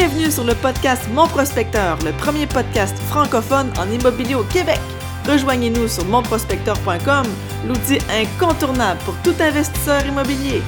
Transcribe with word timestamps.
Bienvenue 0.00 0.30
sur 0.30 0.44
le 0.44 0.54
podcast 0.54 1.08
Mon 1.12 1.26
Prospecteur, 1.26 1.98
le 2.04 2.12
premier 2.12 2.46
podcast 2.46 2.96
francophone 3.10 3.72
en 3.80 3.90
immobilier 3.90 4.36
au 4.36 4.44
Québec. 4.44 4.78
Rejoignez-nous 5.26 5.88
sur 5.88 6.04
monprospecteur.com, 6.04 7.26
l'outil 7.66 7.98
incontournable 8.08 9.00
pour 9.00 9.20
tout 9.24 9.34
investisseur 9.42 10.06
immobilier. 10.06 10.62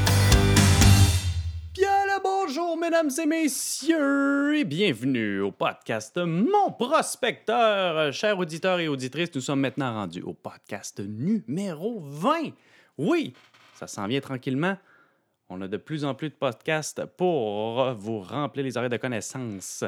Bien 1.72 2.06
le 2.06 2.20
bonjour, 2.20 2.76
mesdames 2.76 3.10
et 3.22 3.26
messieurs, 3.26 4.56
et 4.56 4.64
bienvenue 4.64 5.42
au 5.42 5.52
podcast 5.52 6.16
Mon 6.16 6.72
Prospecteur. 6.72 8.12
Chers 8.12 8.36
auditeurs 8.36 8.80
et 8.80 8.88
auditrices, 8.88 9.32
nous 9.36 9.42
sommes 9.42 9.60
maintenant 9.60 9.94
rendus 9.94 10.22
au 10.22 10.32
podcast 10.32 11.00
numéro 11.06 12.00
20. 12.00 12.50
Oui, 12.98 13.34
ça 13.76 13.86
s'en 13.86 14.08
vient 14.08 14.20
tranquillement. 14.20 14.76
On 15.52 15.60
a 15.60 15.68
de 15.68 15.76
plus 15.76 16.04
en 16.04 16.14
plus 16.14 16.30
de 16.30 16.34
podcasts 16.34 17.04
pour 17.04 17.92
vous 17.94 18.20
remplir 18.20 18.64
les 18.64 18.76
oreilles 18.76 18.88
de 18.88 18.96
connaissances 18.96 19.84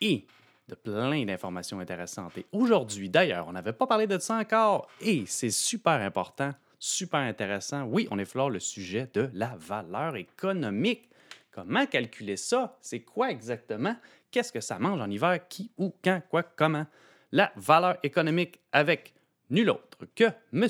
et 0.00 0.24
de 0.66 0.74
plein 0.74 1.24
d'informations 1.26 1.78
intéressantes. 1.78 2.38
Et 2.38 2.46
aujourd'hui, 2.52 3.10
d'ailleurs, 3.10 3.46
on 3.46 3.52
n'avait 3.52 3.74
pas 3.74 3.86
parlé 3.86 4.06
de 4.06 4.18
ça 4.18 4.36
encore 4.36 4.88
et 5.02 5.24
c'est 5.26 5.50
super 5.50 6.00
important, 6.00 6.52
super 6.78 7.20
intéressant. 7.20 7.82
Oui, 7.84 8.08
on 8.10 8.18
effleure 8.18 8.50
le 8.50 8.60
sujet 8.60 9.08
de 9.12 9.30
la 9.34 9.54
valeur 9.58 10.16
économique. 10.16 11.08
Comment 11.50 11.86
calculer 11.86 12.36
ça? 12.36 12.76
C'est 12.80 13.00
quoi 13.00 13.30
exactement? 13.30 13.96
Qu'est-ce 14.30 14.52
que 14.52 14.60
ça 14.60 14.78
mange 14.78 15.00
en 15.00 15.10
hiver? 15.10 15.38
Qui, 15.48 15.70
où, 15.78 15.94
quand, 16.02 16.20
quoi, 16.28 16.42
comment? 16.42 16.86
La 17.30 17.52
valeur 17.56 17.98
économique 18.02 18.58
avec 18.72 19.13
nul 19.50 19.70
autre 19.70 20.06
que 20.14 20.24
M. 20.52 20.68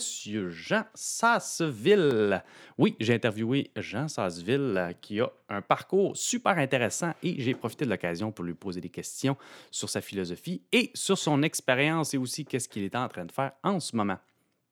Jean 0.51 0.85
Sasseville. 0.95 2.43
Oui, 2.79 2.97
j'ai 3.01 3.15
interviewé 3.15 3.71
Jean 3.77 4.09
Sasseville 4.09 4.75
euh, 4.77 4.93
qui 5.01 5.21
a 5.21 5.31
un 5.49 5.63
parcours 5.63 6.17
super 6.17 6.59
intéressant 6.59 7.13
et 7.23 7.41
j'ai 7.41 7.55
profité 7.55 7.85
de 7.85 7.91
l'occasion 7.91 8.33
pour 8.33 8.45
lui 8.45 8.55
poser 8.55 8.81
des 8.81 8.89
questions 8.89 9.37
sur 9.71 9.89
sa 9.89 10.01
philosophie 10.01 10.63
et 10.73 10.91
sur 10.95 11.19
son 11.19 11.43
expérience 11.43 12.15
et 12.15 12.19
aussi 12.19 12.45
qu'est-ce 12.45 12.69
qu'il 12.69 12.85
est 12.85 12.97
en 12.97 13.09
train 13.09 13.25
de 13.25 13.33
faire 13.33 13.53
en 13.63 13.81
ce 13.81 13.95
moment. 13.97 14.19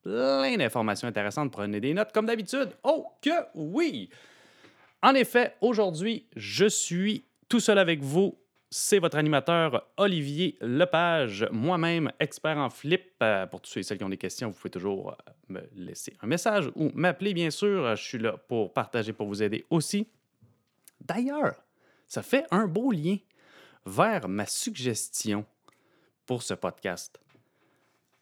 Plein 0.03 0.57
d'informations 0.57 1.07
intéressantes, 1.07 1.53
prenez 1.53 1.81
des 1.81 1.95
notes 1.95 2.13
comme 2.13 2.27
d'habitude. 2.27 2.71
Oh 2.83 3.07
que 3.21 3.31
oui! 3.55 4.11
En 5.01 5.15
effet, 5.15 5.55
aujourd'hui, 5.61 6.27
je 6.37 6.67
suis 6.67 7.25
tout 7.49 7.61
seul 7.61 7.79
avec 7.79 8.01
vous 8.01 8.37
c'est 8.73 8.99
votre 8.99 9.19
animateur 9.19 9.87
Olivier 9.99 10.57
Lepage, 10.63 11.47
moi-même 11.53 12.11
expert 12.19 12.57
en 12.57 12.71
flip. 12.71 13.13
Euh, 13.23 13.47
pour 13.47 13.61
tous 13.61 13.71
ceux 13.71 13.81
et 13.81 13.83
celles 13.83 13.99
qui 13.99 14.05
ont 14.05 14.09
des 14.09 14.17
questions, 14.17 14.49
vous 14.49 14.57
pouvez 14.57 14.71
toujours 14.71 15.11
euh, 15.11 15.33
me 15.51 15.61
laisser 15.75 16.17
un 16.23 16.27
message 16.27 16.71
ou 16.75 16.91
m'appeler, 16.95 17.35
bien 17.35 17.51
sûr. 17.51 17.95
Je 17.95 18.03
suis 18.03 18.19
là 18.19 18.39
pour 18.49 18.73
partager, 18.73 19.13
pour 19.13 19.27
vous 19.27 19.43
aider 19.43 19.67
aussi. 19.69 20.09
D'ailleurs, 21.03 21.55
ça 22.09 22.23
fait 22.23 22.47
un 22.51 22.67
beau 22.67 22.93
lien 22.93 23.19
vers 23.85 24.27
ma 24.27 24.47
suggestion 24.47 25.45
pour 26.25 26.43
ce 26.43 26.55
podcast. 26.55 27.21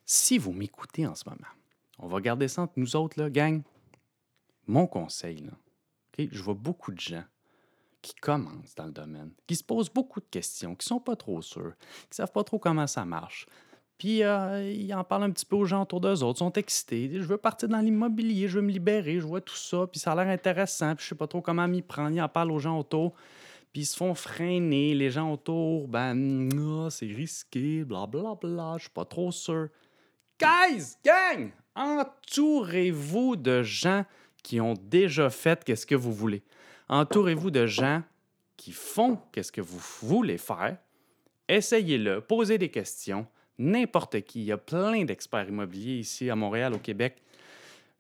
Si 0.05 0.37
vous 0.37 0.53
m'écoutez 0.53 1.07
en 1.07 1.15
ce 1.15 1.29
moment, 1.29 1.47
on 2.01 2.09
va 2.09 2.21
garder 2.21 2.49
ça 2.49 2.63
entre 2.63 2.73
nous 2.77 2.97
autres, 2.97 3.29
gang. 3.29 3.63
Mon 4.67 4.89
conseil, 4.89 5.49
je 6.19 6.43
vois 6.43 6.55
beaucoup 6.55 6.91
de 6.91 6.99
gens 6.99 7.25
qui 8.03 8.15
commencent 8.15 8.75
dans 8.75 8.87
le 8.87 8.93
domaine, 8.93 9.31
qui 9.47 9.57
se 9.57 9.65
posent 9.65 9.91
beaucoup 9.91 10.21
de 10.21 10.27
questions, 10.31 10.75
qui 10.75 10.87
sont 10.87 11.01
pas 11.01 11.17
trop 11.17 11.43
sûrs, 11.43 11.75
qui 12.11 12.17
savent 12.17 12.33
pas 12.33 12.45
trop 12.45 12.59
comment 12.59 12.87
ça 12.87 13.05
marche. 13.05 13.47
Puis 13.99 14.23
euh, 14.23 14.73
ils 14.73 14.95
en 14.95 15.05
parlent 15.05 15.25
un 15.25 15.31
petit 15.31 15.45
peu 15.45 15.57
aux 15.57 15.67
gens 15.67 15.83
autour 15.83 16.01
d'eux 16.01 16.23
autres, 16.23 16.39
sont 16.39 16.53
excités. 16.55 17.11
Je 17.13 17.27
veux 17.27 17.37
partir 17.37 17.69
dans 17.69 17.81
l'immobilier, 17.81 18.49
je 18.49 18.57
veux 18.59 18.65
me 18.65 18.71
libérer, 18.71 19.21
je 19.21 19.27
vois 19.27 19.43
tout 19.43 19.57
ça, 19.57 19.87
puis 19.87 20.01
ça 20.01 20.13
a 20.13 20.15
l'air 20.15 20.33
intéressant, 20.33 20.95
puis 20.97 21.05
je 21.05 21.11
sais 21.11 21.15
pas 21.15 21.27
trop 21.27 21.43
comment 21.43 21.69
m'y 21.69 21.83
prendre. 21.83 22.17
Ils 22.17 22.23
en 22.23 22.29
parlent 22.29 22.51
aux 22.51 22.59
gens 22.59 22.79
autour, 22.79 23.13
puis 23.73 23.83
ils 23.83 23.87
se 23.87 23.97
font 23.97 24.15
freiner. 24.15 24.95
Les 24.95 25.11
gens 25.11 25.31
autour, 25.31 25.87
ben, 25.87 26.49
ah, 26.59 26.89
c'est 26.89 27.07
risqué, 27.07 27.85
blablabla, 27.85 28.37
bla, 28.41 28.51
bla, 28.51 28.75
je 28.79 28.85
suis 28.85 28.91
pas 28.91 29.05
trop 29.05 29.31
sûr. 29.33 29.69
Guys, 30.41 30.95
gang, 31.05 31.51
entourez-vous 31.75 33.37
de 33.37 33.63
gens 33.63 34.07
qui 34.43 34.63
ont 34.63 34.75
déjà 34.81 35.29
fait 35.29 35.63
qu'est-ce 35.63 35.85
que 35.85 35.95
vous 35.95 36.15
voulez. 36.15 36.43
Entourez-vous 36.91 37.53
de 37.53 37.67
gens 37.67 38.03
qui 38.57 38.73
font 38.73 39.17
qu'est-ce 39.31 39.53
que 39.53 39.61
vous 39.61 39.79
voulez 40.03 40.39
faire. 40.39 40.77
Essayez-le, 41.49 42.21
posez 42.21 42.59
des 42.59 42.69
questions. 42.69 43.29
N'importe 43.59 44.23
qui. 44.23 44.41
Il 44.41 44.47
y 44.47 44.53
a 44.53 44.59
plein 44.59 45.05
d'experts 45.05 45.49
immobiliers 45.49 46.01
ici 46.01 46.29
à 46.29 46.35
Montréal, 46.35 46.75
au 46.75 46.79
Québec. 46.79 47.23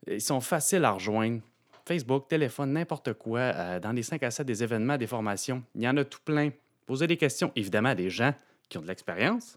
Ils 0.08 0.20
sont 0.20 0.40
faciles 0.40 0.84
à 0.84 0.90
rejoindre. 0.90 1.40
Facebook, 1.86 2.26
téléphone, 2.26 2.72
n'importe 2.72 3.12
quoi, 3.12 3.38
euh, 3.38 3.78
dans 3.78 3.92
les 3.92 4.02
5 4.02 4.24
à 4.24 4.30
7 4.32 4.44
des 4.44 4.62
événements, 4.64 4.96
des 4.96 5.06
formations. 5.06 5.62
Il 5.76 5.82
y 5.82 5.88
en 5.88 5.96
a 5.96 6.04
tout 6.04 6.20
plein. 6.24 6.50
Posez 6.84 7.06
des 7.06 7.16
questions, 7.16 7.52
évidemment, 7.54 7.90
à 7.90 7.94
des 7.94 8.10
gens 8.10 8.34
qui 8.68 8.76
ont 8.76 8.82
de 8.82 8.88
l'expérience. 8.88 9.56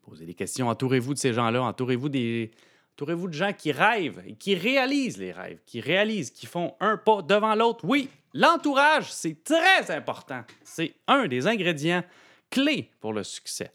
Posez 0.00 0.24
des 0.24 0.34
questions, 0.34 0.68
entourez-vous 0.68 1.12
de 1.12 1.18
ces 1.18 1.34
gens-là, 1.34 1.62
entourez-vous 1.62 2.08
des, 2.08 2.50
entourez-vous 3.00 3.28
de 3.28 3.34
gens 3.34 3.52
qui 3.52 3.72
rêvent 3.72 4.22
et 4.26 4.34
qui 4.34 4.54
réalisent 4.54 5.18
les 5.18 5.32
rêves, 5.32 5.58
qui 5.64 5.80
réalisent, 5.80 6.30
qui 6.30 6.46
font 6.46 6.74
un 6.80 6.96
pas 6.96 7.22
devant 7.22 7.54
l'autre? 7.54 7.84
Oui, 7.84 8.08
L'entourage, 8.32 9.12
c'est 9.12 9.42
très 9.42 9.90
important. 9.90 10.44
C'est 10.62 10.94
un 11.08 11.26
des 11.26 11.46
ingrédients 11.46 12.04
clés 12.48 12.90
pour 13.00 13.12
le 13.12 13.24
succès. 13.24 13.72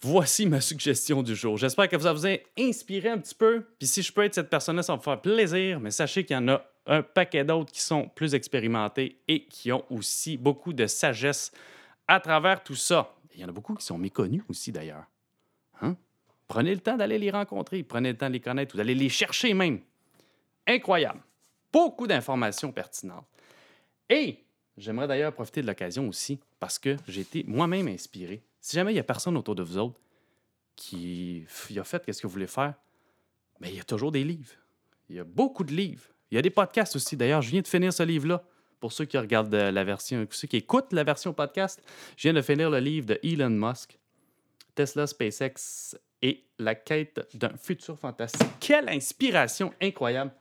Voici 0.00 0.46
ma 0.46 0.60
suggestion 0.60 1.22
du 1.22 1.34
jour. 1.34 1.56
J'espère 1.56 1.88
que 1.88 1.96
vous 1.96 2.08
vous 2.08 2.26
a 2.26 2.36
inspiré 2.58 3.08
un 3.08 3.18
petit 3.18 3.34
peu. 3.34 3.64
Puis 3.78 3.88
si 3.88 4.02
je 4.02 4.12
peux 4.12 4.24
être 4.24 4.34
cette 4.34 4.50
personne-là, 4.50 4.82
ça 4.82 4.92
va 4.92 4.98
me 4.98 5.02
faire 5.02 5.20
plaisir. 5.20 5.80
Mais 5.80 5.90
sachez 5.90 6.24
qu'il 6.24 6.34
y 6.34 6.38
en 6.38 6.48
a 6.48 6.64
un 6.86 7.02
paquet 7.02 7.44
d'autres 7.44 7.72
qui 7.72 7.80
sont 7.80 8.08
plus 8.08 8.34
expérimentés 8.34 9.20
et 9.28 9.44
qui 9.46 9.72
ont 9.72 9.84
aussi 9.90 10.36
beaucoup 10.36 10.72
de 10.72 10.86
sagesse 10.86 11.52
à 12.06 12.20
travers 12.20 12.62
tout 12.62 12.76
ça. 12.76 13.14
Il 13.34 13.40
y 13.40 13.44
en 13.44 13.48
a 13.48 13.52
beaucoup 13.52 13.74
qui 13.74 13.84
sont 13.84 13.98
méconnus 13.98 14.42
aussi, 14.48 14.72
d'ailleurs. 14.72 15.04
Prenez 16.48 16.74
le 16.74 16.80
temps 16.80 16.96
d'aller 16.96 17.18
les 17.18 17.30
rencontrer, 17.30 17.82
prenez 17.82 18.12
le 18.12 18.18
temps 18.18 18.28
de 18.28 18.32
les 18.32 18.40
connaître 18.40 18.74
ou 18.74 18.78
d'aller 18.78 18.94
les 18.94 19.08
chercher 19.08 19.54
même. 19.54 19.80
Incroyable 20.66 21.22
beaucoup 21.72 22.06
d'informations 22.06 22.72
pertinentes. 22.72 23.26
Et 24.08 24.44
j'aimerais 24.76 25.06
d'ailleurs 25.06 25.32
profiter 25.32 25.62
de 25.62 25.66
l'occasion 25.66 26.08
aussi 26.08 26.38
parce 26.58 26.78
que 26.78 26.96
j'ai 27.06 27.22
été 27.22 27.44
moi-même 27.46 27.88
inspiré. 27.88 28.42
Si 28.60 28.76
jamais 28.76 28.92
il 28.92 28.94
n'y 28.94 29.00
a 29.00 29.04
personne 29.04 29.36
autour 29.36 29.54
de 29.54 29.62
vous 29.62 29.78
autres 29.78 30.00
qui 30.76 31.44
a 31.76 31.84
fait 31.84 32.04
qu'est-ce 32.04 32.22
que 32.22 32.26
vous 32.26 32.32
voulez 32.32 32.46
faire, 32.46 32.74
mais 33.60 33.70
il 33.70 33.76
y 33.76 33.80
a 33.80 33.84
toujours 33.84 34.12
des 34.12 34.24
livres. 34.24 34.54
Il 35.08 35.16
y 35.16 35.18
a 35.18 35.24
beaucoup 35.24 35.64
de 35.64 35.72
livres. 35.72 36.04
Il 36.30 36.36
y 36.36 36.38
a 36.38 36.42
des 36.42 36.50
podcasts 36.50 36.94
aussi. 36.94 37.16
D'ailleurs, 37.16 37.42
je 37.42 37.50
viens 37.50 37.62
de 37.62 37.66
finir 37.66 37.92
ce 37.92 38.02
livre-là. 38.02 38.44
Pour 38.78 38.92
ceux 38.92 39.06
qui 39.06 39.18
regardent 39.18 39.52
la 39.52 39.82
version, 39.82 40.24
ceux 40.30 40.46
qui 40.46 40.58
écoutent 40.58 40.92
la 40.92 41.02
version 41.02 41.32
podcast, 41.32 41.82
je 42.16 42.22
viens 42.22 42.34
de 42.34 42.42
finir 42.42 42.70
le 42.70 42.78
livre 42.78 43.06
de 43.06 43.18
Elon 43.24 43.50
Musk, 43.50 43.98
Tesla, 44.76 45.08
SpaceX 45.08 45.96
et 46.22 46.44
la 46.58 46.74
quête 46.74 47.28
d'un 47.34 47.56
futur 47.56 47.98
fantastique. 47.98 48.48
Quelle 48.60 48.88
inspiration 48.88 49.72
incroyable! 49.80 50.32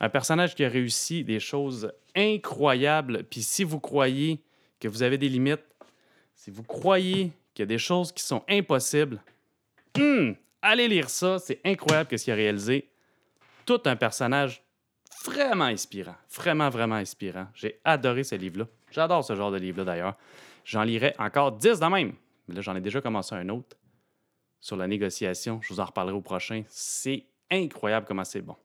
un 0.00 0.08
personnage 0.08 0.54
qui 0.54 0.64
a 0.64 0.68
réussi 0.68 1.22
des 1.22 1.38
choses 1.38 1.92
incroyables. 2.16 3.24
Puis 3.24 3.42
si 3.42 3.64
vous 3.64 3.78
croyez 3.78 4.42
que 4.80 4.88
vous 4.88 5.02
avez 5.02 5.18
des 5.18 5.28
limites, 5.28 5.64
si 6.34 6.50
vous 6.50 6.62
croyez 6.62 7.32
qu'il 7.52 7.62
y 7.62 7.64
a 7.64 7.66
des 7.66 7.78
choses 7.78 8.10
qui 8.10 8.24
sont 8.24 8.42
impossibles, 8.48 9.22
hmm, 9.96 10.32
allez 10.62 10.88
lire 10.88 11.10
ça. 11.10 11.38
C'est 11.38 11.60
incroyable 11.64 12.18
ce 12.18 12.24
qu'il 12.24 12.32
a 12.32 12.36
réalisé. 12.36 12.88
Tout 13.66 13.82
un 13.84 13.94
personnage 13.94 14.62
vraiment 15.24 15.66
inspirant. 15.66 16.16
Vraiment, 16.34 16.70
vraiment 16.70 16.94
inspirant. 16.94 17.46
J'ai 17.54 17.78
adoré 17.84 18.24
ce 18.24 18.34
livre-là. 18.34 18.66
J'adore 18.90 19.22
ce 19.22 19.36
genre 19.36 19.52
de 19.52 19.58
livre-là 19.58 19.84
d'ailleurs. 19.84 20.16
J'en 20.64 20.82
lirai 20.82 21.14
encore 21.18 21.52
10 21.52 21.78
de 21.78 21.86
même. 21.86 22.14
Mais 22.48 22.54
là, 22.54 22.62
j'en 22.62 22.74
ai 22.74 22.80
déjà 22.80 23.02
commencé 23.02 23.34
un 23.34 23.48
autre 23.50 23.76
sur 24.60 24.76
la 24.76 24.86
négociation. 24.86 25.60
Je 25.62 25.72
vous 25.72 25.80
en 25.80 25.84
reparlerai 25.84 26.16
au 26.16 26.20
prochain. 26.20 26.62
C'est 26.68 27.24
incroyable 27.50 28.06
comment 28.06 28.24
c'est 28.24 28.42
bon. 28.42 28.56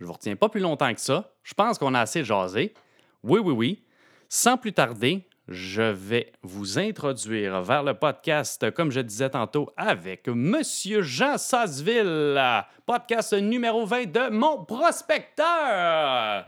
Je 0.00 0.04
vous 0.04 0.12
retiens 0.12 0.36
pas 0.36 0.48
plus 0.48 0.60
longtemps 0.60 0.92
que 0.92 1.00
ça. 1.00 1.32
Je 1.42 1.54
pense 1.54 1.78
qu'on 1.78 1.94
a 1.94 2.00
assez 2.00 2.24
jasé. 2.24 2.74
Oui, 3.22 3.40
oui, 3.42 3.52
oui. 3.52 3.84
Sans 4.28 4.56
plus 4.56 4.72
tarder, 4.72 5.28
je 5.48 5.82
vais 5.82 6.32
vous 6.42 6.78
introduire 6.78 7.62
vers 7.62 7.82
le 7.82 7.94
podcast, 7.94 8.70
comme 8.72 8.90
je 8.90 9.00
disais 9.00 9.30
tantôt, 9.30 9.70
avec 9.76 10.28
Monsieur 10.28 11.02
Jean 11.02 11.36
Sasseville, 11.36 12.40
podcast 12.86 13.32
numéro 13.34 13.84
20 13.84 14.10
de 14.10 14.30
Mon 14.30 14.64
Prospecteur. 14.64 16.46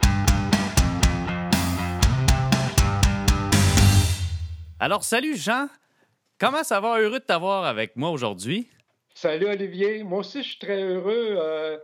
Alors, 4.80 5.04
salut 5.04 5.36
Jean. 5.36 5.68
Comment 6.38 6.64
ça 6.64 6.80
va? 6.80 6.98
Heureux 6.98 7.20
de 7.20 7.24
t'avoir 7.24 7.64
avec 7.64 7.96
moi 7.96 8.10
aujourd'hui. 8.10 8.68
Salut 9.14 9.46
Olivier. 9.46 10.02
Moi 10.02 10.18
aussi, 10.18 10.42
je 10.42 10.48
suis 10.48 10.58
très 10.58 10.82
heureux. 10.82 11.36
Euh, 11.38 11.78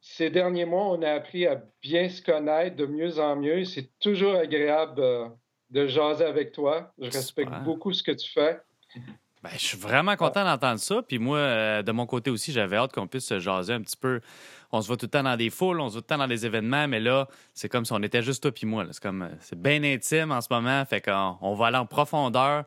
ces 0.00 0.30
derniers 0.30 0.64
mois, 0.64 0.86
on 0.86 1.02
a 1.02 1.10
appris 1.10 1.44
à 1.44 1.60
bien 1.82 2.08
se 2.08 2.22
connaître 2.22 2.76
de 2.76 2.86
mieux 2.86 3.18
en 3.18 3.34
mieux. 3.34 3.64
C'est 3.64 3.90
toujours 3.98 4.36
agréable 4.36 5.00
euh, 5.00 5.28
de 5.70 5.88
jaser 5.88 6.24
avec 6.24 6.52
toi. 6.52 6.92
Je 7.00 7.10
respecte 7.10 7.50
beaucoup 7.64 7.92
ce 7.92 8.04
que 8.04 8.12
tu 8.12 8.30
fais. 8.30 8.60
Ben, 9.42 9.50
je 9.54 9.58
suis 9.58 9.76
vraiment 9.76 10.14
content 10.14 10.44
d'entendre 10.44 10.78
ça. 10.78 11.02
Puis 11.02 11.18
moi, 11.18 11.38
euh, 11.38 11.82
de 11.82 11.90
mon 11.90 12.06
côté 12.06 12.30
aussi, 12.30 12.52
j'avais 12.52 12.76
hâte 12.76 12.92
qu'on 12.92 13.08
puisse 13.08 13.26
se 13.26 13.40
jaser 13.40 13.72
un 13.72 13.82
petit 13.82 13.96
peu. 13.96 14.20
On 14.70 14.80
se 14.80 14.86
voit 14.86 14.96
tout 14.96 15.06
le 15.06 15.10
temps 15.10 15.24
dans 15.24 15.36
des 15.36 15.50
foules, 15.50 15.80
on 15.80 15.88
se 15.88 15.94
voit 15.94 16.02
tout 16.02 16.06
le 16.10 16.14
temps 16.14 16.18
dans 16.18 16.28
des 16.28 16.46
événements, 16.46 16.86
mais 16.86 17.00
là, 17.00 17.28
c'est 17.54 17.68
comme 17.68 17.84
si 17.84 17.92
on 17.92 18.02
était 18.02 18.22
juste 18.22 18.42
toi 18.42 18.52
puis 18.52 18.66
moi. 18.66 18.84
C'est 18.92 19.02
comme, 19.02 19.28
c'est 19.40 19.60
bien 19.60 19.82
intime 19.82 20.30
en 20.30 20.40
ce 20.40 20.48
moment. 20.50 20.84
Fait 20.84 21.00
qu'on 21.00 21.38
on 21.40 21.54
va 21.54 21.66
aller 21.66 21.76
en 21.76 21.86
profondeur 21.86 22.64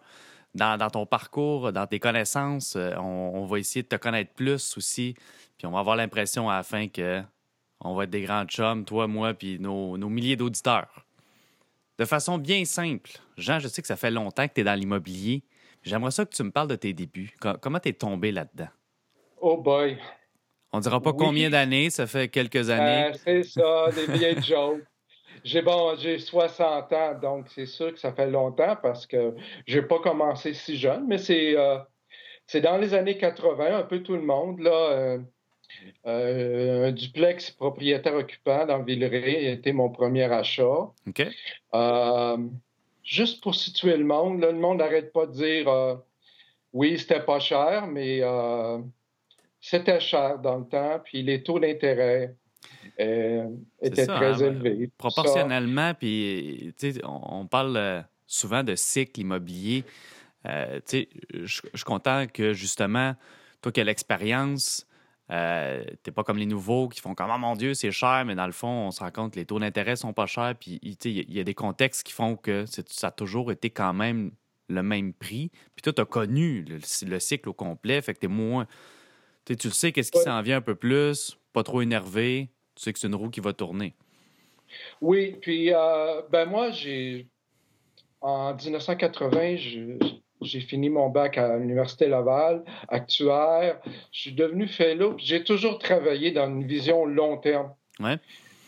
dans, 0.55 0.89
ton 0.89 1.05
parcours, 1.05 1.71
dans 1.71 1.87
tes 1.87 1.99
connaissances. 1.99 2.75
Euh, 2.75 2.95
on, 2.97 3.45
va 3.45 3.59
essayer 3.59 3.83
de 3.83 3.87
te 3.87 3.95
connaître 3.95 4.33
plus 4.33 4.77
aussi. 4.77 5.15
Puis 5.57 5.67
on 5.67 5.71
va 5.71 5.79
avoir 5.79 5.95
l'impression 5.95 6.49
à 6.49 6.57
la 6.57 6.63
fin 6.63 6.87
que 6.87 7.21
on 7.81 7.95
va 7.95 8.03
être 8.03 8.09
des 8.09 8.21
grands 8.21 8.45
chums, 8.45 8.83
toi, 8.83 9.07
moi, 9.07 9.33
puis 9.33 9.57
nos, 9.59 9.97
nos 9.97 10.09
milliers 10.09 10.35
d'auditeurs. 10.35 11.05
De 11.97 12.05
façon 12.05 12.37
bien 12.37 12.65
simple, 12.65 13.11
Jean, 13.37 13.59
je 13.59 13.67
sais 13.67 13.81
que 13.81 13.87
ça 13.87 13.95
fait 13.95 14.11
longtemps 14.11 14.47
que 14.47 14.53
tu 14.53 14.61
es 14.61 14.63
dans 14.63 14.77
l'immobilier. 14.77 15.43
J'aimerais 15.83 16.11
ça 16.11 16.25
que 16.25 16.35
tu 16.35 16.43
me 16.43 16.51
parles 16.51 16.67
de 16.67 16.75
tes 16.75 16.93
débuts. 16.93 17.35
Comment 17.61 17.79
tu 17.79 17.89
es 17.89 17.93
tombé 17.93 18.31
là-dedans? 18.31 18.67
Oh 19.39 19.57
boy! 19.57 19.97
On 20.71 20.79
dira 20.79 21.01
pas 21.01 21.13
combien 21.13 21.49
d'années, 21.49 21.89
ça 21.89 22.05
fait 22.05 22.27
quelques 22.27 22.69
années. 22.69 23.11
Euh, 23.11 23.17
c'est 23.23 23.43
ça, 23.43 23.89
des 23.95 24.05
vieilles 24.11 24.43
jokes. 24.43 24.83
J'ai 25.43 25.61
bon, 25.61 25.95
j'ai 25.97 26.19
60 26.19 26.93
ans, 26.93 27.19
donc 27.19 27.47
c'est 27.49 27.65
sûr 27.65 27.93
que 27.93 27.99
ça 27.99 28.13
fait 28.13 28.29
longtemps 28.29 28.75
parce 28.81 29.05
que 29.05 29.35
j'ai 29.65 29.81
pas 29.81 29.99
commencé 29.99 30.53
si 30.53 30.77
jeune, 30.77 31.05
mais 31.07 31.17
c'est 31.17 31.57
euh, 31.57 31.77
c'est 32.47 32.61
dans 32.61 32.77
les 32.77 32.93
années 32.93 33.17
80, 33.17 33.77
un 33.77 33.83
peu 33.83 34.01
tout 34.01 34.15
le 34.15 34.21
monde 34.21 34.59
là. 34.59 34.71
Euh, 34.71 35.19
euh, 36.07 36.87
un 36.87 36.91
duplex 36.91 37.51
propriétaire 37.51 38.15
occupant 38.15 38.65
dans 38.65 38.81
Villeray 38.83 39.51
était 39.51 39.71
mon 39.71 39.89
premier 39.89 40.23
achat. 40.23 40.89
Juste 43.03 43.41
pour 43.41 43.55
situer 43.55 43.95
le 43.95 44.03
monde, 44.03 44.41
le 44.41 44.53
monde 44.53 44.79
n'arrête 44.79 45.13
pas 45.13 45.25
de 45.27 45.31
dire 45.31 45.99
oui, 46.73 46.97
c'était 46.97 47.21
pas 47.23 47.39
cher, 47.39 47.87
mais 47.87 48.21
c'était 49.61 49.99
cher 49.99 50.39
dans 50.39 50.57
le 50.57 50.65
temps, 50.65 50.99
puis 51.03 51.21
les 51.21 51.43
taux 51.43 51.59
d'intérêt 51.59 52.35
euh, 52.99 53.49
était 53.81 54.05
très 54.05 54.43
hein, 54.43 54.47
élevé. 54.47 54.89
Proportionnellement, 54.97 55.93
puis 55.93 56.73
on 57.03 57.47
parle 57.47 57.77
euh, 57.77 58.01
souvent 58.27 58.63
de 58.63 58.75
cycle 58.75 59.21
immobilier. 59.21 59.83
Euh, 60.45 60.79
je 61.33 61.45
suis 61.45 61.83
content 61.85 62.25
que 62.27 62.53
justement, 62.53 63.15
toi 63.61 63.71
qui 63.71 63.81
as 63.81 63.83
l'expérience, 63.83 64.87
euh, 65.31 65.83
t'es 66.01 66.11
pas 66.11 66.23
comme 66.23 66.37
les 66.37 66.45
nouveaux 66.45 66.87
qui 66.87 67.01
font 67.01 67.13
comme 67.13 67.29
oh 67.33 67.37
mon 67.37 67.55
Dieu, 67.55 67.73
c'est 67.73 67.91
cher, 67.91 68.23
mais 68.25 68.35
dans 68.35 68.47
le 68.47 68.51
fond, 68.51 68.67
on 68.87 68.91
se 68.91 68.99
rend 69.01 69.11
compte 69.11 69.33
que 69.33 69.39
les 69.39 69.45
taux 69.45 69.59
d'intérêt 69.59 69.95
sont 69.95 70.13
pas 70.13 70.25
chers. 70.25 70.55
Puis 70.59 70.79
il 70.81 71.33
y 71.33 71.39
a 71.39 71.43
des 71.43 71.53
contextes 71.53 72.03
qui 72.03 72.13
font 72.13 72.35
que 72.35 72.65
ça 72.65 73.07
a 73.07 73.11
toujours 73.11 73.51
été 73.51 73.69
quand 73.69 73.93
même 73.93 74.31
le 74.69 74.83
même 74.83 75.13
prix. 75.13 75.51
Puis 75.75 75.83
toi, 75.83 75.93
tu 75.93 76.01
as 76.01 76.05
connu 76.05 76.63
le, 76.63 77.19
cycle 77.19 77.49
au 77.49 77.53
complet, 77.53 78.01
fait 78.01 78.13
que 78.13 78.19
t'es 78.19 78.27
moins. 78.27 78.67
Tu 79.45 79.71
sais 79.71 79.91
qu'est-ce 79.91 80.11
qui 80.11 80.21
s'en 80.21 80.41
vient 80.41 80.57
un 80.57 80.61
peu 80.61 80.75
plus, 80.75 81.38
pas 81.53 81.63
trop 81.63 81.81
énervé, 81.81 82.49
tu 82.75 82.83
sais 82.83 82.93
que 82.93 82.99
c'est 82.99 83.07
une 83.07 83.15
roue 83.15 83.29
qui 83.29 83.39
va 83.39 83.53
tourner. 83.53 83.93
Oui, 85.01 85.35
puis 85.41 85.73
euh, 85.73 86.21
ben 86.31 86.45
moi, 86.45 86.71
j'ai 86.71 87.27
en 88.21 88.53
1980, 88.53 89.55
j'ai 90.41 90.59
fini 90.61 90.89
mon 90.89 91.09
bac 91.09 91.37
à 91.37 91.57
l'Université 91.57 92.07
Laval, 92.07 92.63
actuaire. 92.87 93.79
Je 94.11 94.21
suis 94.21 94.33
devenu 94.33 94.67
fellow, 94.67 95.15
j'ai 95.17 95.43
toujours 95.43 95.79
travaillé 95.79 96.31
dans 96.31 96.47
une 96.47 96.65
vision 96.65 97.05
long 97.05 97.37
terme. 97.37 97.73
Ouais. 97.99 98.17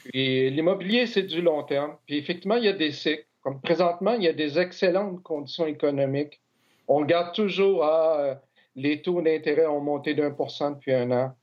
Puis 0.05 0.49
l'immobilier, 0.49 1.05
c'est 1.05 1.23
du 1.23 1.41
long 1.41 1.63
terme. 1.63 1.95
Puis 2.05 2.17
effectivement, 2.17 2.55
il 2.55 2.65
y 2.65 2.69
a 2.69 2.73
des 2.73 2.91
cycles. 2.91 3.25
Comme 3.41 3.59
présentement, 3.59 4.13
il 4.13 4.23
y 4.23 4.27
a 4.27 4.33
des 4.33 4.59
excellentes 4.59 5.23
conditions 5.23 5.65
économiques. 5.65 6.41
On 6.87 7.01
garde 7.01 7.33
toujours 7.33 7.83
à 7.83 8.17
ah, 8.19 8.41
les 8.75 9.01
taux 9.01 9.21
d'intérêt 9.21 9.65
ont 9.65 9.81
monté 9.81 10.13
d'un 10.13 10.31
pour 10.31 10.51
cent 10.51 10.71
depuis 10.71 10.93
un 10.93 11.11
an. 11.11 11.35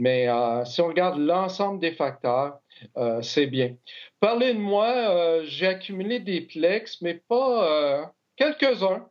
Mais 0.00 0.28
euh, 0.28 0.64
si 0.64 0.80
on 0.80 0.86
regarde 0.86 1.18
l'ensemble 1.18 1.78
des 1.78 1.92
facteurs, 1.92 2.58
euh, 2.96 3.20
c'est 3.20 3.46
bien. 3.46 3.76
Parlez 4.18 4.54
de 4.54 4.58
moi, 4.58 4.88
euh, 4.88 5.42
j'ai 5.44 5.66
accumulé 5.66 6.20
des 6.20 6.40
plex, 6.40 7.02
mais 7.02 7.14
pas 7.28 8.10
quelques-uns. 8.34 9.06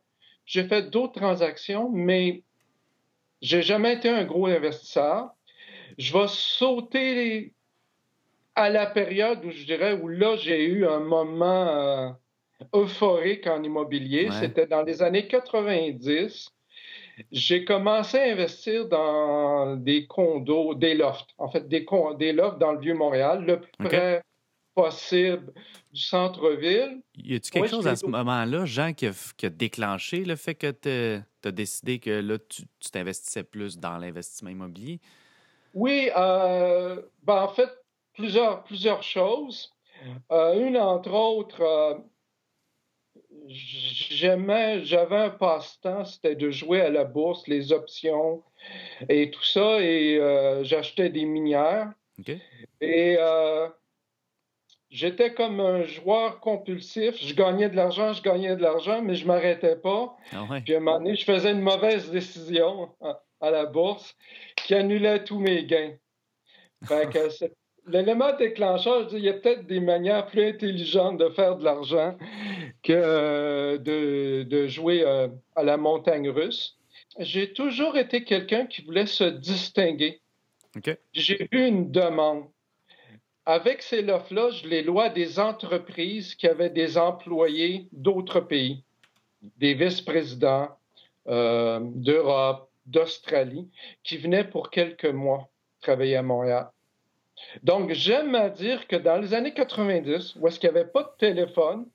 J'ai 0.46 0.64
fait 0.64 0.90
d'autres 0.90 1.20
transactions, 1.20 1.88
mais 1.90 2.42
j'ai 3.40 3.62
jamais 3.62 3.94
été 3.94 4.08
un 4.08 4.24
gros 4.24 4.46
investisseur. 4.46 5.30
Je 5.96 6.12
vais 6.12 6.26
sauter 6.26 7.54
à 8.56 8.68
la 8.68 8.86
période 8.86 9.44
où 9.44 9.50
je 9.52 9.64
dirais 9.64 9.92
où 9.92 10.08
là 10.08 10.34
j'ai 10.38 10.64
eu 10.64 10.88
un 10.88 10.98
moment 10.98 12.16
euphorique 12.74 13.46
en 13.46 13.62
immobilier. 13.62 14.28
C'était 14.40 14.66
dans 14.66 14.82
les 14.82 15.02
années 15.02 15.28
90. 15.28 16.50
J'ai 17.32 17.64
commencé 17.64 18.18
à 18.18 18.32
investir 18.32 18.88
dans 18.88 19.76
des 19.76 20.06
condos, 20.06 20.74
des 20.74 20.94
lofts, 20.94 21.30
en 21.38 21.48
fait, 21.48 21.68
des, 21.68 21.86
des 22.18 22.32
lofts 22.32 22.58
dans 22.58 22.72
le 22.72 22.80
Vieux-Montréal, 22.80 23.44
le 23.46 23.60
plus 23.60 23.88
près 23.88 24.22
possible 24.74 25.52
du 25.92 26.00
centre-ville. 26.00 27.02
Y 27.16 27.34
a-tu 27.34 27.50
quelque 27.50 27.68
chose 27.68 27.86
à 27.86 27.96
ce 27.96 28.06
moment-là, 28.06 28.64
Jean, 28.64 28.92
qui 28.92 29.06
a, 29.06 29.50
déclenché 29.50 30.24
le 30.24 30.36
fait 30.36 30.54
que 30.54 30.70
tu 30.70 31.48
as 31.48 31.52
décidé 31.52 31.98
que 31.98 32.20
là, 32.20 32.38
tu 32.38 32.62
t'investissais 32.90 33.42
plus 33.42 33.78
dans 33.78 33.98
l'investissement 33.98 34.50
immobilier? 34.50 35.00
Oui, 35.74 36.10
euh, 36.16 37.00
ben, 37.22 37.42
en 37.42 37.48
fait, 37.48 37.70
plusieurs, 38.14 38.64
plusieurs 38.64 39.02
choses. 39.02 39.72
Euh, 40.32 40.66
une, 40.66 40.76
entre 40.76 41.12
autres, 41.12 41.60
euh, 41.60 41.94
j'aimais, 43.48 44.84
j'avais 44.84 45.16
un 45.16 45.30
passe-temps, 45.30 46.04
c'était 46.04 46.36
de 46.36 46.50
jouer 46.50 46.80
à 46.80 46.90
la 46.90 47.04
bourse, 47.04 47.46
les 47.46 47.72
options 47.72 48.42
et 49.08 49.30
tout 49.30 49.44
ça, 49.44 49.80
et 49.80 50.18
euh, 50.18 50.64
j'achetais 50.64 51.10
des 51.10 51.24
minières. 51.24 51.92
Et 52.80 53.16
euh, 53.18 53.68
j'étais 54.90 55.32
comme 55.32 55.60
un 55.60 55.84
joueur 55.84 56.40
compulsif. 56.40 57.16
Je 57.16 57.34
gagnais 57.34 57.70
de 57.70 57.76
l'argent, 57.76 58.12
je 58.12 58.22
gagnais 58.22 58.56
de 58.56 58.62
l'argent, 58.62 59.02
mais 59.02 59.14
je 59.14 59.26
m'arrêtais 59.26 59.76
pas. 59.76 60.16
Ah 60.32 60.46
Puis 60.64 60.74
à 60.74 60.78
un 60.78 60.80
moment 60.80 60.98
donné, 60.98 61.14
je 61.14 61.24
faisais 61.24 61.52
une 61.52 61.62
mauvaise 61.62 62.10
décision 62.10 62.94
à, 63.40 63.50
la 63.50 63.64
bourse 63.64 64.16
qui 64.56 64.74
annulait 64.74 65.24
tous 65.24 65.38
mes 65.38 65.64
gains. 65.64 65.96
Fait 66.84 67.08
que 67.10 67.28
l'élément 67.86 68.34
déclencheur, 68.36 69.04
je 69.04 69.08
dis, 69.08 69.16
il 69.16 69.24
y 69.24 69.28
a 69.28 69.34
peut-être 69.34 69.66
des 69.66 69.80
manières 69.80 70.26
plus 70.26 70.42
intelligentes 70.42 71.18
de 71.18 71.28
faire 71.30 71.56
de 71.56 71.64
l'argent 71.64 72.16
que 72.82 72.92
euh, 72.92 73.78
de, 73.78 74.66
jouer 74.66 75.02
euh, 75.04 75.28
à 75.56 75.62
la 75.62 75.76
montagne 75.76 76.28
russe. 76.28 76.76
J'ai 77.18 77.52
toujours 77.52 77.96
été 77.96 78.24
quelqu'un 78.24 78.66
qui 78.66 78.82
voulait 78.82 79.06
se 79.06 79.24
distinguer. 79.24 80.20
J'ai 81.12 81.48
eu 81.50 81.66
une 81.66 81.90
demande. 81.90 82.44
Avec 83.46 83.82
ces 83.82 84.02
lofts-là, 84.02 84.50
je 84.50 84.68
les 84.68 84.82
lois 84.82 85.08
des 85.08 85.38
entreprises 85.40 86.34
qui 86.34 86.46
avaient 86.46 86.70
des 86.70 86.98
employés 86.98 87.88
d'autres 87.90 88.40
pays, 88.40 88.84
des 89.58 89.74
vice-présidents 89.74 90.68
euh, 91.26 91.80
d'Europe, 91.82 92.70
d'Australie, 92.86 93.68
qui 94.04 94.18
venaient 94.18 94.44
pour 94.44 94.70
quelques 94.70 95.06
mois 95.06 95.48
travailler 95.80 96.16
à 96.16 96.22
Montréal. 96.22 96.70
Donc, 97.62 97.92
j'aime 97.92 98.34
à 98.34 98.48
dire 98.48 98.86
que 98.86 98.96
dans 98.96 99.16
les 99.16 99.34
années 99.34 99.54
90, 99.54 100.36
où 100.36 100.48
est-ce 100.48 100.58
qu'il 100.60 100.70
n'y 100.70 100.78
avait 100.78 100.88
pas 100.88 101.02
de 101.02 101.12
téléphone, 101.18 101.86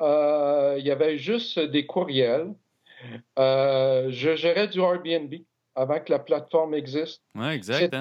euh, 0.00 0.76
il 0.78 0.86
y 0.86 0.90
avait 0.90 1.18
juste 1.18 1.58
des 1.58 1.86
courriels. 1.86 2.54
Euh, 3.38 4.06
je 4.10 4.34
gérais 4.34 4.68
du 4.68 4.80
Airbnb 4.80 5.34
avant 5.74 6.00
que 6.00 6.10
la 6.10 6.18
plateforme 6.18 6.74
existe. 6.74 7.22
Oui, 7.34 7.48
exact. 7.48 7.94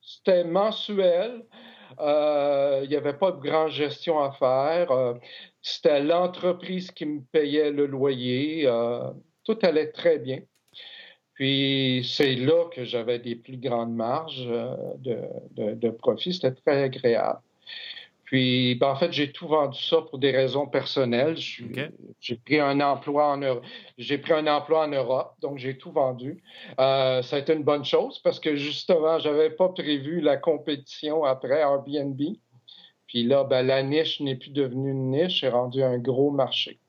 C'était, 0.00 0.40
hein. 0.40 0.44
mensuel. 0.44 1.44
Euh, 2.00 2.80
il 2.84 2.90
n'y 2.90 2.96
avait 2.96 3.14
pas 3.14 3.32
de 3.32 3.40
grande 3.40 3.70
gestion 3.70 4.20
à 4.20 4.32
faire. 4.32 4.88
c'était 5.62 6.02
l'entreprise 6.02 6.90
qui 6.90 7.06
me 7.06 7.22
payait 7.32 7.70
le 7.70 7.86
loyer. 7.86 8.68
tout 9.44 9.58
allait 9.62 9.90
très 9.90 10.18
bien. 10.18 10.40
Puis 11.38 12.04
c'est 12.16 12.34
là 12.34 12.64
que 12.74 12.84
j'avais 12.84 13.20
des 13.20 13.36
plus 13.36 13.58
grandes 13.58 13.94
marges 13.94 14.44
de, 14.98 15.20
de 15.56 15.90
profit. 15.90 16.34
C'était 16.34 16.50
très 16.50 16.82
agréable. 16.82 17.40
Puis, 18.28 18.74
ben, 18.74 18.88
en 18.88 18.96
fait, 18.96 19.10
j'ai 19.10 19.32
tout 19.32 19.48
vendu 19.48 19.80
ça 19.80 20.02
pour 20.02 20.18
des 20.18 20.32
raisons 20.32 20.66
personnelles. 20.66 21.36
J'ai 21.38 22.34
pris 22.34 22.60
un 22.60 22.78
emploi 22.80 23.28
en 23.28 23.38
Europe. 23.38 23.64
J'ai 23.96 24.18
pris 24.18 24.34
un 24.34 24.46
emploi 24.48 24.84
en 24.84 24.88
Europe, 24.88 25.34
donc 25.40 25.56
j'ai 25.56 25.78
tout 25.78 25.92
vendu. 25.92 26.42
Euh, 26.78 27.22
ça 27.22 27.36
a 27.36 27.38
été 27.38 27.54
une 27.54 27.62
bonne 27.62 27.86
chose 27.86 28.18
parce 28.18 28.38
que 28.38 28.54
justement, 28.54 29.18
j'avais 29.18 29.48
pas 29.48 29.70
prévu 29.70 30.20
la 30.20 30.36
compétition 30.36 31.24
après 31.24 31.60
Airbnb. 31.60 32.20
Puis 33.06 33.22
là, 33.22 33.44
ben, 33.44 33.62
la 33.62 33.82
niche 33.82 34.20
n'est 34.20 34.36
plus 34.36 34.50
devenue 34.50 34.90
une 34.90 35.10
niche, 35.10 35.40
c'est 35.40 35.48
rendu 35.48 35.82
un 35.82 35.96
gros 35.96 36.30
marché. 36.30 36.80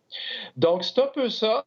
Donc, 0.57 0.83
c'est 0.83 0.99
un 0.99 1.07
peu 1.07 1.29
ça. 1.29 1.65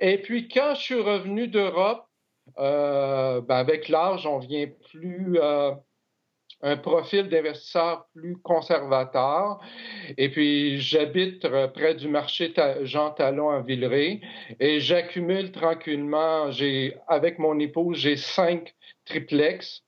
Et 0.00 0.18
puis, 0.22 0.48
quand 0.48 0.74
je 0.74 0.80
suis 0.80 1.00
revenu 1.00 1.48
d'Europe, 1.48 2.06
euh, 2.06 2.11
ben, 2.56 3.44
avec 3.48 3.88
l'âge, 3.88 4.26
on 4.26 4.38
vient 4.38 4.66
plus. 4.90 5.38
Euh, 5.40 5.72
un 6.62 6.76
profil 6.76 7.28
d'investisseur 7.28 8.06
plus 8.14 8.36
conservateur. 8.36 9.60
Et 10.16 10.30
puis, 10.30 10.80
j'habite 10.80 11.46
près 11.74 11.94
du 11.94 12.08
marché 12.08 12.54
Jean 12.82 13.10
Talon 13.10 13.50
à 13.50 13.60
Villeray 13.60 14.20
et 14.60 14.80
j'accumule 14.80 15.50
tranquillement. 15.50 16.50
J'ai, 16.52 16.96
avec 17.08 17.38
mon 17.38 17.58
épouse, 17.58 17.98
j'ai 17.98 18.16
cinq 18.16 18.74
triplex. 19.04 19.82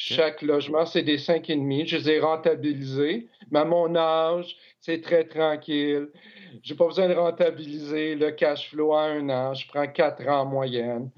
Chaque 0.00 0.42
logement, 0.42 0.86
c'est 0.86 1.02
des 1.02 1.18
cinq 1.18 1.50
et 1.50 1.56
demi. 1.56 1.84
Je 1.84 1.96
les 1.96 2.10
ai 2.10 2.20
rentabilisés. 2.20 3.26
Mais 3.50 3.58
à 3.58 3.64
mon 3.64 3.96
âge, 3.96 4.56
c'est 4.80 5.00
très 5.00 5.24
tranquille. 5.24 6.10
J'ai 6.62 6.76
pas 6.76 6.86
besoin 6.86 7.08
de 7.08 7.14
rentabiliser 7.14 8.14
le 8.14 8.30
cash 8.30 8.70
flow 8.70 8.94
à 8.94 9.02
un 9.02 9.28
an. 9.28 9.54
Je 9.54 9.66
prends 9.66 9.88
quatre 9.88 10.24
ans 10.28 10.42
en 10.42 10.46
moyenne. 10.46 11.10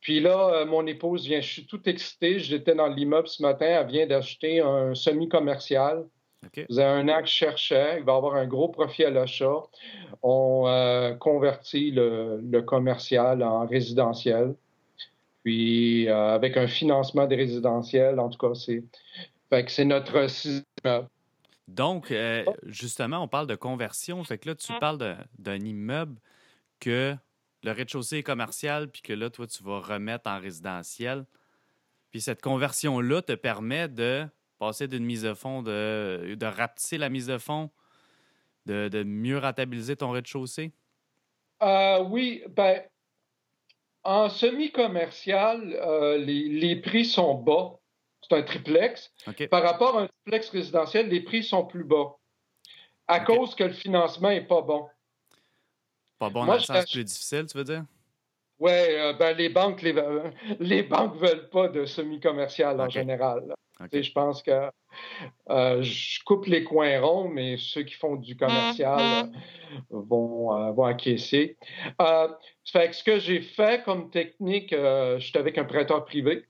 Puis 0.00 0.20
là, 0.20 0.48
euh, 0.54 0.64
mon 0.64 0.86
épouse 0.86 1.26
vient, 1.26 1.42
je 1.42 1.52
suis 1.52 1.66
tout 1.66 1.86
excité. 1.86 2.38
J'étais 2.38 2.74
dans 2.74 2.88
l'immeuble 2.88 3.28
ce 3.28 3.42
matin. 3.42 3.66
Elle 3.66 3.86
vient 3.88 4.06
d'acheter 4.06 4.60
un 4.60 4.94
semi-commercial. 4.94 6.06
Vous 6.70 6.78
avez 6.78 7.02
un 7.02 7.08
an 7.10 7.20
que 7.20 7.28
je 7.28 7.34
cherchais. 7.34 7.98
Il 7.98 8.04
va 8.04 8.14
avoir 8.14 8.36
un 8.36 8.46
gros 8.46 8.68
profit 8.68 9.04
à 9.04 9.10
l'achat. 9.10 9.62
On 10.22 10.64
euh, 10.68 11.12
convertit 11.16 11.90
le, 11.90 12.60
commercial 12.62 13.42
en 13.42 13.66
résidentiel. 13.66 14.54
Puis 15.42 16.08
euh, 16.08 16.34
avec 16.34 16.56
un 16.56 16.66
financement 16.66 17.26
des 17.26 17.36
résidentiels, 17.36 18.18
en 18.20 18.28
tout 18.28 18.38
cas, 18.38 18.54
c'est, 18.54 18.84
c'est 19.68 19.84
notre 19.84 20.26
immeuble. 20.84 21.08
Donc, 21.68 22.12
justement, 22.64 23.20
on 23.20 23.28
parle 23.28 23.46
de 23.46 23.54
conversion. 23.54 24.22
Fait 24.24 24.38
que 24.38 24.50
là, 24.50 24.54
tu 24.54 24.72
parles 24.78 25.16
d'un 25.38 25.58
immeuble 25.58 26.20
que 26.80 27.14
le 27.62 27.70
rez-de-chaussée 27.70 28.18
est 28.18 28.22
commercial, 28.22 28.90
puis 28.90 29.02
que 29.02 29.12
là, 29.12 29.30
toi, 29.30 29.46
tu 29.46 29.62
vas 29.62 29.78
remettre 29.80 30.28
en 30.28 30.40
résidentiel. 30.40 31.24
Puis 32.10 32.20
cette 32.20 32.42
conversion-là 32.42 33.22
te 33.22 33.32
permet 33.32 33.88
de 33.88 34.26
passer 34.58 34.86
d'une 34.86 35.04
mise 35.04 35.22
de 35.22 35.34
fonds, 35.34 35.62
de, 35.62 36.34
de 36.38 36.46
rapetisser 36.46 36.98
la 36.98 37.08
mise 37.08 37.26
de 37.26 37.38
fonds, 37.38 37.70
de, 38.66 39.02
mieux 39.04 39.38
rentabiliser 39.38 39.96
ton 39.96 40.10
rez-de-chaussée? 40.10 40.72
Euh, 41.62 42.02
oui, 42.04 42.44
ben, 42.50 42.82
en 44.04 44.28
semi-commercial, 44.28 45.74
euh, 45.74 46.18
les, 46.18 46.76
prix 46.76 47.04
sont 47.04 47.34
bas. 47.34 47.78
C'est 48.22 48.36
un 48.36 48.42
triplex. 48.42 49.12
Par 49.50 49.62
rapport 49.62 49.98
à 49.98 50.02
un 50.02 50.08
triplex 50.08 50.50
résidentiel, 50.50 51.08
les 51.08 51.20
prix 51.20 51.42
sont 51.42 51.64
plus 51.64 51.84
bas 51.84 52.16
à 53.08 53.20
cause 53.20 53.54
que 53.54 53.64
le 53.64 53.72
financement 53.72 54.30
n'est 54.30 54.46
pas 54.46 54.62
bon. 54.62 54.88
Pas 56.18 56.30
bon 56.30 56.46
dans 56.46 56.54
le 56.54 56.60
sens 56.60 56.90
plus 56.90 57.04
difficile, 57.04 57.46
tu 57.46 57.58
veux 57.58 57.64
dire? 57.64 57.84
Oui, 58.58 58.70
euh, 58.70 59.12
ben, 59.14 59.36
les 59.36 59.48
banques 59.48 59.82
les, 59.82 59.96
euh, 59.96 60.30
les 60.60 60.84
banques 60.84 61.16
veulent 61.16 61.48
pas 61.48 61.68
de 61.68 61.84
semi-commercial 61.84 62.80
en 62.80 62.88
général. 62.88 63.52
Je 63.90 64.12
pense 64.12 64.42
que 64.42 64.70
euh, 65.50 65.82
je 65.82 66.22
coupe 66.24 66.46
les 66.46 66.64
coins 66.64 67.00
ronds, 67.00 67.28
mais 67.28 67.56
ceux 67.58 67.82
qui 67.82 67.94
font 67.94 68.16
du 68.16 68.36
commercial 68.36 68.98
mm-hmm. 68.98 69.32
vont, 69.90 70.72
vont 70.72 70.84
acquiescer. 70.84 71.56
fait 72.64 72.88
que 72.88 72.94
ce 72.94 73.04
que 73.04 73.18
j'ai 73.18 73.40
fait 73.40 73.82
comme 73.84 74.10
technique, 74.10 74.74
j'étais 75.18 75.38
avec 75.38 75.58
un 75.58 75.64
prêteur 75.64 76.04
privé 76.04 76.44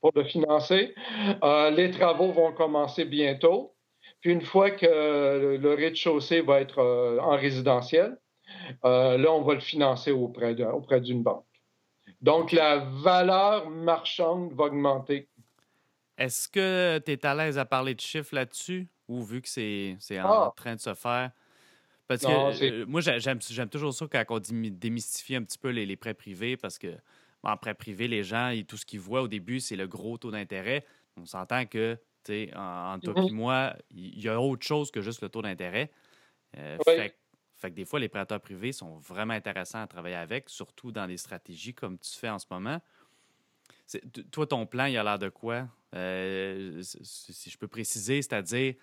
pour 0.00 0.12
le 0.14 0.24
financer. 0.24 0.94
les 1.72 1.90
travaux 1.90 2.32
vont 2.32 2.52
commencer 2.52 3.04
bientôt. 3.04 3.74
Puis 4.20 4.32
une 4.32 4.42
fois 4.42 4.70
que 4.70 5.56
le 5.60 5.74
rez-de-chaussée 5.74 6.42
va 6.42 6.60
être 6.60 6.82
en 7.22 7.36
résidentiel, 7.36 8.18
euh, 8.84 9.18
là, 9.18 9.32
on 9.32 9.42
va 9.42 9.54
le 9.54 9.60
financer 9.60 10.10
auprès, 10.12 10.54
d'une 10.54 11.22
banque. 11.22 11.44
Donc, 12.20 12.52
la 12.52 12.78
valeur 12.78 13.70
marchande 13.70 14.52
va 14.52 14.64
augmenter. 14.64 15.28
Est-ce 16.20 16.48
que 16.48 17.00
tu 17.04 17.12
es 17.12 17.26
à 17.26 17.34
l'aise 17.34 17.56
à 17.56 17.64
parler 17.64 17.94
de 17.94 18.00
chiffres 18.00 18.34
là-dessus 18.34 18.86
ou 19.08 19.24
vu 19.24 19.40
que 19.40 19.48
c'est, 19.48 19.96
en 20.20 20.48
ah! 20.48 20.52
train 20.54 20.76
de 20.76 20.80
se 20.80 20.92
faire? 20.92 21.32
Parce 22.06 22.22
que 22.22 22.82
euh, 22.82 22.86
moi, 22.86 23.00
j'aime, 23.00 23.38
toujours 23.70 23.94
ça 23.94 24.06
quand 24.06 24.24
on 24.28 24.38
démystifie 24.38 25.36
un 25.36 25.42
petit 25.42 25.56
peu 25.56 25.70
les, 25.70 25.96
prêts 25.96 26.12
privés 26.12 26.58
parce 26.58 26.78
que 26.78 26.88
en 27.42 27.56
prêt 27.56 27.72
privé, 27.72 28.06
les 28.06 28.22
gens, 28.22 28.54
tout 28.68 28.76
ce 28.76 28.84
qu'ils 28.84 29.00
voient 29.00 29.22
au 29.22 29.28
début, 29.28 29.60
c'est 29.60 29.76
le 29.76 29.86
gros 29.86 30.18
taux 30.18 30.30
d'intérêt. 30.30 30.84
On 31.16 31.24
s'entend 31.24 31.64
que, 31.64 31.94
tu 32.22 32.32
sais, 32.32 32.50
en, 32.54 32.98
toi 33.00 33.14
et 33.16 33.20
mm-hmm. 33.20 33.32
moi, 33.32 33.74
il 33.90 34.20
y 34.20 34.28
a 34.28 34.38
autre 34.38 34.66
chose 34.66 34.90
que 34.90 35.00
juste 35.00 35.22
le 35.22 35.30
taux 35.30 35.40
d'intérêt. 35.40 35.90
Euh, 36.58 36.76
fait 36.84 37.70
que 37.70 37.76
des 37.76 37.86
fois, 37.86 37.98
les 37.98 38.08
prêteurs 38.08 38.40
privés 38.40 38.72
sont 38.72 38.98
vraiment 38.98 39.34
intéressants 39.34 39.82
à 39.82 39.86
travailler 39.86 40.16
avec, 40.16 40.50
surtout 40.50 40.92
dans 40.92 41.06
des 41.06 41.16
stratégies 41.16 41.74
comme 41.74 41.98
tu 41.98 42.10
fais 42.10 42.28
en 42.28 42.38
ce 42.38 42.46
moment. 42.50 42.80
Toi, 44.30 44.46
ton 44.46 44.66
plan, 44.66 44.86
il 44.86 44.96
a 44.96 45.02
l'air 45.02 45.18
de 45.18 45.28
quoi? 45.28 45.68
Euh, 45.94 46.80
si 46.82 47.50
je 47.50 47.58
peux 47.58 47.68
préciser, 47.68 48.22
c'est-à-dire 48.22 48.74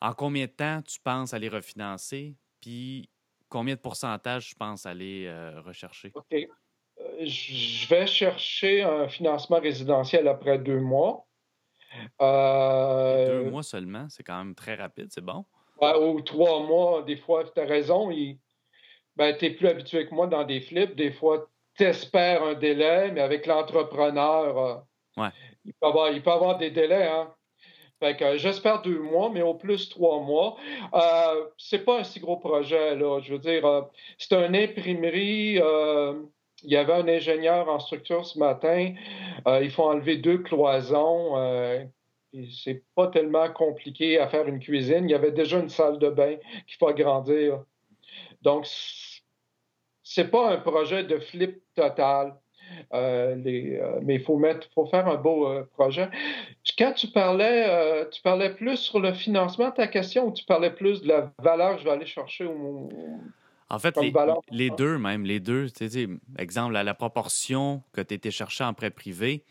en 0.00 0.12
combien 0.12 0.46
de 0.46 0.50
temps 0.50 0.82
tu 0.82 1.00
penses 1.00 1.32
aller 1.32 1.48
refinancer, 1.48 2.36
puis 2.60 3.08
combien 3.48 3.74
de 3.74 3.80
pourcentage 3.80 4.48
tu 4.48 4.54
penses 4.54 4.84
aller 4.86 5.26
euh, 5.26 5.60
rechercher? 5.62 6.12
OK. 6.14 6.32
Euh, 6.32 7.24
je 7.24 7.88
vais 7.88 8.06
chercher 8.06 8.82
un 8.82 9.08
financement 9.08 9.58
résidentiel 9.60 10.28
après 10.28 10.58
deux 10.58 10.80
mois. 10.80 11.26
Deux 12.20 13.50
mois 13.50 13.62
seulement, 13.62 14.08
c'est 14.08 14.22
quand 14.22 14.36
même 14.36 14.54
très 14.54 14.74
rapide, 14.74 15.08
c'est 15.10 15.24
bon 15.24 15.44
ou 16.00 16.20
trois 16.22 16.60
mois, 16.60 17.02
des 17.02 17.16
fois, 17.16 17.44
tu 17.44 17.60
as 17.60 17.64
raison, 17.64 18.08
ben, 19.16 19.36
tu 19.36 19.44
es 19.44 19.50
plus 19.50 19.68
habitué 19.68 20.08
que 20.08 20.14
moi 20.14 20.26
dans 20.26 20.44
des 20.44 20.60
flips. 20.60 20.94
Des 20.94 21.12
fois, 21.12 21.46
tu 21.46 21.53
espères 21.80 22.42
un 22.42 22.54
délai, 22.54 23.10
mais 23.12 23.20
avec 23.20 23.46
l'entrepreneur, 23.46 24.84
euh, 25.18 25.28
il, 25.64 25.72
peut 25.74 25.86
avoir, 25.86 26.10
il 26.10 26.22
peut 26.22 26.30
avoir 26.30 26.58
des 26.58 26.70
délais. 26.70 27.08
Hein? 27.08 27.32
Fait 28.00 28.16
que 28.16 28.36
j'espère 28.36 28.82
deux 28.82 28.98
mois, 28.98 29.30
mais 29.32 29.42
au 29.42 29.54
plus 29.54 29.88
trois 29.88 30.20
mois. 30.20 30.56
Euh, 30.92 31.46
c'est 31.56 31.84
pas 31.84 32.00
un 32.00 32.04
si 32.04 32.20
gros 32.20 32.36
projet, 32.36 32.96
là. 32.96 33.20
Je 33.20 33.32
veux 33.32 33.38
dire, 33.38 33.64
euh, 33.64 33.82
c'est 34.18 34.34
une 34.34 34.56
imprimerie. 34.56 35.58
Euh, 35.60 36.14
il 36.64 36.70
y 36.70 36.76
avait 36.76 36.94
un 36.94 37.08
ingénieur 37.08 37.68
en 37.68 37.78
structure 37.78 38.26
ce 38.26 38.38
matin. 38.38 38.94
il 39.46 39.70
faut 39.70 39.84
enlever 39.84 40.16
deux 40.16 40.38
cloisons 40.38 41.36
c'est 42.50 42.82
pas 42.94 43.08
tellement 43.08 43.48
compliqué 43.52 44.18
à 44.18 44.28
faire 44.28 44.48
une 44.48 44.58
cuisine. 44.58 45.04
Il 45.04 45.10
y 45.10 45.14
avait 45.14 45.30
déjà 45.30 45.58
une 45.58 45.68
salle 45.68 45.98
de 45.98 46.08
bain 46.08 46.36
qu'il 46.66 46.76
faut 46.78 46.88
agrandir. 46.88 47.62
Donc, 48.42 48.66
c'est 50.04 50.30
pas 50.30 50.52
un 50.52 50.58
projet 50.58 51.02
de 51.02 51.18
flip 51.18 51.60
total. 51.74 52.36
Euh, 52.92 53.36
euh, 53.46 54.00
mais 54.02 54.14
il 54.14 54.22
faut 54.22 54.38
mettre, 54.38 54.68
faut 54.74 54.86
faire 54.86 55.06
un 55.06 55.16
beau 55.16 55.48
euh, 55.48 55.68
projet. 55.74 56.08
Quand 56.78 56.92
tu 56.92 57.08
parlais, 57.08 58.08
tu 58.10 58.22
parlais 58.22 58.54
plus 58.54 58.76
sur 58.76 59.00
le 59.00 59.12
financement 59.12 59.70
de 59.70 59.74
ta 59.74 59.86
question 59.86 60.28
ou 60.28 60.32
tu 60.32 60.44
parlais 60.44 60.70
plus 60.70 61.02
de 61.02 61.08
la 61.08 61.32
valeur 61.42 61.74
que 61.74 61.80
je 61.80 61.84
vais 61.84 61.90
aller 61.90 62.06
chercher 62.06 62.46
au, 62.46 62.88
en 63.70 63.78
fait, 63.78 63.96
les, 64.50 64.70
deux 64.70 64.98
même, 64.98 65.24
les 65.24 65.40
deux. 65.40 65.66
exemple, 66.38 66.74
la 66.74 66.94
proportion 66.94 67.82
que 67.92 68.00
tu 68.00 68.14
étais 68.14 68.30
chercher 68.30 68.64
en 68.64 68.74
prêt 68.74 68.90
privé, 68.90 69.44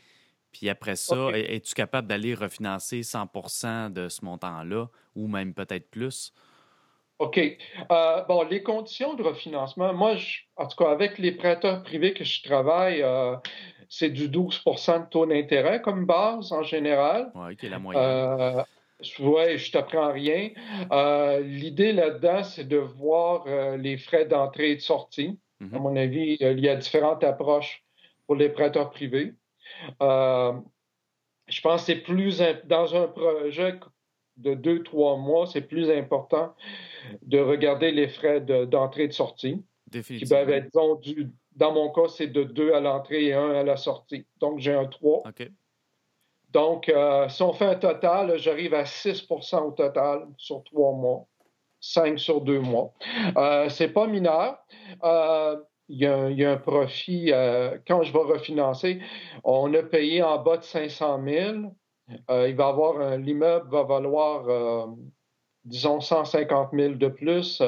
puis 0.51 0.69
après 0.69 0.95
ça, 0.95 1.29
es-tu 1.33 1.73
capable 1.73 2.07
d'aller 2.07 2.33
refinancer 2.33 3.01
100% 3.01 3.91
de 3.91 4.07
ce 4.07 4.23
montant-là 4.23 4.87
ou 5.15 5.27
même 5.27 5.53
peut-être 5.53 5.89
plus? 5.89 6.33
OK. 7.23 7.39
Euh, 7.91 8.21
bon, 8.27 8.43
les 8.43 8.63
conditions 8.63 9.13
de 9.13 9.23
refinancement, 9.23 9.93
moi, 9.93 10.15
en 10.55 10.67
tout 10.67 10.77
cas, 10.77 10.91
avec 10.91 11.17
les 11.17 11.31
prêteurs 11.31 11.83
privés 11.83 12.13
que 12.13 12.23
je 12.23 12.43
travaille, 12.43 13.01
euh, 13.01 13.35
c'est 13.89 14.09
du 14.09 14.29
12% 14.29 15.05
de 15.05 15.09
taux 15.09 15.25
d'intérêt 15.25 15.81
comme 15.81 16.05
base 16.05 16.51
en 16.51 16.63
général. 16.63 17.31
Oui, 17.35 17.55
qui 17.55 17.67
est 17.67 17.69
la 17.69 17.79
moyenne. 17.79 18.03
Euh, 18.03 18.63
oui, 19.19 19.57
je 19.57 19.71
t'apprends 19.71 20.11
rien. 20.11 20.49
L'idée 21.41 21.93
là-dedans, 21.93 22.43
c'est 22.43 22.67
de 22.67 22.77
voir 22.77 23.45
les 23.77 23.97
frais 23.97 24.25
d'entrée 24.25 24.71
et 24.71 24.75
de 24.75 24.81
sortie. 24.81 25.39
Mm-hmm. 25.61 25.75
À 25.75 25.79
mon 25.79 25.95
avis, 25.95 26.37
il 26.39 26.59
y 26.59 26.69
a 26.69 26.75
différentes 26.75 27.23
approches 27.23 27.83
pour 28.25 28.35
les 28.35 28.49
prêteurs 28.49 28.89
privés. 28.89 29.33
Euh, 30.01 30.53
je 31.47 31.61
pense 31.61 31.81
que 31.81 31.93
c'est 31.93 32.01
plus 32.01 32.41
dans 32.65 32.95
un 32.95 33.07
projet 33.07 33.79
de 34.37 34.53
deux, 34.53 34.83
trois 34.83 35.17
mois, 35.17 35.47
c'est 35.47 35.61
plus 35.61 35.89
important 35.89 36.55
de 37.21 37.39
regarder 37.39 37.91
les 37.91 38.07
frais 38.07 38.41
d'entrée 38.41 39.03
et 39.03 39.07
de 39.07 39.13
sortie. 39.13 39.63
Qui 39.91 40.25
peuvent 40.25 40.49
être, 40.49 40.71
dans 41.55 41.71
mon 41.71 41.91
cas, 41.91 42.07
c'est 42.07 42.27
de 42.27 42.43
deux 42.43 42.73
à 42.73 42.79
l'entrée 42.79 43.25
et 43.25 43.33
un 43.33 43.51
à 43.51 43.63
la 43.63 43.77
sortie. 43.77 44.25
Donc, 44.39 44.59
j'ai 44.59 44.73
un 44.73 44.85
3. 44.85 45.23
Donc, 46.49 46.89
euh, 46.89 47.29
si 47.29 47.41
on 47.43 47.53
fait 47.53 47.65
un 47.65 47.75
total, 47.75 48.37
j'arrive 48.37 48.73
à 48.73 48.83
6% 48.85 49.67
au 49.67 49.71
total 49.71 50.27
sur 50.37 50.63
trois 50.63 50.93
mois, 50.93 51.27
5 51.79 52.19
sur 52.19 52.41
deux 52.41 52.59
mois. 52.59 52.93
Euh, 53.37 53.69
c'est 53.69 53.89
pas 53.89 54.07
mineur. 54.07 54.57
Euh, 55.03 55.57
il 55.89 55.97
y, 55.99 56.05
a 56.45 56.51
un, 56.51 56.57
profit. 56.57 57.31
Euh, 57.31 57.77
quand 57.85 58.03
je 58.03 58.13
vais 58.13 58.19
refinancer, 58.19 59.01
on 59.43 59.73
a 59.73 59.83
payé 59.83 60.23
en 60.23 60.41
bas 60.41 60.57
de 60.57 60.63
500 60.63 61.21
000. 61.23 61.75
Euh, 62.29 62.49
il 62.49 62.55
va 62.55 62.67
avoir 62.67 63.17
l'immeuble 63.17 63.69
va 63.71 63.83
valoir, 63.83 64.47
euh, 64.49 64.87
disons, 65.65 66.01
150 66.01 66.69
000 66.73 66.93
de 66.95 67.07
plus, 67.07 67.61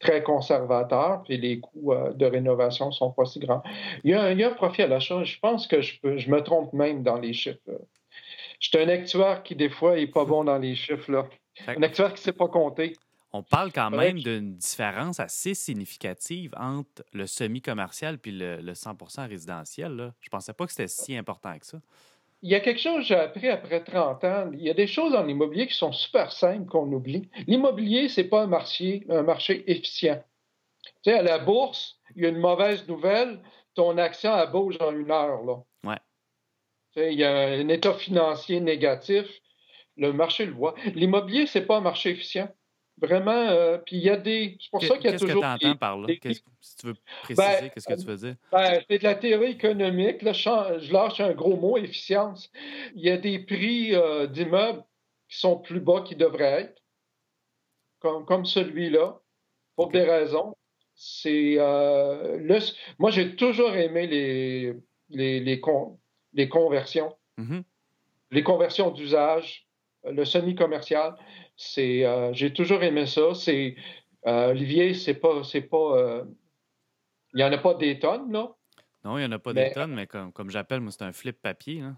très 0.00 0.22
conservateur, 0.22 1.22
puis 1.22 1.36
les 1.38 1.60
coûts 1.60 1.94
de 2.14 2.26
rénovation 2.26 2.90
sont 2.90 3.12
pas 3.12 3.24
si 3.24 3.38
grands. 3.38 3.62
Il 4.04 4.10
y 4.10 4.14
a, 4.14 4.24
un, 4.24 4.54
profit 4.54 4.82
à 4.82 4.88
l'achat. 4.88 5.22
Je 5.24 5.38
pense 5.38 5.66
que 5.66 5.80
je, 5.80 5.98
me 6.02 6.40
trompe 6.40 6.72
même 6.72 7.02
dans 7.02 7.18
les 7.18 7.32
chiffres. 7.32 7.58
Je 8.58 8.68
suis 8.68 8.78
un 8.78 8.88
actuaire 8.88 9.42
qui, 9.42 9.54
des 9.54 9.70
fois, 9.70 9.96
n'est 9.96 10.06
pas 10.06 10.24
bon 10.24 10.44
dans 10.44 10.58
les 10.58 10.74
chiffres. 10.74 11.10
Là. 11.10 11.26
Un 11.66 11.82
actuaire 11.82 12.08
qui 12.08 12.20
ne 12.20 12.24
sait 12.24 12.32
pas 12.32 12.48
compter. 12.48 12.94
On 13.32 13.42
parle 13.42 13.70
quand 13.72 13.90
même 13.90 14.18
d'une 14.18 14.56
différence 14.56 15.20
assez 15.20 15.54
significative 15.54 16.52
entre 16.56 17.04
le 17.12 17.26
semi-commercial 17.26 18.18
puis 18.18 18.32
le, 18.32 18.72
100% 18.72 19.28
résidentiel. 19.28 19.94
Là. 19.94 20.14
Je 20.20 20.26
ne 20.26 20.30
pensais 20.30 20.52
pas 20.52 20.66
que 20.66 20.72
c'était 20.72 20.88
si 20.88 21.16
important 21.16 21.56
que 21.58 21.66
ça. 21.66 21.78
Il 22.42 22.50
y 22.50 22.54
a 22.54 22.60
quelque 22.60 22.80
chose 22.80 23.00
que 23.00 23.08
j'ai 23.08 23.16
appris 23.16 23.48
après 23.48 23.84
30 23.84 24.24
ans. 24.24 24.50
Il 24.52 24.62
y 24.62 24.70
a 24.70 24.74
des 24.74 24.86
choses 24.86 25.12
dans 25.12 25.22
l'immobilier 25.22 25.66
qui 25.66 25.74
sont 25.74 25.92
super 25.92 26.32
simples 26.32 26.66
qu'on 26.66 26.90
oublie. 26.92 27.28
L'immobilier, 27.46 28.08
ce 28.08 28.20
n'est 28.20 28.28
pas 28.28 28.42
un 28.42 28.46
marché, 28.46 29.04
un 29.10 29.22
marché 29.22 29.70
efficient. 29.70 30.22
Tu 31.02 31.10
sais, 31.10 31.18
à 31.18 31.22
la 31.22 31.38
bourse, 31.38 32.00
il 32.16 32.22
y 32.22 32.26
a 32.26 32.30
une 32.30 32.38
mauvaise 32.38 32.88
nouvelle, 32.88 33.40
ton 33.74 33.98
action 33.98 34.36
elle 34.36 34.50
bouge 34.50 34.78
en 34.80 34.92
une 34.92 35.10
heure. 35.10 35.42
Là. 35.44 35.62
Ouais. 35.84 35.98
Tu 36.92 37.00
sais, 37.00 37.12
il 37.12 37.18
y 37.18 37.24
a 37.24 37.30
un 37.30 37.68
état 37.68 37.92
financier 37.94 38.60
négatif, 38.60 39.26
le 39.96 40.12
marché 40.12 40.46
le 40.46 40.52
voit. 40.52 40.74
L'immobilier, 40.94 41.46
ce 41.46 41.58
n'est 41.58 41.66
pas 41.66 41.76
un 41.76 41.82
marché 41.82 42.10
efficient. 42.10 42.48
Vraiment, 43.00 43.30
euh, 43.32 43.78
puis 43.78 43.96
il 43.96 44.02
y 44.02 44.10
a 44.10 44.16
des. 44.16 44.58
C'est 44.60 44.70
pour 44.70 44.82
ça 44.82 44.96
qu'il 44.96 45.10
y 45.10 45.14
a 45.14 45.18
toujours. 45.18 45.40
Qu'est-ce 45.40 45.54
que 45.54 45.58
tu 45.60 45.66
entends 45.66 45.76
par 45.76 45.98
là? 45.98 46.08
Si 46.60 46.76
tu 46.76 46.86
veux 46.86 46.94
préciser, 47.22 47.42
ben, 47.42 47.70
qu'est-ce 47.70 47.88
que 47.88 48.00
tu 48.00 48.06
veux 48.06 48.16
dire? 48.16 48.34
Ben, 48.52 48.82
c'est 48.88 48.98
de 48.98 49.04
la 49.04 49.14
théorie 49.14 49.52
économique. 49.52 50.22
Là, 50.22 50.32
je, 50.32 50.92
lâche 50.92 51.20
un 51.20 51.32
gros 51.32 51.56
mot, 51.56 51.78
efficience. 51.78 52.50
Il 52.94 53.02
y 53.02 53.10
a 53.10 53.16
des 53.16 53.38
prix 53.38 53.94
euh, 53.94 54.26
d'immeubles 54.26 54.84
qui 55.28 55.38
sont 55.38 55.56
plus 55.56 55.80
bas 55.80 56.02
qu'ils 56.02 56.18
devraient 56.18 56.62
être, 56.62 56.82
comme, 58.00 58.26
comme 58.26 58.44
celui-là, 58.44 59.18
pour 59.76 59.88
des 59.88 60.02
raisons. 60.02 60.56
C'est 60.94 61.54
euh, 61.56 62.36
le... 62.36 62.58
Moi, 62.98 63.10
j'ai 63.10 63.34
toujours 63.36 63.74
aimé 63.74 64.06
les, 64.06 64.74
les, 65.08 65.40
les, 65.40 65.60
les 66.34 66.48
conversions. 66.48 67.16
Mm-hmm. 67.38 67.62
Les 68.32 68.42
conversions 68.42 68.90
d'usage, 68.90 69.66
le 70.04 70.24
semi-commercial. 70.24 71.14
C'est, 71.62 72.06
euh, 72.06 72.32
j'ai 72.32 72.54
toujours 72.54 72.82
aimé 72.82 73.04
ça. 73.04 73.34
C'est, 73.34 73.76
euh, 74.26 74.48
Olivier, 74.48 74.94
c'est 74.94 75.12
pas, 75.12 75.44
c'est 75.44 75.60
pas, 75.60 75.98
euh, 75.98 76.24
il 77.34 77.36
n'y 77.36 77.44
en 77.44 77.52
a 77.52 77.58
pas 77.58 77.74
des 77.74 77.98
tonnes, 77.98 78.32
là. 78.32 78.56
Non, 79.04 79.18
il 79.18 79.20
n'y 79.20 79.26
en 79.26 79.32
a 79.32 79.38
pas 79.38 79.52
des 79.52 79.70
tonnes, 79.70 79.92
mais 79.94 80.06
comme, 80.06 80.32
comme 80.32 80.48
j'appelle, 80.48 80.80
moi, 80.80 80.90
c'est 80.90 81.04
un 81.04 81.12
flip 81.12 81.38
papier, 81.42 81.82
là, 81.82 81.96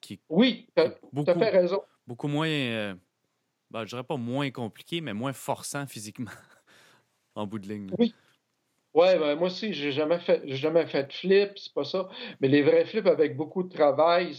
qui, 0.00 0.20
oui, 0.28 0.68
tu 0.76 0.82
as 0.82 1.34
fait 1.34 1.50
raison. 1.50 1.82
Beaucoup 2.06 2.28
moins, 2.28 2.46
ben, 2.46 3.84
je 3.84 3.88
dirais 3.88 4.04
pas 4.04 4.16
moins 4.16 4.52
compliqué, 4.52 5.00
mais 5.00 5.14
moins 5.14 5.32
forçant 5.32 5.88
physiquement, 5.88 6.30
en 7.34 7.44
bout 7.44 7.58
de 7.58 7.66
ligne. 7.66 7.90
Oui. 7.98 8.14
Ouais, 8.94 9.18
ben, 9.18 9.34
moi 9.34 9.48
aussi, 9.48 9.72
j'ai 9.72 9.90
jamais 9.90 10.20
fait, 10.20 10.42
jamais 10.46 10.86
fait 10.86 11.08
de 11.08 11.12
flip, 11.12 11.58
c'est 11.58 11.74
pas 11.74 11.84
ça. 11.84 12.08
Mais 12.40 12.46
les 12.46 12.62
vrais 12.62 12.84
flips 12.84 13.08
avec 13.08 13.36
beaucoup 13.36 13.64
de 13.64 13.68
travail, 13.68 14.36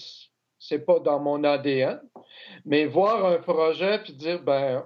c'est 0.60 0.86
pas 0.86 1.00
dans 1.00 1.20
mon 1.20 1.44
ADN. 1.44 2.00
Mais 2.66 2.86
voir 2.86 3.26
un 3.26 3.38
projet 3.38 4.00
puis 4.00 4.14
dire, 4.14 4.42
ben, 4.42 4.84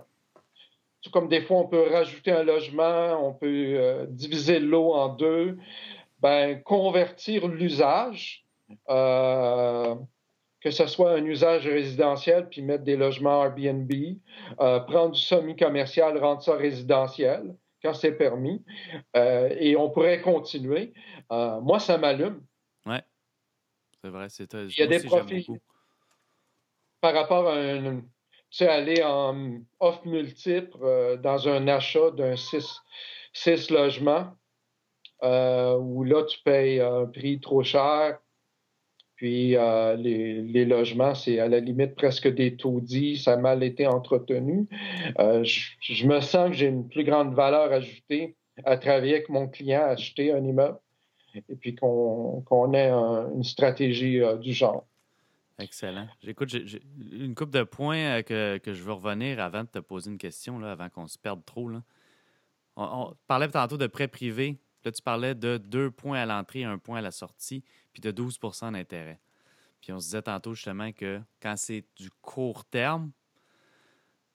tout 1.01 1.09
comme 1.11 1.27
des 1.27 1.41
fois 1.41 1.57
on 1.57 1.67
peut 1.67 1.89
rajouter 1.91 2.31
un 2.31 2.43
logement, 2.43 3.27
on 3.27 3.33
peut 3.33 3.47
euh, 3.47 4.05
diviser 4.07 4.59
l'eau 4.59 4.93
en 4.93 5.09
deux, 5.09 5.57
ben, 6.19 6.61
convertir 6.61 7.47
l'usage, 7.47 8.45
euh, 8.89 9.95
que 10.61 10.69
ce 10.69 10.85
soit 10.85 11.13
un 11.13 11.25
usage 11.25 11.67
résidentiel 11.67 12.47
puis 12.49 12.61
mettre 12.61 12.83
des 12.83 12.95
logements 12.95 13.43
Airbnb, 13.43 13.91
euh, 14.59 14.79
prendre 14.81 15.11
du 15.11 15.21
semi-commercial, 15.21 16.17
rendre 16.17 16.41
ça 16.41 16.55
résidentiel 16.55 17.55
quand 17.83 17.95
c'est 17.95 18.11
permis, 18.11 18.63
et 19.15 19.75
on 19.75 19.89
pourrait 19.89 20.21
continuer. 20.21 20.93
moi, 21.31 21.79
ça 21.79 21.97
m'allume. 21.97 22.39
Oui, 22.85 22.97
c'est 24.03 24.09
vrai. 24.09 24.27
C'est, 24.29 24.53
Il 24.53 24.79
y 24.79 24.83
a 24.83 24.87
des 24.87 25.03
profils 25.03 25.45
par 27.01 27.13
rapport 27.13 27.47
à 27.47 27.55
un, 27.55 27.99
tu 27.99 28.05
sais, 28.51 28.67
aller 28.67 29.03
en 29.03 29.59
offre 29.79 30.05
multiple 30.07 30.77
euh, 30.83 31.17
dans 31.17 31.49
un 31.49 31.67
achat 31.67 32.11
d'un 32.11 32.35
6 32.35 33.69
logements, 33.71 34.27
euh, 35.23 35.77
où 35.77 36.03
là, 36.03 36.23
tu 36.23 36.39
payes 36.43 36.79
un 36.79 37.05
prix 37.07 37.39
trop 37.39 37.63
cher, 37.63 38.19
puis 39.15 39.55
euh, 39.55 39.95
les, 39.95 40.65
logements, 40.65 41.15
c'est 41.15 41.39
à 41.39 41.47
la 41.47 41.59
limite 41.59 41.95
presque 41.95 42.27
des 42.27 42.55
taudis, 42.55 43.17
ça 43.17 43.33
a 43.33 43.37
mal 43.37 43.63
été 43.63 43.87
entretenu. 43.87 44.67
Je, 45.17 46.07
me 46.07 46.21
sens 46.21 46.49
que 46.49 46.55
j'ai 46.55 46.67
une 46.67 46.87
plus 46.87 47.03
grande 47.03 47.33
valeur 47.33 47.71
ajoutée 47.71 48.35
à 48.63 48.77
travailler 48.77 49.13
avec 49.13 49.29
mon 49.29 49.47
client, 49.47 49.81
à 49.81 49.91
acheter 49.91 50.31
un 50.31 50.43
immeuble, 50.43 50.77
et 51.35 51.55
puis 51.55 51.75
qu'on 51.75 52.73
ait 52.73 52.89
une 52.89 53.43
stratégie 53.43 54.21
du 54.41 54.53
genre. 54.53 54.85
Excellent. 55.61 56.07
J'écoute, 56.23 56.53
une 57.11 57.35
coupe 57.35 57.51
de 57.51 57.63
points 57.63 57.97
euh, 57.97 58.21
que, 58.23 58.57
que, 58.57 58.73
je 58.73 58.81
veux 58.81 58.93
revenir 58.93 59.39
avant 59.39 59.63
de 59.63 59.67
te 59.67 59.79
poser 59.79 60.09
une 60.09 60.17
question, 60.17 60.57
là, 60.59 60.71
avant 60.71 60.89
qu'on 60.89 61.07
se 61.07 61.17
perde 61.17 61.45
trop. 61.45 61.69
Là. 61.69 61.83
On, 62.75 63.13
parlait 63.27 63.47
tantôt 63.47 63.77
de 63.77 63.87
prêt 63.87 64.07
privé. 64.07 64.57
Là, 64.83 64.91
tu 64.91 65.01
parlais 65.01 65.35
de 65.35 65.57
deux 65.57 65.91
points 65.91 66.19
à 66.19 66.25
l'entrée 66.25 66.63
un 66.63 66.79
point 66.79 66.97
à 66.97 67.01
la 67.01 67.11
sortie, 67.11 67.63
puis 67.93 68.01
de 68.01 68.11
12% 68.11 68.71
d'intérêt. 68.71 69.19
Puis 69.81 69.93
on 69.93 69.99
se 69.99 70.05
disait 70.05 70.21
tantôt 70.23 70.53
justement 70.53 70.91
que 70.91 71.21
quand 71.41 71.55
c'est 71.57 71.85
du 71.95 72.09
court 72.21 72.65
terme, 72.65 73.11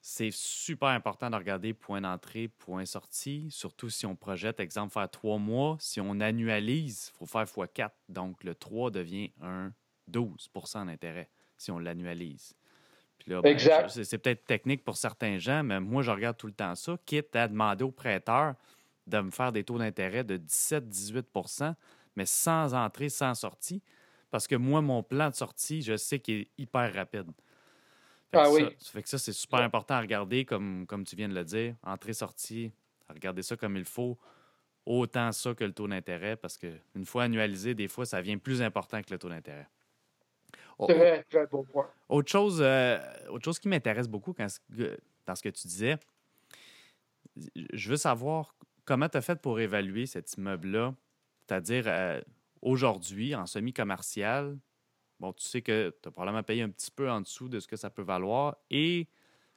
c'est 0.01 0.31
super 0.31 0.89
important 0.89 1.29
de 1.29 1.35
regarder 1.35 1.73
point 1.73 2.01
d'entrée, 2.01 2.47
point 2.47 2.85
sortie, 2.85 3.47
surtout 3.49 3.89
si 3.89 4.05
on 4.05 4.15
projette, 4.15 4.59
exemple, 4.59 4.93
faire 4.93 5.09
trois 5.09 5.37
mois. 5.37 5.77
Si 5.79 5.99
on 5.99 6.19
annualise, 6.19 7.11
il 7.13 7.17
faut 7.17 7.25
faire 7.25 7.43
x4. 7.43 7.91
Donc, 8.07 8.43
le 8.43 8.55
3 8.55 8.91
devient 8.91 9.31
un 9.41 9.73
12% 10.11 10.85
d'intérêt 10.85 11.29
si 11.57 11.71
on 11.71 11.79
l'annualise. 11.79 12.53
Ben, 13.27 13.43
exact. 13.45 13.89
C'est 13.89 14.17
peut-être 14.19 14.45
technique 14.45 14.85
pour 14.85 14.95
certains 14.95 15.37
gens, 15.37 15.61
mais 15.61 15.81
moi, 15.81 16.01
je 16.01 16.11
regarde 16.11 16.37
tout 16.37 16.47
le 16.47 16.53
temps 16.53 16.75
ça, 16.75 16.97
quitte 17.05 17.35
à 17.35 17.49
demander 17.49 17.83
au 17.83 17.91
prêteur 17.91 18.53
de 19.05 19.19
me 19.19 19.31
faire 19.31 19.51
des 19.51 19.65
taux 19.65 19.77
d'intérêt 19.77 20.23
de 20.23 20.37
17-18% 20.37 21.75
mais 22.17 22.25
sans 22.25 22.73
entrée, 22.73 23.07
sans 23.07 23.35
sortie. 23.35 23.81
Parce 24.29 24.47
que 24.47 24.55
moi, 24.55 24.81
mon 24.81 25.03
plan 25.03 25.29
de 25.29 25.35
sortie, 25.35 25.81
je 25.81 25.95
sais 25.95 26.19
qu'il 26.19 26.41
est 26.41 26.47
hyper 26.57 26.93
rapide. 26.93 27.31
Ah 28.33 28.51
oui. 28.51 28.65
Ça, 28.79 28.91
fait 28.91 29.03
que 29.03 29.09
ça, 29.09 29.17
c'est 29.17 29.33
super 29.33 29.59
important 29.59 29.95
à 29.95 30.01
regarder, 30.01 30.45
comme, 30.45 30.85
comme 30.85 31.03
tu 31.03 31.15
viens 31.15 31.29
de 31.29 31.33
le 31.33 31.43
dire. 31.43 31.75
Entrée-sortie, 31.83 32.71
regarder 33.09 33.41
ça 33.41 33.55
comme 33.55 33.77
il 33.77 33.85
faut. 33.85 34.17
Autant 34.85 35.31
ça 35.31 35.53
que 35.53 35.63
le 35.63 35.73
taux 35.73 35.87
d'intérêt, 35.87 36.35
parce 36.35 36.57
qu'une 36.57 37.05
fois 37.05 37.23
annualisé, 37.23 37.73
des 37.73 37.87
fois, 37.87 38.05
ça 38.05 38.21
vient 38.21 38.37
plus 38.37 38.61
important 38.61 39.01
que 39.01 39.11
le 39.11 39.17
taux 39.17 39.29
d'intérêt. 39.29 39.67
Très, 40.79 41.23
très 41.23 41.47
bon 41.47 41.63
point. 41.63 41.89
Autre 42.07 42.31
chose, 42.31 42.59
euh, 42.61 42.99
autre 43.29 43.43
chose 43.43 43.59
qui 43.59 43.67
m'intéresse 43.67 44.07
beaucoup 44.07 44.33
quand, 44.33 44.47
dans 45.25 45.35
ce 45.35 45.41
que 45.41 45.49
tu 45.49 45.67
disais, 45.67 45.97
je 47.73 47.89
veux 47.89 47.97
savoir 47.97 48.55
comment 48.85 49.09
tu 49.09 49.17
as 49.17 49.21
fait 49.21 49.41
pour 49.41 49.59
évaluer 49.59 50.05
cet 50.05 50.33
immeuble-là, 50.37 50.93
c'est-à-dire 51.45 51.85
euh, 51.87 52.21
aujourd'hui, 52.61 53.35
en 53.35 53.45
semi-commercial. 53.45 54.57
Bon, 55.19 55.33
tu 55.33 55.45
sais 55.45 55.61
que 55.61 55.95
tu 56.01 56.09
as 56.09 56.11
probablement 56.11 56.43
payé 56.43 56.61
un 56.61 56.69
petit 56.69 56.91
peu 56.91 57.09
en 57.09 57.21
dessous 57.21 57.49
de 57.49 57.59
ce 57.59 57.67
que 57.67 57.75
ça 57.75 57.89
peut 57.89 58.03
valoir. 58.03 58.57
Et 58.69 59.07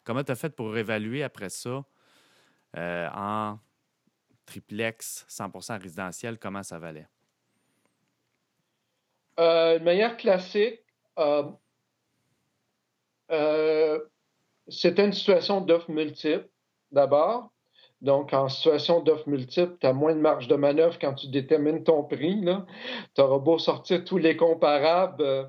comment 0.05 0.25
tu 0.25 0.33
as 0.33 0.37
fait 0.37 0.51
pour 0.51 0.77
évaluer 0.77 1.23
après 1.23 1.51
ça 1.51 1.85
euh, 2.77 3.09
en 3.15 3.59
triplex 4.47 5.27
100% 5.29 5.81
résidentiel, 5.81 6.39
comment 6.39 6.63
ça 6.63 6.79
valait? 6.79 7.07
de 9.39 9.83
manière 9.83 10.19
classique, 10.19 10.81
euh, 11.19 11.45
euh, 13.31 14.01
c'était 14.69 15.05
une 15.07 15.13
situation 15.13 15.61
d'offre 15.61 15.91
multiple, 15.91 16.49
d'abord. 16.91 17.51
Donc, 18.03 18.33
en 18.33 18.49
situation 18.49 19.01
d'offre 19.01 19.29
multiple, 19.29 19.77
tu 19.81 19.87
as 19.87 19.93
moins 19.93 20.15
de 20.15 20.21
marge 20.21 20.49
de 20.49 20.57
manœuvre 20.57 20.99
quand 20.99 21.15
tu 21.15 21.29
détermines 21.29 21.85
ton 21.85 22.03
prix. 22.05 22.45
Tu 23.15 23.21
auras 23.21 23.39
beau 23.39 23.59
sortir 23.59 24.05
tous 24.05 24.19
les 24.19 24.37
comparables, 24.37 25.23
euh, 25.23 25.45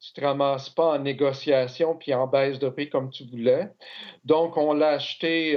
tu 0.00 0.10
ne 0.10 0.20
te 0.22 0.26
ramasses 0.26 0.70
pas 0.70 0.94
en 0.94 0.98
négociation 0.98 1.96
puis 1.96 2.12
en 2.14 2.26
baisse 2.26 2.58
de 2.58 2.68
prix 2.68 2.90
comme 2.90 3.10
tu 3.10 3.24
voulais. 3.24 3.68
Donc, 4.24 4.56
on 4.56 4.72
l'a 4.74 4.90
acheté. 4.90 5.52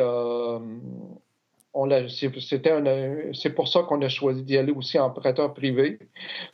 c'est 3.33 3.55
pour 3.55 3.67
ça 3.67 3.83
qu'on 3.83 4.01
a 4.01 4.09
choisi 4.09 4.43
d'y 4.43 4.57
aller 4.57 4.71
aussi 4.71 4.99
en 4.99 5.09
prêteur 5.09 5.53
privé. 5.53 5.99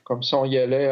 Comme 0.06 0.24
ça, 0.24 0.38
on 0.38 0.46
y 0.46 0.58
allait 0.58 0.90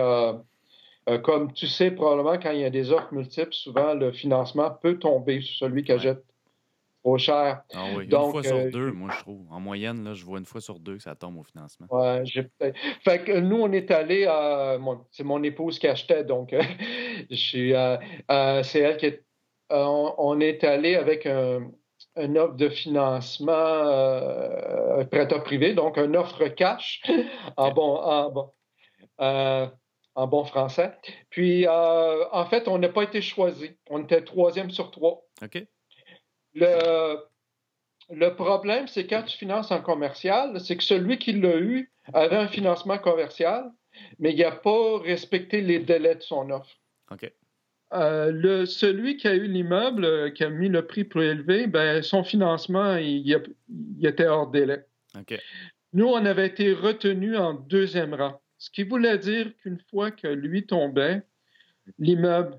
euh, 1.09 1.17
comme 1.17 1.51
tu 1.53 1.67
sais, 1.67 1.91
probablement, 1.91 2.37
quand 2.39 2.51
il 2.51 2.59
y 2.59 2.65
a 2.65 2.69
des 2.69 2.91
offres 2.91 3.11
multiples, 3.13 3.53
souvent 3.53 3.93
le 3.93 4.11
financement 4.11 4.69
peut 4.69 4.99
tomber 4.99 5.41
sur 5.41 5.67
celui 5.67 5.83
qui 5.83 5.91
achète 5.91 6.23
trop 7.03 7.17
cher. 7.17 7.63
Ah 7.73 7.85
oui, 7.95 8.05
une 8.05 8.31
fois 8.31 8.43
sur 8.43 8.55
euh, 8.55 8.69
deux, 8.69 8.91
moi, 8.91 9.09
je 9.15 9.19
trouve. 9.19 9.45
En 9.51 9.59
moyenne, 9.59 10.03
là, 10.03 10.13
je 10.13 10.23
vois 10.23 10.39
une 10.39 10.45
fois 10.45 10.61
sur 10.61 10.79
deux 10.79 10.97
que 10.97 11.03
ça 11.03 11.15
tombe 11.15 11.37
au 11.37 11.43
financement. 11.43 11.87
Ouais, 11.89 12.21
j'ai 12.23 12.47
Fait 13.03 13.23
que 13.23 13.39
nous, 13.39 13.57
on 13.57 13.71
est 13.71 13.91
allé 13.91 14.25
à. 14.25 14.77
c'est 15.11 15.23
mon 15.23 15.41
épouse 15.43 15.79
qui 15.79 15.87
achetait, 15.87 16.23
donc 16.23 16.53
je 17.29 17.35
suis. 17.35 17.73
c'est 18.63 18.79
elle 18.79 18.97
qui 18.97 19.05
est. 19.07 19.23
On, 19.69 20.39
est 20.41 20.65
allé 20.65 20.95
avec 20.95 21.25
un, 21.25 21.71
offre 22.35 22.55
de 22.55 22.67
financement 22.67 23.51
euh, 23.53 25.05
prêteur 25.05 25.43
privé, 25.43 25.73
donc 25.73 25.97
une 25.97 26.17
offre 26.17 26.45
cash 26.49 27.01
en 27.57 27.71
bon. 27.71 27.95
En 27.95 28.31
bon 28.31 28.51
en 30.15 30.27
bon 30.27 30.43
français. 30.43 30.93
Puis, 31.29 31.65
euh, 31.67 32.25
en 32.31 32.45
fait, 32.45 32.67
on 32.67 32.77
n'a 32.77 32.89
pas 32.89 33.03
été 33.03 33.21
choisi. 33.21 33.77
On 33.89 34.03
était 34.03 34.23
troisième 34.23 34.69
sur 34.69 34.91
trois. 34.91 35.23
OK. 35.41 35.63
Le, 36.55 37.17
le 38.09 38.29
problème, 38.35 38.87
c'est 38.87 39.07
quand 39.07 39.23
tu 39.23 39.37
finances 39.37 39.71
en 39.71 39.81
commercial, 39.81 40.59
c'est 40.59 40.75
que 40.77 40.83
celui 40.83 41.17
qui 41.17 41.33
l'a 41.33 41.57
eu 41.57 41.91
avait 42.13 42.35
un 42.35 42.47
financement 42.47 42.97
commercial, 42.97 43.71
mais 44.19 44.33
il 44.33 44.39
n'a 44.39 44.51
pas 44.51 44.99
respecté 44.99 45.61
les 45.61 45.79
délais 45.79 46.15
de 46.15 46.21
son 46.21 46.49
offre. 46.49 46.75
OK. 47.11 47.31
Euh, 47.93 48.31
le, 48.31 48.65
celui 48.65 49.17
qui 49.17 49.27
a 49.27 49.33
eu 49.35 49.47
l'immeuble, 49.47 50.05
euh, 50.05 50.29
qui 50.29 50.45
a 50.45 50.49
mis 50.49 50.69
le 50.69 50.85
prix 50.87 51.03
plus 51.03 51.25
élevé, 51.25 51.67
ben, 51.67 52.01
son 52.01 52.23
financement, 52.23 52.95
il, 52.95 53.27
il 53.27 53.35
a- 53.35 53.39
il 53.99 54.05
était 54.05 54.27
hors 54.27 54.47
délai. 54.49 54.85
OK. 55.19 55.37
Nous, 55.93 56.05
on 56.07 56.25
avait 56.25 56.47
été 56.47 56.71
retenus 56.73 57.37
en 57.37 57.53
deuxième 57.53 58.13
rang, 58.13 58.41
ce 58.57 58.69
qui 58.69 58.83
voulait 58.83 59.17
dire 59.17 59.51
qu'une 59.57 59.79
fois 59.89 60.09
que 60.09 60.27
lui 60.27 60.65
tombait, 60.65 61.21
l'immeuble, 61.99 62.57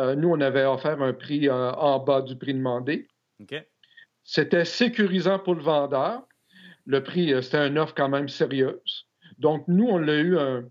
euh, 0.00 0.14
nous, 0.14 0.28
on 0.30 0.40
avait 0.40 0.64
offert 0.64 1.00
un 1.02 1.12
prix 1.12 1.48
euh, 1.48 1.72
en 1.72 1.98
bas 2.00 2.22
du 2.22 2.36
prix 2.36 2.54
demandé. 2.54 3.06
C'était 4.24 4.64
sécurisant 4.64 5.38
pour 5.38 5.54
le 5.54 5.62
vendeur. 5.62 6.22
Le 6.86 7.02
prix, 7.02 7.32
euh, 7.32 7.42
c'était 7.42 7.66
une 7.68 7.78
offre 7.78 7.94
quand 7.94 8.08
même 8.08 8.28
sérieuse. 8.28 9.06
Donc, 9.38 9.66
nous, 9.68 9.86
on 9.86 9.98
l'a 9.98 10.18
eu 10.18 10.38
un, 10.38 10.64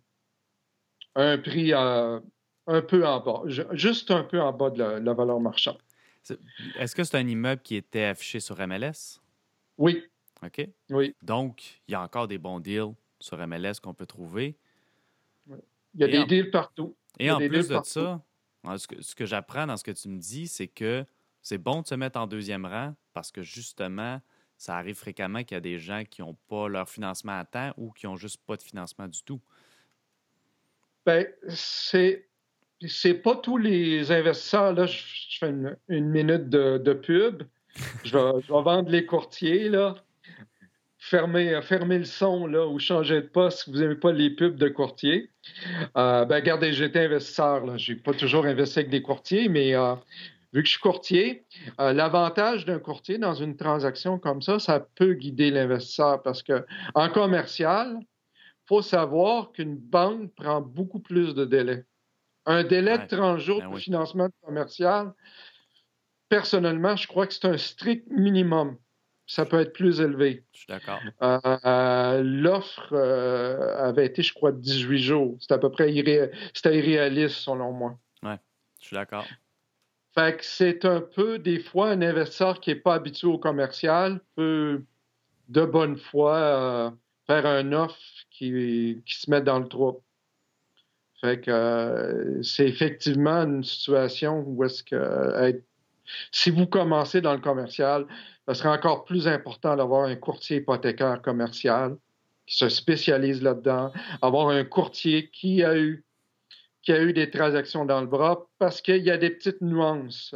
un 1.16 1.38
prix 1.38 1.74
un 1.74 2.22
peu 2.88 3.06
en 3.06 3.20
bas, 3.20 3.42
ju- 3.46 3.64
juste 3.72 4.12
un 4.12 4.24
peu 4.24 4.40
en 4.40 4.54
bas 4.54 4.70
de 4.70 4.80
la, 4.80 5.00
la 5.00 5.14
valeur 5.14 5.40
marchande. 5.40 5.78
Est-ce 6.78 6.96
que 6.96 7.04
c'est 7.04 7.18
un 7.18 7.28
immeuble 7.28 7.62
qui 7.62 7.76
était 7.76 8.04
affiché 8.04 8.40
sur 8.40 8.56
MLS? 8.68 9.20
Oui, 9.78 10.04
OK. 10.44 10.68
oui. 10.92 11.16
Donc, 11.24 11.82
il 11.88 11.94
y 11.94 11.96
a 11.96 12.02
encore 12.04 12.28
des 12.28 12.38
bons 12.38 12.60
deals 12.60 12.94
sur 13.20 13.38
MLS 13.48 13.80
qu'on 13.82 13.94
peut 13.94 14.06
trouver. 14.06 14.56
Il 15.48 16.02
y 16.02 16.04
a 16.04 16.08
Et 16.08 16.12
des 16.12 16.20
en- 16.20 16.26
deals 16.28 16.52
partout. 16.52 16.96
Et 17.18 17.32
en 17.32 17.38
plus 17.40 17.68
de 17.70 17.74
partout. 17.74 17.90
ça, 17.90 18.22
hein, 18.64 18.78
ce 18.78 19.16
que, 19.16 19.26
j'apprends 19.26 19.68
dans 19.68 19.78
ce 19.78 19.84
que 19.84 19.92
tu 19.92 20.10
me 20.10 20.20
dis, 20.20 20.48
c'est 20.48 20.68
que 20.68 21.06
c'est 21.42 21.58
bon 21.58 21.82
de 21.82 21.88
se 21.88 21.96
mettre 21.96 22.20
en 22.20 22.28
deuxième 22.28 22.66
rang 22.66 22.96
parce 23.14 23.32
que 23.32 23.42
justement, 23.42 24.22
ça 24.58 24.76
arrive 24.76 24.96
fréquemment 24.96 25.44
qu'il 25.44 25.56
y 25.56 25.58
a 25.58 25.62
des 25.62 25.80
gens 25.80 26.04
qui 26.10 26.22
n'ont 26.22 26.38
pas 26.48 26.68
leur 26.68 26.90
financement 26.90 27.40
à 27.40 27.46
temps 27.46 27.74
ou 27.78 27.92
qui 27.92 28.06
n'ont 28.06 28.18
juste 28.18 28.42
pas 28.46 28.58
de 28.58 28.62
financement 28.62 29.08
du 29.08 29.24
tout. 29.24 29.42
Ben, 31.06 31.28
c'est. 31.48 32.26
C'est 32.88 33.16
pas 33.16 33.36
tous 33.36 33.58
les 33.58 34.10
investisseurs. 34.10 34.72
Là, 34.72 34.86
je, 34.86 35.04
fais 35.38 35.50
une, 35.50 36.10
minute 36.10 36.48
de, 36.48 36.78
de 36.78 36.94
pub. 36.94 37.44
Je 38.06 38.18
vais, 38.18 38.42
je 38.42 38.54
vais 38.54 38.62
vendre 38.62 38.90
les 38.90 39.06
courtiers, 39.06 39.68
là. 39.68 39.96
Fermez, 41.10 41.60
fermez 41.64 41.98
le 41.98 42.06
son, 42.06 42.46
là, 42.46 42.68
ou 42.68 42.78
changez 42.78 43.16
de 43.22 43.28
poste 43.28 43.64
si 43.64 43.72
vous 43.72 43.80
n'aimez 43.80 43.96
pas 43.96 44.12
les 44.12 44.30
pubs 44.30 44.56
de 44.58 44.70
courtiers. 44.70 45.32
Euh, 45.98 46.24
ben, 46.26 46.36
regardez, 46.36 46.72
j'étais 46.72 47.06
investisseur, 47.06 47.66
là. 47.66 47.78
J'ai 47.78 47.96
pas 47.96 48.14
toujours 48.14 48.46
investi 48.46 48.80
avec 48.80 48.92
des 48.92 49.02
courtiers, 49.02 49.50
mais 49.50 49.74
euh, 49.74 49.96
vu 50.54 50.62
que 50.62 50.68
je 50.68 50.74
suis 50.74 50.82
courtier, 50.82 51.46
euh, 51.82 51.94
l'avantage 51.94 52.66
d'un 52.66 52.78
courtier 52.78 53.18
dans 53.18 53.34
une 53.34 53.58
transaction 53.58 54.20
comme 54.20 54.44
ça, 54.44 54.60
ça 54.60 54.80
peut 54.96 55.14
guider 55.14 55.50
l'investisseur 55.50 56.22
parce 56.22 56.44
que 56.44 56.64
en 56.94 57.10
commercial, 57.10 57.98
faut 58.68 58.84
savoir 58.84 59.52
qu'une 59.52 59.78
banque 59.78 60.32
prend 60.36 60.62
beaucoup 60.62 61.00
plus 61.00 61.34
de 61.34 61.44
délais. 61.44 61.86
Un 62.46 62.64
délai 62.64 62.94
Ouais. 62.94 63.06
de 63.08 63.16
30 63.16 63.40
jours 63.40 63.60
Ben 63.62 63.66
pour 63.66 63.76
oui. 63.76 63.82
financement 63.82 64.30
commercial, 64.46 65.12
personnellement, 66.30 66.96
je 66.96 67.08
crois 67.08 67.26
que 67.26 67.34
c'est 67.34 67.46
un 67.48 67.58
strict 67.58 68.06
minimum. 68.12 68.78
Ça 69.32 69.46
peut 69.46 69.60
être 69.60 69.74
plus 69.74 70.02
élevé. 70.02 70.44
Je 70.54 70.58
suis 70.62 70.68
d'accord. 70.68 71.00
Euh, 71.22 71.40
euh, 71.64 72.24
L'offre 72.24 72.90
euh, 72.94 73.78
avait 73.88 74.08
été, 74.08 74.24
je 74.24 74.34
crois, 74.34 74.52
de 74.52 74.58
18 74.60 74.98
jours. 75.04 75.38
C'était 75.40 75.54
à 75.54 75.60
peu 75.60 75.70
près 75.70 75.92
irré- 75.94 76.32
irréaliste, 76.66 77.36
selon 77.36 77.72
moi. 77.72 77.96
Je 78.82 78.86
suis 78.88 78.96
d'accord. 78.96 79.26
Fait 80.16 80.36
que 80.38 80.44
c'est 80.44 80.84
un 80.84 81.02
peu, 81.02 81.38
des 81.38 81.60
fois, 81.60 81.90
un 81.92 82.02
investisseur 82.02 82.60
qui 82.60 82.72
n'est 82.72 82.76
pas 82.80 82.96
habitué 82.96 83.28
au 83.28 83.38
commercial 83.38 84.20
peut, 84.36 84.84
de 85.50 85.64
bonne 85.64 85.98
foi, 85.98 86.36
euh, 86.36 86.90
faire 87.28 87.46
un 87.46 87.72
offre 87.74 88.00
qui, 88.32 89.04
qui 89.06 89.16
se 89.20 89.30
met 89.30 89.42
dans 89.42 89.60
le 89.60 89.68
trou. 89.68 90.02
Fait 91.22 91.40
que 91.40 92.40
c'est 92.42 92.68
effectivement 92.68 93.44
une 93.44 93.64
situation 93.64 94.44
où 94.48 94.64
est-ce 94.64 94.84
que 94.84 95.36
être- 95.44 95.64
si 96.32 96.50
vous 96.50 96.66
commencez 96.66 97.22
dans 97.22 97.34
le 97.34 97.42
commercial, 97.42 98.08
ce 98.50 98.56
serait 98.56 98.70
encore 98.70 99.06
plus 99.06 99.28
important 99.28 99.76
d'avoir 99.76 100.06
un 100.06 100.16
courtier 100.16 100.58
hypothécaire 100.58 101.22
commercial 101.22 101.98
qui 102.48 102.58
se 102.58 102.68
spécialise 102.68 103.44
là-dedans, 103.44 103.94
avoir 104.24 104.50
un 104.50 104.64
courtier 104.64 105.30
qui 105.30 105.64
a 105.64 105.78
eu 105.78 106.04
qui 106.82 106.94
a 106.94 107.02
eu 107.02 107.14
des 107.14 107.30
transactions 107.30 107.86
dans 107.86 108.02
le 108.02 108.08
bras 108.08 108.48
parce 108.58 108.82
qu'il 108.82 109.04
y 109.04 109.12
a 109.12 109.18
des 109.18 109.30
petites 109.30 109.62
nuances. 109.62 110.34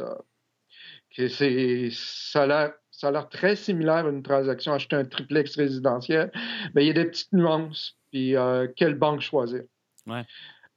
ça 1.10 2.42
a 2.42 3.10
l'air 3.10 3.28
très 3.30 3.56
similaire 3.56 4.06
à 4.06 4.10
une 4.10 4.22
transaction 4.22 4.74
acheter 4.74 4.94
un 4.94 5.06
triplex 5.06 5.56
résidentiel, 5.56 6.30
mais 6.74 6.84
il 6.84 6.88
y 6.88 6.90
a 6.90 6.94
des 6.94 7.06
petites 7.06 7.32
nuances. 7.32 7.96
Puis 8.12 8.36
euh, 8.36 8.68
quelle 8.76 8.94
banque 8.94 9.22
choisir? 9.22 9.62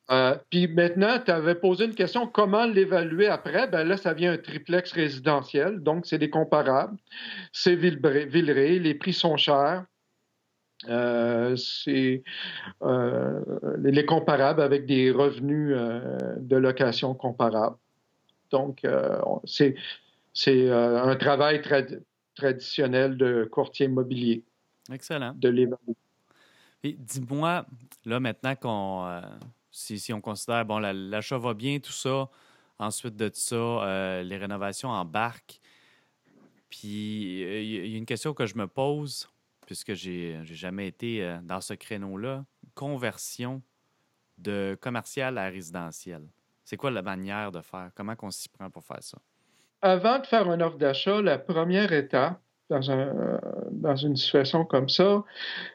Euh, 0.10 0.36
puis 0.50 0.68
maintenant, 0.70 1.20
tu 1.24 1.32
avais 1.32 1.56
posé 1.56 1.86
une 1.86 1.94
question, 1.96 2.28
comment 2.28 2.66
l'évaluer 2.66 3.28
après? 3.28 3.68
Ben 3.68 3.84
là, 3.84 3.98
ça 3.98 4.14
vient 4.14 4.32
un 4.34 4.38
triplex 4.38 4.92
résidentiel, 4.94 5.80
donc 5.82 6.06
c'est 6.06 6.18
des 6.18 6.30
comparables. 6.30 6.98
C'est 7.52 7.76
Villeray, 7.76 8.80
les 8.80 8.94
prix 8.96 9.12
sont 9.14 9.36
chers. 9.36 9.86
Euh, 10.88 11.56
c'est 11.58 12.24
euh, 12.84 13.42
les 13.80 14.06
comparables 14.06 14.62
avec 14.62 14.86
des 14.86 15.12
revenus 15.12 15.76
de 15.76 16.56
location 16.56 17.14
comparables. 17.14 17.76
Donc, 18.52 18.82
on- 19.26 19.42
c'est 19.44 19.76
c'est 20.34 20.70
un 20.72 21.16
travail 21.16 21.62
trad- 21.62 22.00
traditionnel 22.36 23.18
de 23.18 23.44
courtier 23.52 23.88
immobilier, 23.88 24.44
Excellent. 24.94 25.34
de 25.36 25.50
l'évaluer. 25.50 25.96
Et 26.84 26.94
dis-moi, 26.94 27.66
là, 28.06 28.20
maintenant 28.20 28.56
qu'on. 28.56 29.22
Euh, 29.92 29.98
si, 29.98 30.14
on 30.14 30.22
considère, 30.22 30.66
bon, 30.66 30.80
la- 30.80 30.94
l'achat 30.94 31.38
va 31.38 31.54
bien, 31.54 31.80
tout 31.80 31.92
ça, 31.92 32.30
ensuite 32.80 33.16
de 33.16 33.30
ça, 33.34 33.56
euh, 33.56 34.24
les 34.24 34.38
rénovations 34.38 34.90
embarquent. 34.90 35.60
Puis, 36.70 37.44
euh, 37.44 37.62
il 37.62 37.70
y, 37.70 37.80
a- 37.80 37.84
il 37.86 37.92
y 37.92 37.96
a 37.96 37.98
une 37.98 38.06
question 38.06 38.34
que 38.34 38.46
je 38.46 38.56
me 38.58 38.68
pose, 38.68 39.30
puisque 39.66 39.94
j'ai 39.94 40.40
jamais 40.44 40.88
été 40.88 41.24
euh, 41.24 41.38
dans 41.44 41.62
ce 41.62 41.74
créneau-là 41.74 42.46
conversion 42.74 43.62
de 44.38 44.78
commercial 44.80 45.38
à 45.38 45.50
résidentiel. 45.50 46.22
C'est 46.64 46.78
quoi 46.78 46.92
la 46.92 47.02
manière 47.02 47.52
de 47.52 47.62
faire? 47.62 47.92
Comment 47.96 48.14
on 48.22 48.30
s'y 48.30 48.50
prend 48.50 48.70
pour 48.70 48.84
faire 48.84 49.02
ça? 49.02 49.18
Avant 49.82 50.20
de 50.20 50.26
faire 50.26 50.52
une 50.52 50.62
offre 50.62 50.78
d'achat, 50.78 51.22
la 51.22 51.38
première 51.38 51.94
étape 51.94 52.42
dans, 52.70 52.88
euh, 52.90 53.38
dans 53.72 53.96
une 53.96 54.16
situation 54.16 54.66
comme 54.66 54.90
ça, 54.90 55.24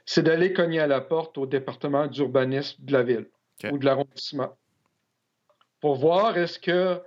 c'est 0.05 0.23
d'aller 0.23 0.53
cogner 0.53 0.81
à 0.81 0.87
la 0.87 1.01
porte 1.01 1.39
au 1.39 1.47
département 1.47 2.07
d'urbanisme 2.07 2.85
de 2.85 2.93
la 2.93 3.03
ville 3.03 3.31
Ou 3.71 3.79
de 3.79 3.85
l'arrondissement 3.85 4.57
pour 5.81 5.97
voir 5.97 6.39
est-ce 6.39 6.59
que 6.59 7.01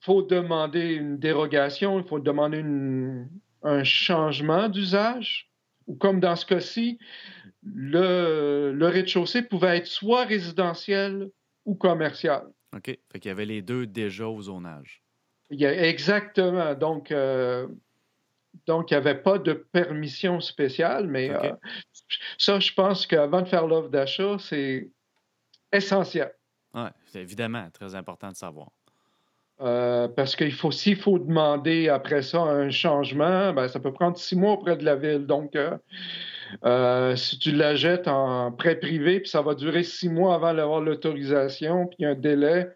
faut 0.00 0.22
demander 0.22 0.94
une 0.94 1.18
dérogation, 1.18 1.98
il 2.00 2.06
faut 2.06 2.18
demander 2.18 2.58
une- 2.58 3.28
un 3.62 3.84
changement 3.84 4.68
d'usage, 4.68 5.50
ou 5.86 5.94
comme 5.96 6.18
dans 6.20 6.34
ce 6.36 6.46
cas-ci, 6.46 6.98
le, 7.62 8.72
le 8.74 8.86
rez-de-chaussée 8.86 9.42
pouvait 9.42 9.78
être 9.78 9.86
soit 9.86 10.24
résidentiel 10.24 11.30
ou 11.64 11.74
commercial. 11.74 12.46
OK. 12.74 12.86
Fait 12.86 13.20
qu'il 13.20 13.28
y 13.28 13.32
avait 13.32 13.44
les 13.46 13.62
deux 13.62 13.86
déjà 13.86 14.26
au 14.28 14.40
zonage. 14.40 15.02
Il 15.50 15.60
y 15.60 15.66
a- 15.66 15.86
exactement. 15.88 16.74
Donc, 16.74 17.10
euh, 17.12 17.66
donc, 18.66 18.90
il 18.90 18.94
n'y 18.94 18.98
avait 18.98 19.20
pas 19.20 19.38
de 19.38 19.52
permission 19.52 20.40
spéciale, 20.40 21.06
mais 21.06 21.30
euh, 21.30 21.52
ça, 22.38 22.60
je 22.60 22.72
pense 22.72 23.06
qu'avant 23.06 23.42
de 23.42 23.48
faire 23.48 23.66
l'offre 23.66 23.90
d'achat, 23.90 24.36
c'est 24.38 24.90
essentiel. 25.76 26.32
Oui, 26.74 26.88
c'est 27.06 27.20
évidemment 27.20 27.68
très 27.72 27.94
important 27.94 28.30
de 28.30 28.36
savoir. 28.36 28.68
Euh, 29.62 30.06
parce 30.08 30.36
qu'il 30.36 30.52
faut, 30.52 30.70
s'il 30.70 30.96
faut 30.96 31.18
demander 31.18 31.88
après 31.88 32.20
ça 32.20 32.42
un 32.42 32.68
changement, 32.68 33.54
ben, 33.54 33.68
ça 33.68 33.80
peut 33.80 33.92
prendre 33.92 34.18
six 34.18 34.36
mois 34.36 34.52
auprès 34.52 34.76
de 34.76 34.84
la 34.84 34.96
ville. 34.96 35.24
Donc, 35.24 35.56
euh, 35.56 35.78
euh, 36.64 37.16
si 37.16 37.38
tu 37.38 37.52
la 37.52 37.74
jettes 37.74 38.06
en 38.06 38.52
prêt 38.52 38.76
privé, 38.76 39.20
puis 39.20 39.30
ça 39.30 39.40
va 39.40 39.54
durer 39.54 39.82
six 39.82 40.10
mois 40.10 40.34
avant 40.34 40.52
d'avoir 40.52 40.80
l'autorisation, 40.80 41.86
puis 41.86 42.04
un 42.04 42.14
délai, 42.14 42.68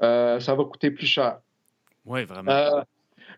ça 0.00 0.38
va 0.38 0.64
coûter 0.64 0.92
plus 0.92 1.06
cher. 1.06 1.38
Oui, 2.04 2.24
vraiment. 2.24 2.84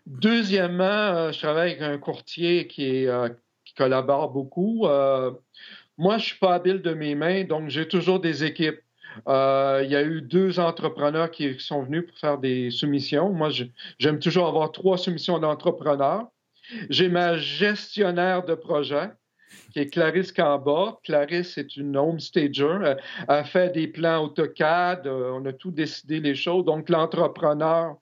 Deuxièmement, 0.05 1.31
je 1.31 1.39
travaille 1.39 1.71
avec 1.71 1.81
un 1.81 1.97
courtier 1.97 2.67
qui, 2.67 2.85
est, 2.85 3.33
qui 3.65 3.73
collabore 3.73 4.29
beaucoup. 4.29 4.87
Euh, 5.99 6.03
moi, 6.03 6.17
je 6.17 6.25
suis 6.25 6.39
pas 6.39 6.55
habile 6.55 6.81
de 6.81 6.93
mes 6.93 7.15
mains, 7.15 7.43
donc 7.43 7.69
j'ai 7.69 7.87
toujours 7.87 8.19
des 8.19 8.43
équipes. 8.43 8.79
Euh, 9.27 9.81
il 9.83 9.91
y 9.91 9.95
a 9.95 10.03
eu 10.03 10.21
deux 10.21 10.59
entrepreneurs 10.59 11.31
qui 11.31 11.59
sont 11.59 11.83
venus 11.83 12.05
pour 12.05 12.17
faire 12.17 12.37
des 12.37 12.71
soumissions. 12.71 13.31
Moi, 13.31 13.49
j'aime 13.97 14.19
toujours 14.19 14.47
avoir 14.47 14.71
trois 14.71 14.97
soumissions 14.97 15.39
d'entrepreneurs. 15.39 16.27
J'ai 16.89 17.09
ma 17.09 17.37
gestionnaire 17.37 18.45
de 18.45 18.53
projet 18.53 19.09
qui 19.73 19.79
est 19.79 19.87
Clarisse 19.87 20.31
Camba. 20.31 20.99
Clarisse 21.03 21.57
est 21.57 21.75
une 21.75 21.97
home 21.97 22.19
stager. 22.19 22.77
Elle, 22.85 23.01
elle 23.27 23.45
fait 23.45 23.69
des 23.69 23.87
plans 23.87 24.23
AutoCAD. 24.25 25.07
euh, 25.07 25.31
On 25.33 25.45
a 25.45 25.53
tout 25.53 25.71
décidé 25.71 26.19
les 26.19 26.35
choses. 26.35 26.65
Donc, 26.65 26.89
l'entrepreneur 26.89 27.95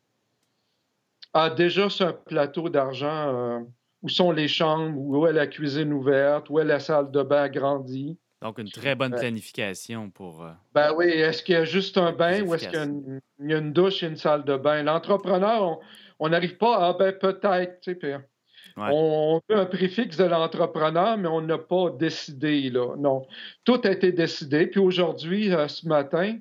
a 1.34 1.50
déjà 1.50 1.88
un 2.02 2.14
plateau 2.14 2.68
d'argent 2.68 3.08
euh, 3.08 3.60
où 4.04 4.10
sont 4.10 4.32
les 4.32 4.48
chambres, 4.48 4.98
où 5.00 5.26
est 5.28 5.34
la 5.34 5.48
cuisine 5.48 5.92
ouverte, 5.94 6.50
où 6.50 6.60
est 6.60 6.66
la 6.66 6.80
salle 6.80 7.12
de 7.12 7.24
bain 7.24 7.44
agrandie? 7.44 8.18
Donc, 8.42 8.60
une 8.60 8.70
très 8.70 8.94
bonne 8.96 9.14
Ouais. 9.14 9.20
planification 9.20 10.12
pour. 10.12 10.44
euh, 10.44 10.52
Ben 10.76 10.94
oui, 10.96 11.08
est-ce 11.08 11.42
qu'il 11.42 11.56
y 11.56 11.58
a 11.58 11.66
juste 11.66 11.98
un 11.98 12.12
bain 12.12 12.44
ou 12.44 12.54
est-ce 12.54 12.68
qu'il 12.68 12.78
y 12.78 12.82
a 12.82 12.86
une, 12.86 13.20
il 13.40 13.50
y 13.50 13.54
a 13.56 13.58
une 13.58 13.74
douche 13.74 14.04
et 14.04 14.08
une 14.08 14.16
salle 14.18 14.44
de 14.44 14.56
bain? 14.58 14.84
L'entrepreneur, 14.84 15.80
on- 16.20 16.30
n'arrive 16.30 16.58
pas 16.58 16.78
à, 16.78 16.90
ah 16.90 16.96
ben 16.98 17.14
peut-être, 17.14 17.80
tu 17.82 17.92
sais, 17.92 17.96
puis 17.96 18.12
Ouais. 18.14 18.90
on, 18.92 19.42
on 19.50 19.54
veut 19.54 19.60
un 19.60 19.66
préfixe 19.66 20.18
de 20.18 20.26
l'entrepreneur, 20.26 21.18
mais 21.18 21.28
on 21.28 21.42
n'a 21.42 21.58
pas 21.58 21.90
décidé, 21.90 22.70
là. 22.70 22.96
Non, 22.98 23.26
tout 23.64 23.82
a 23.84 23.90
été 23.90 24.12
décidé. 24.12 24.68
Puis 24.68 24.80
aujourd'hui, 24.80 25.52
euh, 25.52 25.68
ce 25.68 25.88
matin, 25.88 26.38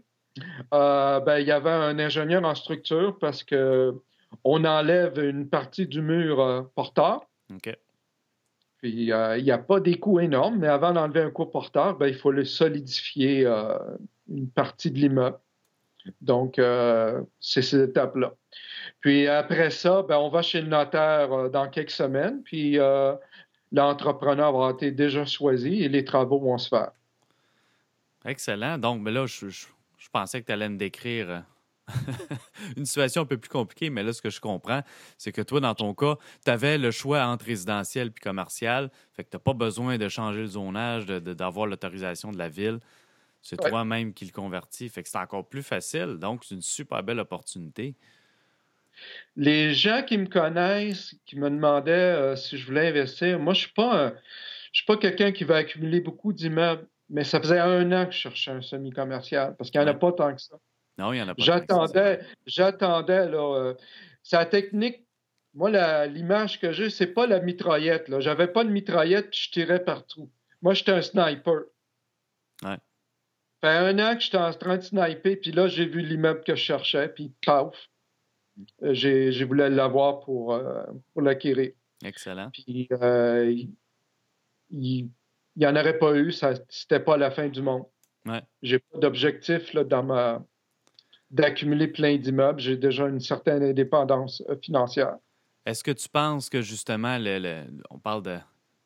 euh, 0.74 1.20
ben, 1.20 1.38
il 1.38 1.46
y 1.46 1.50
avait 1.50 1.70
un 1.70 1.98
ingénieur 1.98 2.44
en 2.44 2.54
structure 2.54 3.16
parce 3.18 3.42
que 3.42 3.94
on 4.44 4.64
enlève 4.66 5.18
une 5.18 5.48
partie 5.48 5.86
du 5.86 6.02
mur 6.02 6.40
euh, 6.40 6.60
porteur. 6.74 7.22
OK. 7.54 7.76
Puis 8.78 9.12
euh, 9.12 9.38
il 9.38 9.44
n'y 9.44 9.50
a 9.50 9.58
pas 9.58 9.80
des 9.80 9.98
coûts 9.98 10.20
énormes, 10.20 10.58
mais 10.58 10.68
avant 10.68 10.92
d'enlever 10.92 11.20
un 11.20 11.30
coût 11.30 11.46
porteur, 11.46 11.96
ben, 11.96 12.08
il 12.08 12.14
faut 12.14 12.30
le 12.30 12.44
solidifier 12.44 13.46
euh, 13.46 13.78
une 14.28 14.48
partie 14.48 14.90
de 14.90 14.98
l'immeuble. 14.98 15.38
Donc, 16.20 16.58
euh, 16.58 17.22
c'est 17.40 17.62
cette 17.62 17.90
étape-là. 17.90 18.32
Puis 19.00 19.26
après 19.26 19.70
ça, 19.70 20.02
ben, 20.02 20.18
on 20.18 20.28
va 20.28 20.42
chez 20.42 20.60
le 20.60 20.68
notaire 20.68 21.32
euh, 21.32 21.48
dans 21.48 21.68
quelques 21.68 21.90
semaines, 21.90 22.42
puis 22.44 22.78
l'entrepreneur 23.72 24.52
va 24.56 24.70
être 24.80 24.94
déjà 24.94 25.24
choisi 25.24 25.82
et 25.82 25.88
les 25.88 26.04
travaux 26.04 26.38
vont 26.38 26.58
se 26.58 26.68
faire. 26.68 26.92
Excellent. 28.24 28.78
Donc, 28.78 29.02
ben 29.02 29.12
là, 29.12 29.26
je, 29.26 29.48
je- 29.48 29.66
je 29.98 30.08
pensais 30.10 30.40
que 30.40 30.46
tu 30.46 30.52
allais 30.52 30.68
me 30.68 30.76
décrire 30.76 31.42
une 32.76 32.84
situation 32.86 33.22
un 33.22 33.26
peu 33.26 33.38
plus 33.38 33.48
compliquée, 33.48 33.90
mais 33.90 34.02
là, 34.02 34.12
ce 34.12 34.20
que 34.22 34.30
je 34.30 34.40
comprends, 34.40 34.82
c'est 35.18 35.32
que 35.32 35.42
toi, 35.42 35.60
dans 35.60 35.74
ton 35.74 35.94
cas, 35.94 36.16
tu 36.44 36.50
avais 36.50 36.78
le 36.78 36.90
choix 36.90 37.24
entre 37.24 37.44
résidentiel 37.46 38.10
puis 38.12 38.22
commercial. 38.22 38.90
Fait 39.12 39.24
que 39.24 39.30
tu 39.30 39.36
n'as 39.36 39.40
pas 39.40 39.54
besoin 39.54 39.96
de 39.98 40.08
changer 40.08 40.40
le 40.40 40.46
zonage, 40.48 41.06
d'avoir 41.06 41.66
l'autorisation 41.66 42.32
de 42.32 42.38
la 42.38 42.48
ville. 42.48 42.80
C'est 43.42 43.60
Ouais. 43.62 43.70
toi-même 43.70 44.12
qui 44.12 44.24
le 44.24 44.32
convertis. 44.32 44.88
Fait 44.88 45.02
que 45.04 45.08
c'est 45.08 45.18
encore 45.18 45.48
plus 45.48 45.62
facile. 45.62 46.16
Donc, 46.18 46.44
c'est 46.44 46.56
une 46.56 46.62
super 46.62 47.02
belle 47.04 47.20
opportunité. 47.20 47.94
Les 49.36 49.74
gens 49.74 50.02
qui 50.02 50.18
me 50.18 50.26
connaissent, 50.26 51.14
qui 51.26 51.36
me 51.38 51.50
demandaient 51.50 51.92
euh, 51.92 52.36
si 52.36 52.56
je 52.58 52.66
voulais 52.66 52.88
investir, 52.88 53.38
moi, 53.38 53.54
je 53.54 53.60
suis 53.60 53.72
pas 53.72 54.06
un- 54.06 54.14
je 54.72 54.78
suis 54.80 54.86
pas 54.86 54.96
quelqu'un 54.96 55.32
qui 55.32 55.44
va 55.44 55.56
accumuler 55.56 56.00
beaucoup 56.00 56.32
d'immeubles, 56.32 56.86
mais 57.10 57.24
ça 57.24 57.40
faisait 57.40 57.58
un 57.58 57.92
an 57.92 58.06
que 58.06 58.12
je 58.12 58.18
cherchais 58.18 58.50
un 58.50 58.62
semi-commercial 58.62 59.54
parce 59.56 59.70
qu'il 59.70 59.80
n'y 59.80 59.86
en 59.86 59.90
a 59.90 59.94
pas 59.94 60.12
tant 60.12 60.34
que 60.34 60.40
ça. 60.40 60.56
Non, 60.98 61.12
il 61.12 61.18
y 61.18 61.22
en 61.22 61.28
a 61.28 61.34
pas. 61.34 61.42
J'attendais, 61.42 62.20
j'attendais, 62.46 63.28
là. 63.28 63.54
euh, 63.56 63.74
sa 64.22 64.46
technique, 64.46 65.04
moi, 65.54 65.70
la- 65.70 66.06
l'image 66.06 66.60
que 66.60 66.72
j'ai, 66.72 66.90
c'est 66.90 67.06
pas 67.08 67.26
la 67.26 67.40
mitraillette, 67.40 68.08
là. 68.08 68.20
J'avais 68.20 68.48
pas 68.48 68.64
de 68.64 68.70
mitraillette 68.70 69.30
puis 69.30 69.40
je 69.46 69.50
tirais 69.52 69.84
partout. 69.84 70.30
Moi, 70.62 70.74
j'étais 70.74 70.92
un 70.92 71.02
sniper. 71.02 71.62
Ouais. 72.62 72.76
Fait 73.62 73.68
un 73.68 73.98
an 73.98 74.14
que 74.16 74.22
j'étais 74.22 74.36
en 74.38 74.52
train 74.52 74.76
de 74.76 74.82
sniper, 74.82 75.36
puis 75.40 75.52
là, 75.52 75.66
j'ai 75.68 75.86
vu 75.86 76.00
l'immeuble 76.00 76.42
que 76.44 76.54
je 76.54 76.62
cherchais, 76.62 77.08
puis 77.08 77.32
paf, 77.44 77.74
euh, 78.82 78.92
j'ai, 78.94 79.32
j'ai 79.32 79.44
voulu 79.44 79.68
l'avoir 79.68 80.20
pour, 80.20 80.54
euh, 80.54 80.82
pour 81.12 81.22
l'acquérir. 81.22 81.72
Excellent. 82.04 82.50
Puis, 82.52 82.88
euh, 82.92 83.50
il 83.50 83.70
il- 84.70 85.08
il 85.58 85.62
y 85.62 85.66
en 85.66 85.76
aurait 85.76 85.98
pas 85.98 86.14
eu, 86.16 86.32
ça, 86.32 86.54
c'était 86.68 87.00
pas 87.00 87.16
la 87.16 87.30
fin 87.30 87.48
du 87.48 87.62
monde. 87.62 87.84
Ouais. 88.26 88.42
J'ai 88.62 88.78
pas 88.80 88.98
d'objectif 88.98 89.72
là, 89.72 89.84
dans 89.84 90.02
ma 90.02 90.44
d'accumuler 91.30 91.88
plein 91.88 92.16
d'immeubles. 92.16 92.60
J'ai 92.60 92.76
déjà 92.76 93.06
une 93.06 93.20
certaine 93.20 93.62
indépendance 93.62 94.42
euh, 94.48 94.56
financière. 94.62 95.16
Est-ce 95.64 95.82
que 95.82 95.90
tu 95.90 96.08
penses 96.08 96.48
que 96.48 96.62
justement, 96.62 97.18
on 97.90 97.98
parle 97.98 98.22
de 98.22 98.38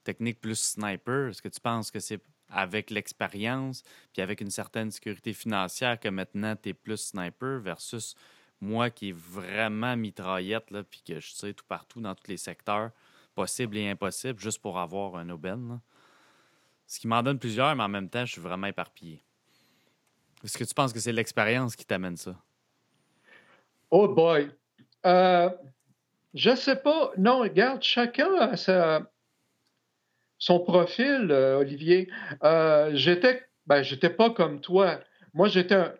technique 0.02 0.40
plus 0.40 0.58
sniper, 0.58 1.28
est-ce 1.28 1.42
que 1.42 1.48
tu 1.48 1.60
penses 1.60 1.90
que 1.90 2.00
c'est 2.00 2.20
avec 2.48 2.90
l'expérience 2.90 3.82
puis 4.12 4.22
avec 4.22 4.40
une 4.40 4.50
certaine 4.50 4.90
sécurité 4.90 5.32
financière 5.32 6.00
que 6.00 6.08
maintenant 6.08 6.56
tu 6.56 6.70
es 6.70 6.74
plus 6.74 6.96
sniper 6.96 7.60
versus 7.60 8.14
moi 8.60 8.90
qui 8.90 9.10
est 9.10 9.16
vraiment 9.16 9.96
mitraillette 9.96 10.70
là, 10.70 10.82
puis 10.82 11.02
que 11.06 11.20
je 11.20 11.32
sais 11.32 11.54
tout 11.54 11.64
partout 11.66 12.00
dans 12.00 12.14
tous 12.14 12.28
les 12.28 12.36
secteurs 12.36 12.90
possibles 13.34 13.76
et 13.76 13.88
impossibles 13.88 14.40
juste 14.40 14.60
pour 14.60 14.78
avoir 14.78 15.16
un 15.16 15.28
aubaine? 15.30 15.80
Ce 16.86 16.98
qui 16.98 17.06
m'en 17.06 17.22
donne 17.22 17.38
plusieurs, 17.38 17.74
mais 17.76 17.84
en 17.84 17.88
même 17.88 18.08
temps, 18.08 18.26
je 18.26 18.32
suis 18.32 18.40
vraiment 18.40 18.66
éparpillé. 18.66 19.22
Est-ce 20.44 20.56
que 20.56 20.64
tu 20.64 20.74
penses 20.74 20.92
que 20.92 21.00
c'est 21.00 21.12
l'expérience 21.12 21.76
qui 21.76 21.84
t'amène 21.84 22.16
ça? 22.16 22.36
Oh 23.90 24.08
boy! 24.08 24.50
Euh, 25.04 25.50
je 26.34 26.54
sais 26.54 26.76
pas. 26.76 27.12
Non, 27.18 27.40
regarde, 27.40 27.82
chacun 27.82 28.34
a 28.36 28.56
sa- 28.56 29.10
son 30.38 30.60
profil, 30.60 31.28
euh, 31.30 31.58
Olivier. 31.58 32.10
Euh, 32.42 32.90
j'étais, 32.94 33.44
ben, 33.66 33.82
j'étais 33.82 34.10
pas 34.10 34.30
comme 34.30 34.60
toi. 34.60 35.00
Moi, 35.34 35.48
j'étais 35.48 35.74
un- 35.74 35.94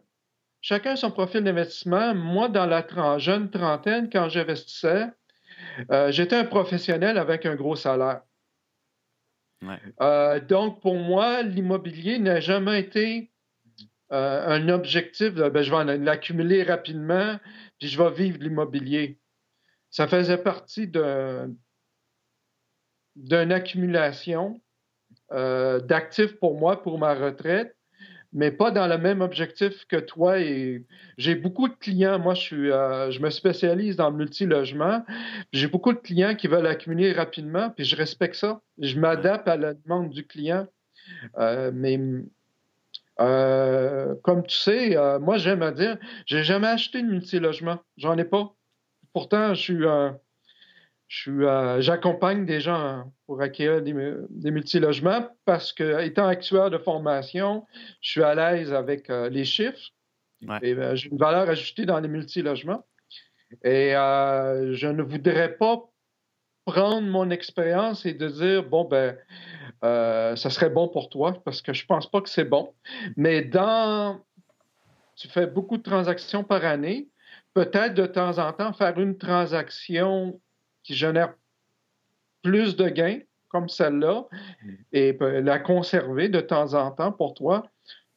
Chacun 0.63 0.95
son 0.95 1.11
profil 1.11 1.43
d'investissement. 1.43 2.15
Moi, 2.15 2.49
dans 2.49 2.67
la 2.67 2.87
jeune 3.19 3.51
trentaine, 3.51 4.11
quand 4.11 4.29
j'investissais, 4.29 5.07
euh, 5.91 6.13
j'étais 6.13 6.37
un 6.37 6.45
professionnel 6.45 7.17
avec 7.17 7.47
un 7.47 7.55
gros 7.55 7.77
salaire. 7.77 8.21
Ouais. 9.63 9.79
Euh, 10.03 10.39
donc, 10.39 10.83
pour 10.83 10.97
moi, 10.97 11.43
l'immobilier 11.43 12.19
n'a 12.19 12.41
jamais 12.41 12.81
été 12.81 13.31
euh, 14.13 14.47
un 14.47 14.69
objectif 14.69 15.35
de 15.35 15.49
ben, 15.49 15.63
je 15.63 15.75
vais 15.75 15.99
l'accumuler 15.99 16.63
rapidement, 16.63 17.39
puis 17.79 17.89
je 17.89 18.03
vais 18.03 18.11
vivre 18.11 18.39
l'immobilier. 18.41 19.19
Ça 19.91 20.07
faisait 20.09 20.39
partie 20.39 20.87
d'un- 20.89 21.51
d'une 23.17 23.53
accumulation 23.53 24.61
euh, 25.33 25.81
d'actifs 25.81 26.39
pour 26.39 26.59
moi, 26.59 26.83
pour 26.83 26.99
ma 26.99 27.15
retraite, 27.15 27.77
mais 28.33 28.51
pas 28.53 28.71
dans 28.71 28.87
le 28.87 28.99
même 28.99 29.21
objectif 29.21 29.85
que 29.87 29.97
toi. 29.97 30.37
J'ai 31.19 31.35
beaucoup 31.35 31.69
de 31.69 31.75
clients. 31.75 32.19
Moi, 32.19 32.35
je 32.35 32.41
suis, 32.41 32.71
euh, 32.71 33.11
me 33.21 33.31
spécialise 33.31 33.97
dans 33.97 34.11
le 34.11 34.17
multilogement. 34.17 35.05
J'ai 35.53 35.67
beaucoup 35.67 35.93
de 35.93 35.99
clients 35.99 36.35
qui 36.37 36.47
veulent 36.47 36.67
accumuler 36.67 37.13
rapidement, 37.13 37.71
puis 37.71 37.85
je 37.85 37.97
respecte 37.97 38.37
ça. 38.37 38.61
Je 38.79 38.99
m'adapte 38.99 39.49
à 39.49 39.57
la 39.57 39.75
demande 39.75 40.11
du 40.11 40.25
client. 40.27 40.67
Euh, 41.39 41.71
mais 41.75 41.99
euh, 43.19 44.15
comme 44.23 44.47
tu 44.47 44.57
sais, 44.57 44.97
euh, 44.97 45.19
moi 45.19 45.39
j'aime 45.39 45.63
à 45.63 45.73
dire, 45.73 45.97
j'ai 46.27 46.43
jamais 46.45 46.69
acheté 46.69 47.03
de 47.03 47.07
multilogement. 47.09 47.79
J'en 47.97 48.17
ai 48.19 48.25
pas. 48.25 48.55
Pourtant, 49.13 49.55
je 49.55 49.61
suis, 49.61 49.85
euh, 49.85 50.11
je 51.09 51.79
j'accompagne 51.81 52.47
des 52.47 52.61
gens 52.61 53.13
pour 53.27 53.43
acquérir 53.43 53.83
des, 53.83 53.93
mu- 53.93 54.19
des 54.31 54.51
multilogements 54.51 55.29
parce 55.45 55.73
que, 55.73 56.03
étant 56.03 56.27
actuaire 56.27 56.71
de 56.71 56.79
formation, 56.79 57.67
je 58.01 58.11
suis 58.11 58.23
à 58.23 58.35
l'aise 58.35 58.73
avec 58.73 59.09
les 59.09 59.45
chiffres. 59.45 59.91
Ouais. 60.47 60.59
Et 60.63 60.97
j'ai 60.97 61.11
une 61.11 61.19
valeur 61.19 61.51
ajoutée 61.51 61.85
dans 61.85 62.01
les 62.01 62.09
multilogements. 62.09 62.87
Et 63.65 63.91
je 63.93 64.87
ne 64.87 65.03
voudrais 65.03 65.57
pas 65.57 65.83
prendre 66.65 67.09
mon 67.09 67.31
expérience 67.31 68.07
et 68.07 68.15
de 68.15 68.29
dire 68.29 68.63
bon 68.63 68.85
ben 68.85 69.17
euh, 69.85 70.37
ça 70.37 70.51
serait 70.51 70.71
bon 70.71 70.89
pour 70.89 71.09
toi 71.09 71.35
parce 71.45 71.63
que 71.63 71.73
je 71.73 71.87
pense 71.87 72.11
pas 72.11 72.21
que 72.21 72.29
c'est 72.29 72.45
bon. 72.45 72.73
Mais 73.17 73.43
dans 73.43 74.21
tu 75.17 75.29
fais 75.29 75.47
beaucoup 75.47 75.77
de 75.77 75.83
transactions 75.83 76.45
par 76.45 76.65
année, 76.65 77.09
peut-être 77.55 77.95
de 77.95 78.07
temps 78.07 78.39
en 78.39 78.53
temps 78.53 78.73
faire 78.73 78.99
une 78.99 79.17
transaction 79.19 80.41
qui 80.83 80.95
génère 80.95 81.35
plus 82.43 82.77
de 82.77 82.89
gains 82.89 83.21
comme 83.49 83.69
celle-là 83.69 84.27
et 84.93 85.13
peut- 85.13 85.41
la 85.41 85.59
conserver 85.59 86.29
de 86.29 86.41
temps 86.41 86.73
en 86.75 86.91
temps 86.91 87.13
pour 87.13 87.35
toi 87.35 87.69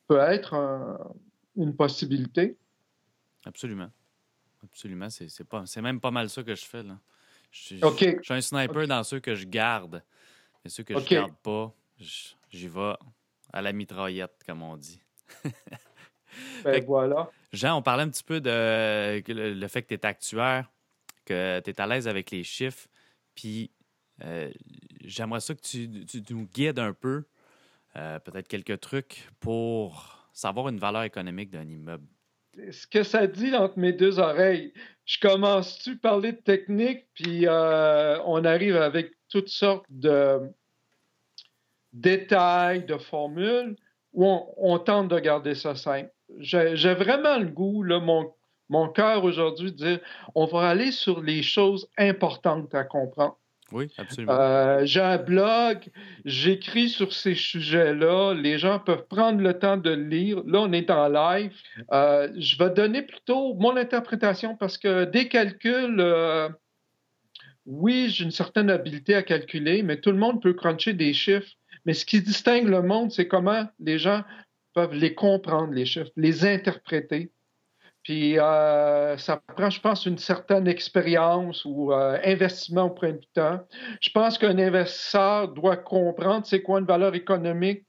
peut 0.08 0.20
être 0.20 0.54
un- 0.54 0.98
une 1.58 1.76
possibilité. 1.76 2.56
Absolument. 3.46 3.90
Absolument. 4.64 5.10
C'est 5.10 5.28
c'est 5.30 5.44
pas- 5.44 5.66
c'est 5.66 5.82
même 5.82 6.00
pas 6.00 6.12
mal 6.12 6.30
ça 6.30 6.42
que 6.44 6.56
je 6.56 6.66
fais. 6.66 6.84
Là. 6.84 6.98
Je, 7.52 7.62
suis- 7.62 7.84
OK. 7.84 8.00
je 8.00 8.24
suis 8.24 8.34
un 8.34 8.42
sniper 8.42 8.88
dans 8.88 9.04
ceux 9.04 9.20
que 9.20 9.36
je 9.36 9.46
garde. 9.46 10.02
Mais 10.64 10.70
ceux 10.70 10.84
que 10.84 10.98
je 10.98 11.10
garde 11.10 11.36
pas, 11.44 11.74
j'y 11.98 12.68
vais 12.68 12.94
à 13.52 13.62
la 13.62 13.74
mitraillette, 13.74 14.42
comme 14.46 14.62
on 14.64 14.78
dit. 14.78 15.00
Ben 16.64 16.80
que- 16.82 16.86
voilà. 16.86 17.30
Jean, 17.52 17.78
on 17.78 17.82
parlait 17.82 18.04
un 18.04 18.10
petit 18.10 18.24
peu 18.24 18.42
de 18.42 19.22
le, 19.32 19.54
le 19.54 19.68
fait 19.68 19.84
que 19.84 19.90
tu 19.90 19.94
es 19.94 20.06
actuaire, 20.06 20.72
que 21.26 21.60
tu 21.60 21.70
es 21.70 21.82
à 21.82 21.86
l'aise 21.88 22.08
avec 22.08 22.32
les 22.32 22.44
chiffres. 22.44 22.88
Puis 23.36 23.70
euh, 24.24 24.50
j'aimerais 25.02 25.40
ça 25.42 25.54
que 25.54 25.62
tu, 25.62 26.06
tu 26.06 26.24
nous 26.34 26.48
guides 26.48 26.80
un 26.80 26.94
peu, 26.94 27.26
euh, 27.96 28.20
peut-être 28.20 28.48
quelques 28.48 28.80
trucs 28.80 29.28
pour 29.40 30.28
savoir 30.34 30.70
une 30.70 30.80
valeur 30.80 31.04
économique 31.04 31.52
d'un 31.52 31.68
immeuble. 31.70 32.08
ce 32.72 32.88
que 32.88 33.04
ça 33.04 33.28
dit 33.28 33.56
entre 33.56 33.78
mes 33.78 33.94
deux 33.94 34.18
oreilles. 34.20 34.74
Je 35.06 35.20
commence-tu 35.20 35.92
à 35.92 35.96
parler 36.02 36.32
de 36.32 36.38
technique, 36.38 37.06
puis 37.14 37.46
euh, 37.46 38.20
on 38.26 38.44
arrive 38.46 38.78
avec 38.78 39.12
toutes 39.34 39.50
sortes 39.50 39.86
de, 39.90 40.42
détails, 41.92 42.86
de 42.86 42.98
formules, 42.98 43.76
ou 44.14 44.28
on, 44.58 44.78
tente 44.78 45.08
de 45.08 45.18
garder 45.18 45.56
ça 45.56 45.74
simple? 45.74 46.12
J'ai 46.38 46.94
vraiment 46.94 47.40
le 47.40 47.48
goût, 47.48 47.82
là, 47.82 48.00
mon, 48.00 48.32
mon 48.70 48.90
cœur 48.90 49.24
aujourd'hui, 49.24 49.72
de 49.72 49.78
dire 49.78 50.00
on 50.36 50.46
va 50.46 50.70
aller 50.70 50.92
sur 50.92 51.20
les 51.20 51.42
choses 51.42 51.88
importantes 51.98 52.76
à 52.76 52.84
comprendre. 52.84 53.38
Oui, 53.72 53.88
absolument. 53.98 54.34
Euh, 54.34 54.86
j'ai 54.86 55.02
un 55.02 55.18
blog, 55.18 55.90
j'écris 56.26 56.90
sur 56.90 57.12
ces 57.12 57.34
sujets-là. 57.34 58.36
Les 58.36 58.60
gens 58.60 58.78
peuvent 58.78 59.08
prendre 59.08 59.42
le 59.42 59.58
temps 59.58 59.78
de 59.78 59.90
lire. 59.90 60.44
Là, 60.46 60.60
on 60.60 60.72
est 60.74 60.92
en 60.92 61.08
live. 61.10 61.56
Euh, 61.92 62.30
je 62.38 62.56
vais 62.60 62.70
donner 62.70 63.02
plutôt 63.02 63.56
mon 63.56 63.76
interprétation 63.76 64.56
parce 64.56 64.78
que 64.78 65.06
des 65.06 65.28
calculs, 65.28 66.00
euh, 66.00 66.50
oui, 67.66 68.10
j'ai 68.10 68.26
une 68.26 68.32
certaine 68.32 68.70
habileté 68.70 69.16
à 69.16 69.24
calculer, 69.24 69.84
mais 69.84 70.00
tout 70.00 70.12
le 70.12 70.18
monde 70.18 70.42
peut 70.42 70.54
cruncher 70.54 70.94
des 70.94 71.14
chiffres. 71.14 71.52
Mais 71.86 71.94
ce 71.94 72.06
qui 72.06 72.22
distingue 72.22 72.68
le 72.68 72.82
monde, 72.82 73.12
c'est 73.12 73.28
comment 73.28 73.66
les 73.80 74.00
gens 74.00 74.24
peuvent 74.74 74.94
les 74.94 75.14
comprendre, 75.14 75.74
les 75.74 75.86
chiffres, 75.86 76.12
les 76.16 76.46
interpréter. 76.46 77.32
Puis 78.04 78.38
euh, 78.38 79.18
ça 79.18 79.42
prend, 79.56 79.70
je 79.70 79.80
pense, 79.80 80.06
une 80.06 80.18
certaine 80.18 80.68
expérience 80.68 81.64
ou 81.64 81.94
euh, 81.94 82.20
investissement 82.26 82.86
auprès 82.86 83.14
du 83.14 83.26
temps. 83.34 83.62
Je 84.02 84.10
pense 84.10 84.38
qu'un 84.38 84.58
investisseur 84.60 85.48
doit 85.50 85.78
comprendre 85.78 86.46
c'est 86.46 86.62
quoi 86.62 86.80
une 86.80 86.86
valeur 86.86 87.16
économique, 87.16 87.86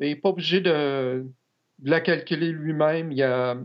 mais 0.00 0.08
il 0.08 0.14
n'est 0.14 0.20
pas 0.20 0.30
obligé 0.30 0.60
de, 0.60 1.24
la 1.84 2.00
calculer 2.00 2.50
lui-même. 2.50 3.12
Il 3.12 3.18
y, 3.18 3.22
a, 3.22 3.56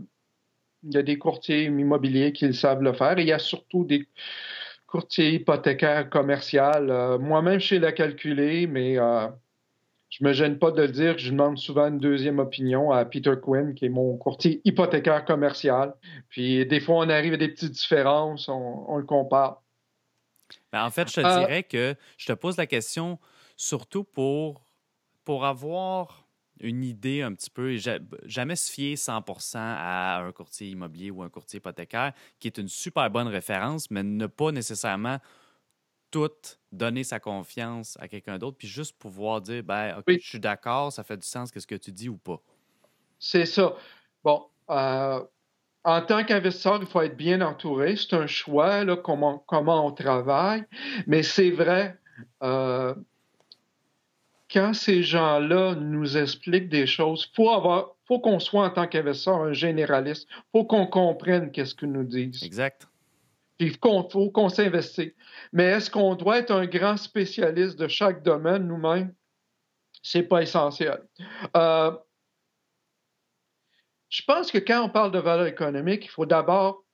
il 0.84 0.94
y 0.94 0.98
a 0.98 1.02
des 1.02 1.18
courtiers 1.18 1.64
immobiliers 1.64 2.32
qui 2.32 2.46
le 2.46 2.52
savent 2.52 2.82
le 2.82 2.92
faire 2.92 3.18
et 3.18 3.22
il 3.22 3.28
y 3.28 3.32
a 3.32 3.40
surtout 3.40 3.84
des 3.84 4.06
courtiers 4.92 5.32
hypothécaires 5.32 6.10
commerciaux. 6.10 6.62
Euh, 6.62 7.18
moi-même, 7.18 7.58
je 7.58 7.68
sais 7.68 7.78
la 7.78 7.92
calculer, 7.92 8.66
mais 8.66 8.98
je 10.12 10.22
me 10.22 10.34
gêne 10.34 10.58
pas 10.58 10.70
de 10.70 10.82
le 10.82 10.88
dire, 10.88 11.16
je 11.16 11.30
demande 11.30 11.56
souvent 11.56 11.86
une 11.88 11.98
deuxième 11.98 12.38
opinion 12.38 12.92
à 12.92 13.06
Peter 13.06 13.32
Quinn, 13.42 13.74
qui 13.74 13.86
est 13.86 13.88
mon 13.88 14.18
courtier 14.18 14.60
hypothécaire 14.66 15.24
commercial. 15.24 15.94
Puis 16.28 16.66
des 16.66 16.80
fois, 16.80 16.96
on 16.96 17.08
arrive 17.08 17.32
à 17.32 17.36
des 17.38 17.48
petites 17.48 17.72
différences, 17.72 18.46
on, 18.48 18.98
le 18.98 19.04
compare. 19.04 19.62
Ben, 20.70 20.84
en 20.84 20.90
fait, 20.90 21.08
je 21.08 21.14
te 21.14 21.26
euh, 21.26 21.38
dirais 21.38 21.62
que 21.62 21.94
je 22.18 22.26
te 22.26 22.34
pose 22.34 22.58
la 22.58 22.66
question 22.66 23.18
surtout 23.56 24.04
pour, 24.04 24.60
pour 25.24 25.46
avoir 25.46 26.21
une 26.62 26.84
idée 26.84 27.22
un 27.22 27.34
petit 27.34 27.50
peu, 27.50 27.76
jamais 28.24 28.56
se 28.56 28.70
fier 28.70 28.94
100% 28.94 29.58
à 29.58 30.22
un 30.24 30.32
courtier 30.32 30.68
immobilier 30.68 31.10
ou 31.10 31.22
un 31.22 31.28
courtier 31.28 31.58
hypothécaire, 31.58 32.12
qui 32.38 32.48
est 32.48 32.58
une 32.58 32.68
super 32.68 33.10
bonne 33.10 33.28
référence, 33.28 33.90
mais 33.90 34.02
ne 34.02 34.26
pas 34.26 34.52
nécessairement 34.52 35.18
tout 36.10 36.30
donner 36.70 37.04
sa 37.04 37.18
confiance 37.18 37.96
à 38.00 38.06
quelqu'un 38.06 38.38
d'autre, 38.38 38.56
puis 38.58 38.68
juste 38.68 38.96
pouvoir 38.98 39.40
dire, 39.40 39.62
ben, 39.64 39.98
OK, 39.98 40.04
je 40.08 40.28
suis 40.28 40.40
d'accord, 40.40 40.92
ça 40.92 41.02
fait 41.02 41.16
du 41.16 41.26
sens, 41.26 41.50
qu'est-ce 41.50 41.66
que 41.66 41.74
tu 41.74 41.90
dis 41.90 42.08
ou 42.08 42.16
pas? 42.16 42.40
C'est 43.18 43.46
ça. 43.46 43.74
Bon, 44.22 44.46
euh, 44.70 45.20
en 45.84 46.02
tant 46.02 46.24
qu'investisseur, 46.24 46.78
il 46.80 46.86
faut 46.86 47.00
être 47.02 47.16
bien 47.16 47.40
entouré. 47.40 47.96
C'est 47.96 48.14
un 48.14 48.26
choix, 48.26 48.84
là, 48.84 48.96
comment, 48.96 49.38
comment 49.46 49.86
on 49.86 49.92
travaille. 49.92 50.64
Mais 51.06 51.22
c'est 51.22 51.50
vrai, 51.50 51.98
euh, 52.42 52.94
quand 54.52 54.74
ces 54.74 55.02
gens-là 55.02 55.74
nous 55.74 56.16
expliquent 56.16 56.68
des 56.68 56.86
choses, 56.86 57.28
il 57.30 57.34
faut, 57.34 57.50
avoir, 57.50 57.96
faut 58.06 58.20
qu'on 58.20 58.38
soit 58.38 58.66
en 58.66 58.70
tant 58.70 58.86
qu'investisseur 58.86 59.36
un 59.36 59.52
généraliste. 59.52 60.28
Il 60.30 60.42
faut 60.52 60.64
qu'on 60.64 60.86
comprenne 60.86 61.50
qu'est-ce 61.50 61.74
qu'ils 61.74 61.92
nous 61.92 62.04
disent. 62.04 62.42
Exact. 62.42 62.86
Il 63.58 63.76
faut 63.78 64.30
qu'on 64.30 64.48
s'investisse. 64.48 65.12
Mais 65.52 65.64
est-ce 65.64 65.90
qu'on 65.90 66.14
doit 66.14 66.38
être 66.38 66.50
un 66.50 66.66
grand 66.66 66.96
spécialiste 66.96 67.78
de 67.78 67.88
chaque 67.88 68.22
domaine 68.22 68.66
nous-mêmes? 68.66 69.14
C'est 70.02 70.24
pas 70.24 70.42
essentiel. 70.42 71.00
Euh, 71.56 71.92
je 74.08 74.22
pense 74.26 74.50
que 74.50 74.58
quand 74.58 74.82
on 74.82 74.88
parle 74.88 75.12
de 75.12 75.18
valeur 75.18 75.46
économique, 75.46 76.04
il 76.06 76.10
faut 76.10 76.26
d'abord 76.26 76.84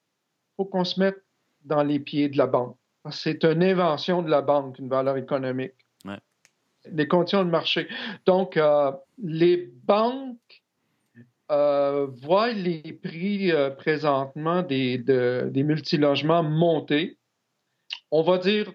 faut 0.56 0.66
qu'on 0.66 0.84
se 0.84 1.00
mette 1.00 1.24
dans 1.62 1.82
les 1.82 2.00
pieds 2.00 2.28
de 2.28 2.36
la 2.36 2.46
banque. 2.46 2.76
C'est 3.10 3.44
une 3.44 3.62
invention 3.62 4.22
de 4.22 4.28
la 4.28 4.42
banque, 4.42 4.78
une 4.78 4.88
valeur 4.88 5.16
économique. 5.16 5.74
Les 6.86 7.08
conditions 7.08 7.44
de 7.44 7.50
marché. 7.50 7.88
Donc, 8.24 8.56
euh, 8.56 8.92
les 9.22 9.70
banques 9.84 10.62
euh, 11.50 12.06
voient 12.22 12.52
les 12.52 12.98
prix 13.02 13.50
euh, 13.52 13.70
présentement 13.70 14.62
des, 14.62 14.98
des 14.98 15.62
multilogements 15.62 16.42
monter. 16.42 17.18
On 18.10 18.22
va 18.22 18.38
dire, 18.38 18.72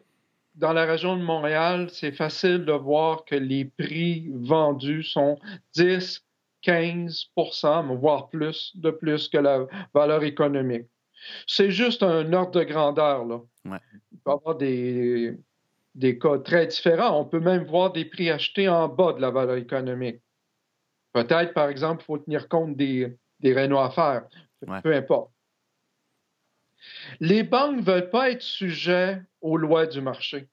dans 0.55 0.73
la 0.73 0.85
région 0.85 1.17
de 1.17 1.23
Montréal, 1.23 1.87
c'est 1.91 2.11
facile 2.11 2.65
de 2.65 2.73
voir 2.73 3.25
que 3.25 3.35
les 3.35 3.65
prix 3.65 4.29
vendus 4.33 5.03
sont 5.03 5.39
10, 5.75 6.23
15% 6.63 7.97
voire 7.97 8.29
plus, 8.29 8.71
de 8.75 8.91
plus 8.91 9.27
que 9.27 9.37
la 9.37 9.65
valeur 9.93 10.23
économique. 10.23 10.87
C'est 11.47 11.71
juste 11.71 12.03
un 12.03 12.31
ordre 12.33 12.59
de 12.59 12.63
grandeur. 12.63 13.25
Là. 13.25 13.41
Il 13.65 14.19
peut 14.19 14.31
y 14.31 14.33
avoir 14.33 14.55
des, 14.55 15.37
des 15.95 16.17
cas 16.17 16.39
très 16.39 16.67
différents. 16.67 17.19
On 17.19 17.25
peut 17.25 17.39
même 17.39 17.65
voir 17.65 17.91
des 17.91 18.05
prix 18.05 18.29
achetés 18.29 18.67
en 18.69 18.87
bas 18.87 19.13
de 19.13 19.21
la 19.21 19.29
valeur 19.29 19.57
économique. 19.57 20.21
Peut-être, 21.13 21.53
par 21.53 21.69
exemple, 21.69 22.01
il 22.03 22.05
faut 22.05 22.17
tenir 22.17 22.47
compte 22.49 22.75
des, 22.75 23.15
des 23.39 23.55
à 23.55 23.89
faire. 23.91 24.23
Peu 24.81 24.93
importe. 24.93 25.31
Les 27.19 27.43
banques 27.43 27.77
ne 27.77 27.81
veulent 27.81 28.09
pas 28.09 28.31
être 28.31 28.41
sujets 28.41 29.21
aux 29.41 29.57
lois 29.57 29.85
du 29.85 30.01
marché. 30.01 30.47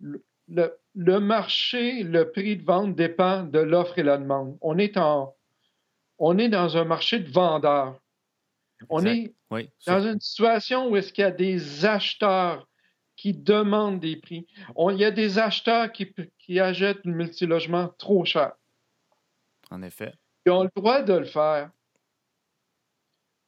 Le, 0.00 1.18
marché, 1.18 2.02
le 2.02 2.30
prix 2.30 2.56
de 2.56 2.64
vente 2.64 2.94
dépend 2.94 3.42
de 3.44 3.58
l'offre 3.58 3.98
et 3.98 4.02
la 4.02 4.18
demande. 4.18 4.56
On 4.60 4.78
est, 4.78 4.96
en, 4.96 5.34
on 6.18 6.38
est 6.38 6.48
dans 6.48 6.76
un 6.76 6.84
marché 6.84 7.18
de 7.20 7.30
vendeurs. 7.30 8.00
On 8.88 9.04
est 9.04 9.34
dans 9.86 10.06
une 10.06 10.20
situation 10.20 10.88
où 10.88 10.96
est-ce 10.96 11.12
qu'il 11.12 11.22
y 11.22 11.26
a 11.26 11.32
des 11.32 11.84
acheteurs 11.84 12.67
qui 13.18 13.34
demandent 13.34 13.98
des 13.98 14.16
prix. 14.16 14.46
il 14.78 14.96
y 14.96 15.04
a 15.04 15.10
des 15.10 15.38
acheteurs 15.38 15.90
qui, 15.92 16.14
qui 16.38 16.60
achètent 16.60 17.04
un 17.04 17.10
multilogement 17.10 17.88
trop 17.98 18.24
cher. 18.24 18.52
En 19.70 19.82
effet. 19.82 20.14
Ils 20.46 20.52
ont 20.52 20.62
le 20.62 20.70
droit 20.74 21.02
de 21.02 21.14
le 21.14 21.24
faire. 21.24 21.70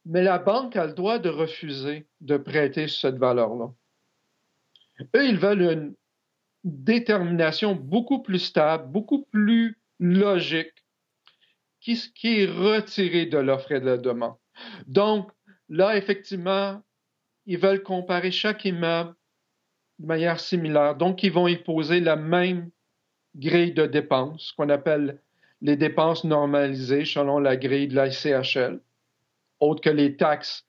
Mais 0.05 0.23
la 0.23 0.39
banque 0.39 0.75
a 0.75 0.87
le 0.87 0.93
droit 0.93 1.19
de 1.19 1.29
refuser 1.29 2.05
de 2.19 2.35
prêter 2.35 2.89
cette 2.89 3.15
valeur-là. 3.15 3.71
Eux, 5.15 5.25
ils 5.25 5.39
veulent 5.39 5.61
une 5.61 5.95
détermination 6.65 7.73
beaucoup 7.73 8.21
plus 8.21 8.39
stable, 8.39 8.91
beaucoup 8.91 9.23
plus 9.31 9.79
logique, 9.99 10.73
qui, 11.79 11.97
qui 12.13 12.41
est 12.41 12.45
retirée 12.45 13.25
de 13.25 13.37
l'offre 13.37 13.71
et 13.71 13.79
de 13.79 13.85
la 13.85 13.97
demande. 13.97 14.35
Donc, 14.87 15.31
là, 15.69 15.95
effectivement, 15.95 16.81
ils 17.45 17.57
veulent 17.57 17.83
comparer 17.83 18.31
chaque 18.31 18.65
immeuble 18.65 19.15
de 20.01 20.07
manière 20.07 20.39
similaire. 20.39 20.95
Donc, 20.95 21.23
ils 21.23 21.31
vont 21.31 21.47
y 21.47 21.57
poser 21.57 21.99
la 21.99 22.15
même 22.15 22.71
grille 23.35 23.73
de 23.73 23.85
dépenses, 23.85 24.51
qu'on 24.57 24.69
appelle 24.69 25.21
les 25.61 25.75
dépenses 25.75 26.23
normalisées 26.23 27.05
selon 27.05 27.37
la 27.39 27.55
grille 27.55 27.87
de 27.87 27.95
la 27.95 28.09
CHL, 28.09 28.79
autres 29.59 29.81
que 29.81 29.89
les 29.89 30.17
taxes 30.17 30.65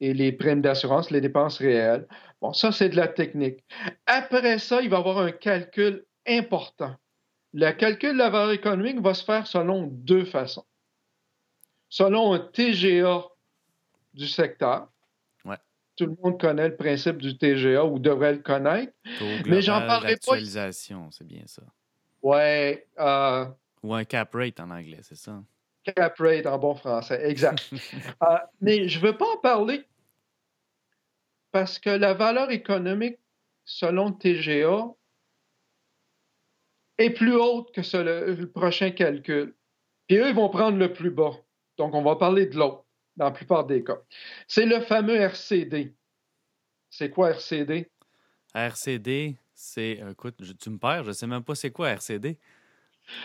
et 0.00 0.14
les 0.14 0.30
primes 0.30 0.62
d'assurance, 0.62 1.10
les 1.10 1.20
dépenses 1.20 1.58
réelles. 1.58 2.06
Bon, 2.40 2.52
ça, 2.52 2.70
c'est 2.70 2.88
de 2.88 2.96
la 2.96 3.08
technique. 3.08 3.64
Après 4.06 4.58
ça, 4.60 4.80
il 4.80 4.88
va 4.90 4.98
y 4.98 5.00
avoir 5.00 5.18
un 5.18 5.32
calcul 5.32 6.04
important. 6.26 6.94
Le 7.52 7.72
calcul 7.72 8.12
de 8.12 8.18
la 8.18 8.30
valeur 8.30 8.52
économique 8.52 9.00
va 9.00 9.12
se 9.12 9.24
faire 9.24 9.46
selon 9.48 9.88
deux 9.90 10.24
façons. 10.24 10.64
Selon 11.88 12.34
un 12.34 12.38
TGA 12.38 13.24
du 14.14 14.28
secteur. 14.28 14.88
Tout 15.98 16.06
le 16.06 16.16
monde 16.22 16.40
connaît 16.40 16.68
le 16.68 16.76
principe 16.76 17.18
du 17.18 17.36
TGA 17.36 17.84
ou 17.84 17.98
devrait 17.98 18.34
le 18.34 18.38
connaître. 18.38 18.92
mais 19.46 19.60
j'en 19.60 19.84
parlerai 19.84 20.16
pas. 20.24 20.38
c'est 20.40 21.26
bien 21.26 21.42
ça. 21.46 21.62
Ouais. 22.22 22.86
Euh, 22.98 23.44
ou 23.82 23.94
un 23.94 24.04
cap 24.04 24.32
rate 24.32 24.60
en 24.60 24.70
anglais, 24.70 25.00
c'est 25.02 25.16
ça? 25.16 25.42
Cap 25.82 26.16
rate 26.18 26.46
en 26.46 26.58
bon 26.58 26.74
français, 26.74 27.20
exact. 27.28 27.68
Euh, 28.22 28.36
mais 28.60 28.88
je 28.88 28.98
ne 28.98 29.06
veux 29.06 29.16
pas 29.16 29.26
en 29.26 29.36
parler 29.38 29.84
parce 31.52 31.78
que 31.78 31.90
la 31.90 32.14
valeur 32.14 32.50
économique, 32.50 33.18
selon 33.64 34.12
TGA, 34.12 34.86
est 36.98 37.10
plus 37.10 37.36
haute 37.36 37.72
que 37.72 37.80
le, 37.96 38.44
prochain 38.46 38.90
calcul. 38.90 39.54
Puis 40.06 40.18
eux, 40.18 40.28
ils 40.28 40.34
vont 40.34 40.48
prendre 40.48 40.78
le 40.78 40.92
plus 40.92 41.10
bas. 41.10 41.32
Donc, 41.76 41.94
on 41.94 42.02
va 42.02 42.16
parler 42.16 42.46
de 42.46 42.56
l'autre 42.56 42.84
dans 43.18 43.26
la 43.26 43.30
plupart 43.32 43.66
des 43.66 43.84
cas. 43.84 43.98
C'est 44.46 44.64
le 44.64 44.80
fameux 44.80 45.16
RCD. 45.16 45.92
C'est 46.88 47.10
quoi 47.10 47.30
RCD? 47.30 47.90
RCD, 48.54 49.36
c'est. 49.52 50.00
Écoute, 50.10 50.36
tu 50.58 50.70
me 50.70 50.78
perds, 50.78 51.02
je 51.04 51.08
ne 51.08 51.12
sais 51.12 51.26
même 51.26 51.42
pas 51.44 51.54
c'est 51.54 51.70
quoi 51.70 51.90
RCD 51.90 52.38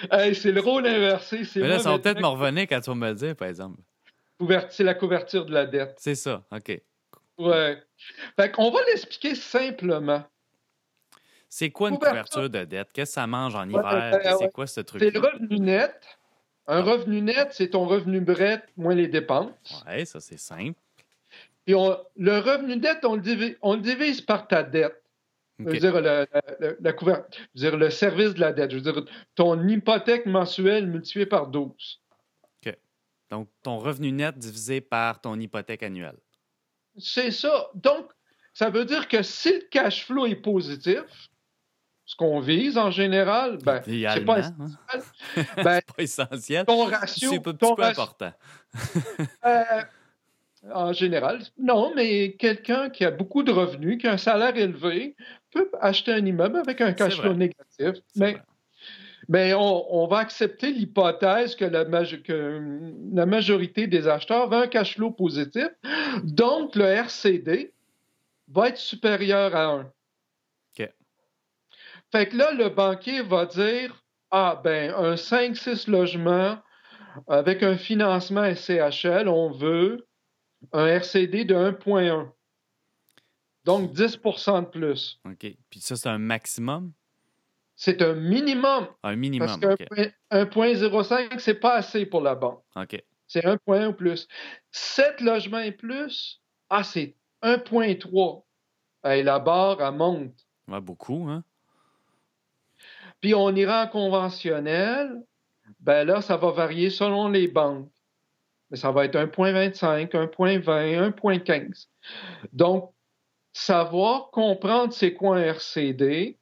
c'est 0.09 0.51
le 0.51 0.61
rôle 0.61 0.88
inversé. 0.88 1.41
Mais 1.57 1.68
là, 1.68 1.80
ça 1.80 1.91
va 1.91 1.99
peut-être 1.99 2.22
me 2.22 2.28
revenir 2.28 2.63
quand 2.63 2.80
tu 2.80 2.89
vas 2.89 2.95
me 2.95 3.09
le 3.09 3.15
dire, 3.15 3.36
par 3.36 3.47
exemple. 3.49 3.82
C'est 4.70 4.84
la 4.84 4.93
couverture 4.93 5.45
de 5.45 5.53
la 5.53 5.65
dette. 5.65 5.95
C'est 5.99 6.15
ça, 6.15 6.43
OK. 6.51 6.82
Ouais. 7.38 7.84
Fait 8.38 8.51
qu'on 8.51 8.72
va 8.72 8.80
l'expliquer 8.86 9.36
simplement. 9.36 10.24
C'est 11.49 11.70
quoi 11.70 11.89
une 11.89 11.95
Couverture. 11.97 12.32
couverture 12.32 12.49
de 12.49 12.65
dette? 12.65 12.93
Qu'est-ce 12.93 13.11
que 13.11 13.13
ça 13.15 13.28
mange 13.28 13.55
en 13.55 13.70
Ouais, 13.70 13.80
hiver? 13.80 14.20
C'est 14.24 14.36
ouais. 14.45 14.51
quoi 14.51 14.68
ce 14.68 14.82
truc? 14.82 15.01
C'est 15.01 15.11
le 15.11 15.20
revenu 15.20 15.59
net. 15.59 16.18
Un 16.68 16.82
revenu 16.82 17.22
net, 17.22 17.49
c'est 17.51 17.70
ton 17.72 17.86
revenu 17.86 18.22
brut 18.22 18.61
moins 18.78 18.95
les 18.95 19.07
dépenses. 19.07 19.84
Ouais, 19.86 20.05
ça, 20.05 20.20
c'est 20.20 20.39
simple. 20.39 20.80
Puis 21.66 21.76
on- 21.76 21.97
le 22.18 22.39
revenu 22.39 22.78
net, 22.78 23.03
on 23.03 23.16
le, 23.16 23.22
divise, 23.22 23.55
on 23.61 23.76
le 23.76 23.82
divise 23.82 24.22
par 24.22 24.47
ta 24.47 24.64
dette. 24.64 25.01
Je 25.59 25.66
OK. 25.66 25.72
veux 25.72 25.80
dire, 25.80 26.01
le, 26.01 26.26
le- 26.59 26.78
la 26.82 26.91
je 26.99 27.05
veux 27.05 27.70
dire, 27.70 27.78
le 27.78 27.89
service 27.89 28.34
de 28.34 28.39
la 28.39 28.53
dette. 28.53 28.72
Je 28.72 28.78
veux 28.78 28.82
dire, 28.91 29.05
ton 29.36 29.68
hypothèque 29.68 30.26
mensuelle 30.26 30.88
multipliée 30.88 31.26
par 31.26 31.47
12. 31.47 31.99
Donc, 33.30 33.47
ton 33.64 33.80
revenu 33.80 34.11
net 34.11 34.38
divisé 34.38 34.80
par 34.80 35.20
ton 35.20 35.39
hypothèque 35.39 35.82
annuelle. 35.82 36.18
C'est 36.99 37.32
ça. 37.32 37.72
Donc, 37.74 38.11
ça 38.53 38.70
veut 38.70 38.86
dire 38.86 39.07
que 39.07 39.24
si 39.24 39.51
le 39.53 39.68
cash 39.72 40.05
flow 40.05 40.28
est 40.28 40.36
positif, 40.36 41.01
ce 42.14 42.18
qu'on 42.18 42.39
vise 42.39 42.78
en 42.78 42.91
général, 42.91 43.57
ben, 43.64 43.82
c'est 43.86 44.24
pas, 44.24 44.39
hein? 44.39 44.53
ben, 45.36 45.80
c'est 45.82 45.95
pas 45.95 46.03
essentiel. 46.03 46.64
ton 46.64 46.88
C'est 46.88 46.95
ratio, 46.95 47.34
un 47.34 47.53
ton 47.53 47.76
peu 47.76 47.84
important. 47.84 48.32
Euh, 49.45 49.82
en 50.72 50.93
général, 50.93 51.39
non, 51.59 51.91
mais 51.95 52.34
quelqu'un 52.34 52.89
qui 52.91 53.03
a 53.03 53.09
beaucoup 53.11 53.41
de 53.41 53.51
revenus, 53.51 53.97
qui 53.99 54.07
a 54.07 54.11
un 54.14 54.18
salaire 54.18 54.55
élevé, 54.55 55.16
peut 55.51 55.70
acheter 55.82 56.14
un 56.14 56.24
immeuble 56.26 56.57
avec 56.57 56.82
un 56.82 56.93
cash 56.93 57.16
C'est 57.16 57.22
flow 57.22 57.34
négatif. 57.34 57.66
C'est 57.78 57.93
Mais, 58.16 58.38
mais 59.28 59.53
on, 59.55 60.03
on 60.03 60.07
va 60.07 60.20
accepter 60.20 60.72
l'hypothèse 60.72 61.55
que 61.55 61.66
la, 61.66 61.84
maj- 61.86 62.22
que 62.22 62.61
la 63.14 63.26
majorité 63.26 63.88
des 63.88 64.07
acheteurs 64.07 64.49
veut 64.49 64.57
un 64.57 64.68
cash 64.68 64.95
flow 64.95 65.09
positif. 65.11 65.68
Donc, 66.24 66.76
le 66.76 66.86
RCD 66.86 67.74
va 68.51 68.70
être 68.70 68.78
supérieur 68.78 69.55
à 69.55 69.66
1. 69.66 69.91
Fait 72.14 72.30
que 72.30 72.38
là, 72.38 72.51
le 72.51 72.70
banquier 72.70 73.24
va 73.24 73.47
dire 73.47 74.03
Ah, 74.30 74.61
ben, 74.64 74.93
un 74.93 75.16
5-6 75.16 75.89
logements 75.89 76.59
avec 77.28 77.64
un 77.64 77.76
financement 77.76 78.43
SCHL, 78.43 79.28
on 79.28 79.49
veut 79.51 80.07
un 80.74 80.86
RCD 80.86 81.43
de 81.43 81.55
1,1. 81.55 82.32
Donc 83.66 83.93
10% 83.93 84.61
de 84.61 84.68
plus. 84.68 85.20
OK. 85.26 85.57
Puis 85.72 85.80
ça, 85.80 85.95
c'est 85.95 86.09
un 86.09 86.20
maximum? 86.20 86.93
C'est 87.76 87.99
un 88.03 88.14
minimum. 88.14 88.88
Un 89.01 89.16
minimum. 89.16 89.47
Parce 89.47 89.59
qu'un 89.59 89.74
OK. 89.74 89.88
point- 89.89 90.11
1,05, 90.30 91.39
c'est 91.39 91.55
pas 91.55 91.74
assez 91.78 92.05
pour 92.05 92.22
la 92.22 92.36
banque. 92.36 92.64
OK. 92.76 93.03
C'est 93.26 93.43
1,1 93.43 93.88
ou 93.88 93.93
plus. 93.93 94.28
7 94.70 95.20
logements 95.20 95.59
et 95.61 95.72
plus, 95.72 96.43
ah, 96.70 96.84
c'est 96.84 97.16
1,3. 97.41 98.45
Hey, 99.03 99.24
la 99.24 99.39
barre, 99.39 99.82
elle 99.82 99.95
monte. 99.95 100.36
Ouais, 100.68 100.80
beaucoup, 100.80 101.28
hein? 101.28 101.43
Puis 103.24 103.34
on 103.34 103.55
ira 103.55 103.86
en 103.86 103.88
conventionnel, 103.88 105.24
ben 105.80 106.05
là, 106.05 106.19
ça 106.19 106.36
va 106.36 106.51
varier 106.51 106.89
selon 106.89 107.30
les 107.30 107.47
banques. 107.47 107.89
Mais 108.69 108.76
ça 108.76 108.91
va 108.91 109.05
être 109.05 109.15
1,25, 109.15 110.09
1,20, 110.11 111.13
1,15. 111.13 111.88
Donc, 112.51 112.93
savoir 113.53 114.30
comprendre 114.32 114.91
c'est 114.91 115.13
quoi 115.13 115.38
un 115.38 115.41
RCD, 115.41 116.38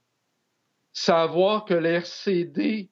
savoir 0.91 1.65
que 1.65 1.75
l'RCD 1.75 2.89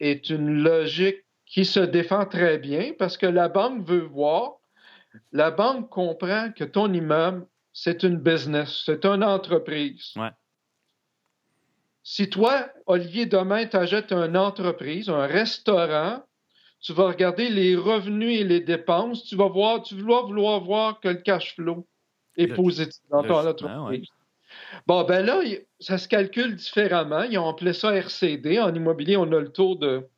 est 0.00 0.28
une 0.30 0.64
logique 0.64 1.24
qui 1.46 1.64
se 1.64 1.78
défend 1.78 2.26
très 2.26 2.58
bien 2.58 2.94
parce 2.98 3.16
que 3.16 3.26
la 3.26 3.48
banque 3.48 3.86
veut 3.86 4.06
voir, 4.06 4.54
la 5.30 5.52
banque 5.52 5.88
comprend 5.88 6.50
que 6.50 6.64
ton 6.64 6.92
immeuble, 6.92 7.46
c'est 7.72 8.02
une 8.02 8.16
business, 8.16 8.82
c'est 8.84 9.04
une 9.06 9.22
entreprise. 9.22 10.14
Si 12.02 12.30
toi, 12.30 12.68
Olivier, 12.86 13.26
demain, 13.26 13.66
tu 13.66 13.76
achètes 13.76 14.12
une 14.12 14.36
entreprise, 14.36 15.08
un 15.08 15.26
restaurant, 15.26 16.22
tu 16.80 16.92
vas 16.92 17.08
regarder 17.08 17.50
les 17.50 17.76
revenus 17.76 18.40
et 18.40 18.44
les 18.44 18.60
dépenses, 18.60 19.24
tu 19.24 19.36
vas 19.36 19.48
voir, 19.48 19.82
tu 19.82 19.94
vas 19.96 20.22
vouloir 20.22 20.60
voir 20.60 21.00
que 21.00 21.08
le 21.08 21.16
cash 21.16 21.54
flow 21.54 21.86
est 22.36 22.46
Le- 22.46 22.54
positif 22.54 23.02
dans 23.10 23.22
ton 23.22 23.46
entreprise. 23.48 24.08
Bon, 24.86 25.04
ben 25.04 25.24
là, 25.24 25.40
ça 25.78 25.98
se 25.98 26.08
calcule 26.08 26.56
différemment. 26.56 27.22
Ils 27.22 27.38
ont 27.38 27.48
appelé 27.48 27.72
ça 27.72 27.94
RCD. 27.94 28.58
En 28.58 28.74
immobilier, 28.74 29.16
on 29.16 29.30
a 29.32 29.38
le 29.38 29.52
tour 29.52 29.76
de, 29.76 30.08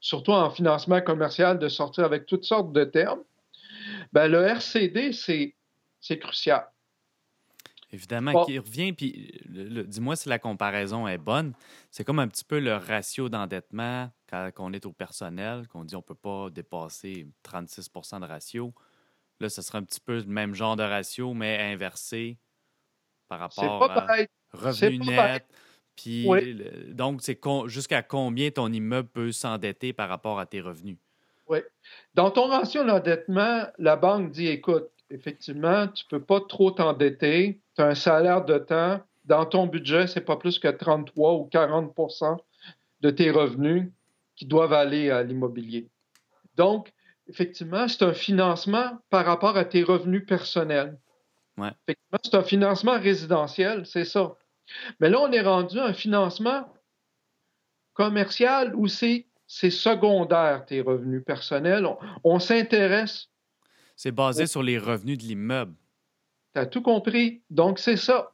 surtout 0.00 0.32
en 0.32 0.50
financement 0.50 1.00
commercial, 1.00 1.58
de 1.58 1.68
sortir 1.68 2.04
avec 2.04 2.26
toutes 2.26 2.44
sortes 2.44 2.72
de 2.72 2.84
termes. 2.84 3.22
Ben, 4.12 4.28
le 4.28 4.42
RCD, 4.42 5.12
c'est, 5.12 5.54
c'est 6.00 6.18
crucial. 6.18 6.66
Évidemment, 7.92 8.36
qui 8.36 8.56
revient, 8.58 8.92
puis 8.92 9.32
dis-moi 9.48 10.14
si 10.14 10.28
la 10.28 10.38
comparaison 10.38 11.08
est 11.08 11.18
bonne. 11.18 11.54
C'est 11.90 12.04
comme 12.04 12.20
un 12.20 12.28
petit 12.28 12.44
peu 12.44 12.60
le 12.60 12.76
ratio 12.76 13.28
d'endettement 13.28 14.10
quand 14.28 14.50
on 14.58 14.72
est 14.72 14.86
au 14.86 14.92
personnel, 14.92 15.66
qu'on 15.66 15.84
dit 15.84 15.96
on 15.96 15.98
ne 15.98 16.04
peut 16.04 16.14
pas 16.14 16.50
dépasser 16.50 17.26
36% 17.42 18.20
de 18.20 18.26
ratio. 18.26 18.72
Là, 19.40 19.48
ce 19.48 19.62
serait 19.62 19.78
un 19.78 19.84
petit 19.84 20.00
peu 20.00 20.18
le 20.18 20.24
même 20.26 20.54
genre 20.54 20.76
de 20.76 20.84
ratio, 20.84 21.34
mais 21.34 21.58
inversé 21.72 22.38
par 23.28 23.40
rapport 23.40 23.78
pas 23.78 23.94
à 23.94 24.12
revenu 24.52 24.98
net. 24.98 25.44
Puis, 25.96 26.28
Oui. 26.28 26.40
le- 26.54 26.94
donc, 26.94 27.22
c'est 27.22 27.40
jusqu'à 27.66 28.02
combien 28.02 28.50
ton 28.50 28.72
immeuble 28.72 29.08
peut 29.08 29.32
s'endetter 29.32 29.92
par 29.92 30.08
rapport 30.08 30.38
à 30.40 30.46
tes 30.46 30.60
revenus? 30.60 30.98
Dans 32.14 32.30
ton 32.30 32.46
ratio 32.46 32.84
d'endettement, 32.84 33.66
la 33.78 33.96
banque 33.96 34.30
dit 34.30 34.46
écoute, 34.48 34.90
effectivement, 35.10 35.88
tu 35.88 36.04
ne 36.04 36.18
peux 36.18 36.24
pas 36.24 36.40
trop 36.40 36.70
t'endetter, 36.70 37.60
tu 37.76 37.82
as 37.82 37.86
un 37.86 37.94
salaire 37.94 38.44
de 38.44 38.58
temps, 38.58 39.00
dans 39.24 39.46
ton 39.46 39.66
budget, 39.66 40.06
c'est 40.06 40.22
pas 40.22 40.36
plus 40.36 40.58
que 40.58 40.68
33 40.68 41.34
ou 41.34 41.48
40% 41.52 42.38
de 43.00 43.10
tes 43.10 43.30
revenus 43.30 43.90
qui 44.36 44.46
doivent 44.46 44.72
aller 44.72 45.10
à 45.10 45.22
l'immobilier. 45.22 45.88
Donc, 46.56 46.92
effectivement, 47.28 47.86
c'est 47.88 48.02
un 48.02 48.14
financement 48.14 48.98
par 49.10 49.26
rapport 49.26 49.56
à 49.56 49.64
tes 49.64 49.82
revenus 49.82 50.24
personnels. 50.26 50.98
Ouais. 51.58 51.70
Effectivement, 51.86 52.18
c'est 52.24 52.34
un 52.34 52.42
financement 52.42 52.98
résidentiel, 52.98 53.86
c'est 53.86 54.04
ça. 54.04 54.36
Mais 54.98 55.10
là, 55.10 55.20
on 55.20 55.30
est 55.32 55.42
rendu 55.42 55.78
à 55.78 55.86
un 55.86 55.92
financement 55.92 56.72
commercial 57.92 58.74
où 58.74 58.88
c'est 58.88 59.26
c'est 59.52 59.70
secondaire, 59.70 60.64
tes 60.64 60.80
revenus 60.80 61.24
personnels. 61.24 61.84
On, 61.84 61.98
on 62.22 62.38
s'intéresse, 62.38 63.30
C'est 64.02 64.12
basé 64.12 64.46
sur 64.46 64.62
les 64.62 64.78
revenus 64.78 65.18
de 65.18 65.24
l'immeuble. 65.24 65.74
tu 66.54 66.58
as 66.60 66.64
tout 66.64 66.80
compris. 66.80 67.42
Donc, 67.50 67.78
c'est 67.78 67.98
ça. 67.98 68.32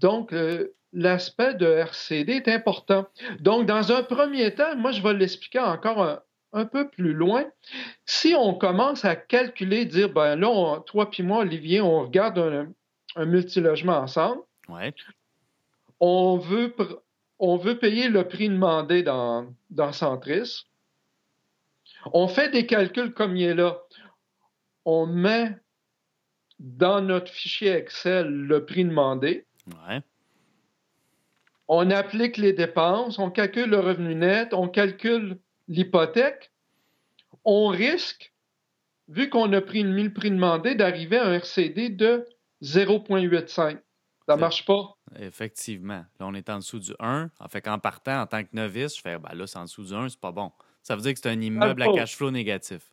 Donc, 0.00 0.34
euh, 0.34 0.74
l'aspect 0.92 1.54
de 1.54 1.64
RCD 1.64 2.34
est 2.34 2.48
important. 2.48 3.06
Donc, 3.40 3.64
dans 3.64 3.90
un 3.90 4.02
premier 4.02 4.54
temps, 4.54 4.76
moi, 4.76 4.92
je 4.92 5.00
vais 5.02 5.14
l'expliquer 5.14 5.60
encore 5.60 6.02
un, 6.02 6.20
un 6.52 6.66
peu 6.66 6.90
plus 6.90 7.14
loin. 7.14 7.46
Si 8.04 8.34
on 8.38 8.52
commence 8.52 9.06
à 9.06 9.16
calculer, 9.16 9.86
dire, 9.86 10.10
ben 10.12 10.36
là, 10.36 10.50
on- 10.50 10.80
toi 10.82 11.10
puis 11.10 11.22
moi, 11.22 11.38
Olivier, 11.38 11.80
on 11.80 12.02
regarde 12.02 12.38
un, 12.38 12.68
un 13.16 13.24
multilogement 13.24 13.96
ensemble, 13.96 14.42
Ouais. 14.68 14.92
on 16.00 16.36
veut, 16.36 16.68
pr- 16.68 16.98
on 17.38 17.56
veut 17.56 17.78
payer 17.78 18.10
le 18.10 18.28
prix 18.28 18.50
demandé 18.50 19.02
dans, 19.02 19.46
dans 19.70 19.92
Centris. 19.92 20.66
On 22.12 22.28
fait 22.28 22.50
des 22.50 22.66
calculs 22.66 23.14
comme 23.14 23.36
il 23.38 23.44
est 23.44 23.54
là. 23.54 23.78
On 24.86 25.04
met 25.04 25.54
dans 26.60 27.02
notre 27.02 27.30
fichier 27.30 27.72
Excel 27.72 28.28
le 28.28 28.64
prix 28.64 28.84
demandé. 28.84 29.44
Ouais. 29.66 30.00
On 31.68 31.90
applique 31.90 32.36
les 32.36 32.52
dépenses, 32.52 33.18
on 33.18 33.30
calcule 33.30 33.68
le 33.68 33.80
revenu 33.80 34.14
net, 34.14 34.54
on 34.54 34.68
calcule 34.68 35.38
l'hypothèque. 35.66 36.52
On 37.44 37.66
risque, 37.66 38.32
vu 39.08 39.28
qu'on 39.28 39.52
a 39.52 39.60
pris 39.60 39.82
le 39.82 40.12
prix 40.12 40.30
demandé, 40.30 40.76
d'arriver 40.76 41.18
à 41.18 41.26
un 41.26 41.34
RCD 41.34 41.88
de 41.90 42.24
0,85. 42.62 43.80
Ça 44.28 44.34
ne 44.34 44.40
marche 44.40 44.64
pas. 44.64 44.96
Effectivement. 45.18 46.04
Là, 46.18 46.26
on 46.26 46.34
est 46.34 46.48
en 46.48 46.58
dessous 46.58 46.78
du 46.78 46.92
1. 47.00 47.30
En 47.38 47.48
fait 47.48 47.60
qu'en 47.60 47.78
partant, 47.78 48.20
en 48.20 48.26
tant 48.26 48.42
que 48.42 48.50
novice, 48.52 48.96
je 48.96 49.02
fais, 49.02 49.18
ben 49.18 49.34
là, 49.34 49.46
c'est 49.46 49.58
en 49.58 49.64
dessous 49.64 49.84
du 49.84 49.94
1, 49.94 50.08
c'est 50.08 50.20
pas 50.20 50.32
bon. 50.32 50.52
Ça 50.82 50.94
veut 50.94 51.02
dire 51.02 51.12
que 51.14 51.20
c'est 51.20 51.28
un 51.28 51.40
immeuble 51.40 51.82
à 51.82 51.92
cash 51.92 52.16
flow 52.16 52.30
négatif. 52.30 52.92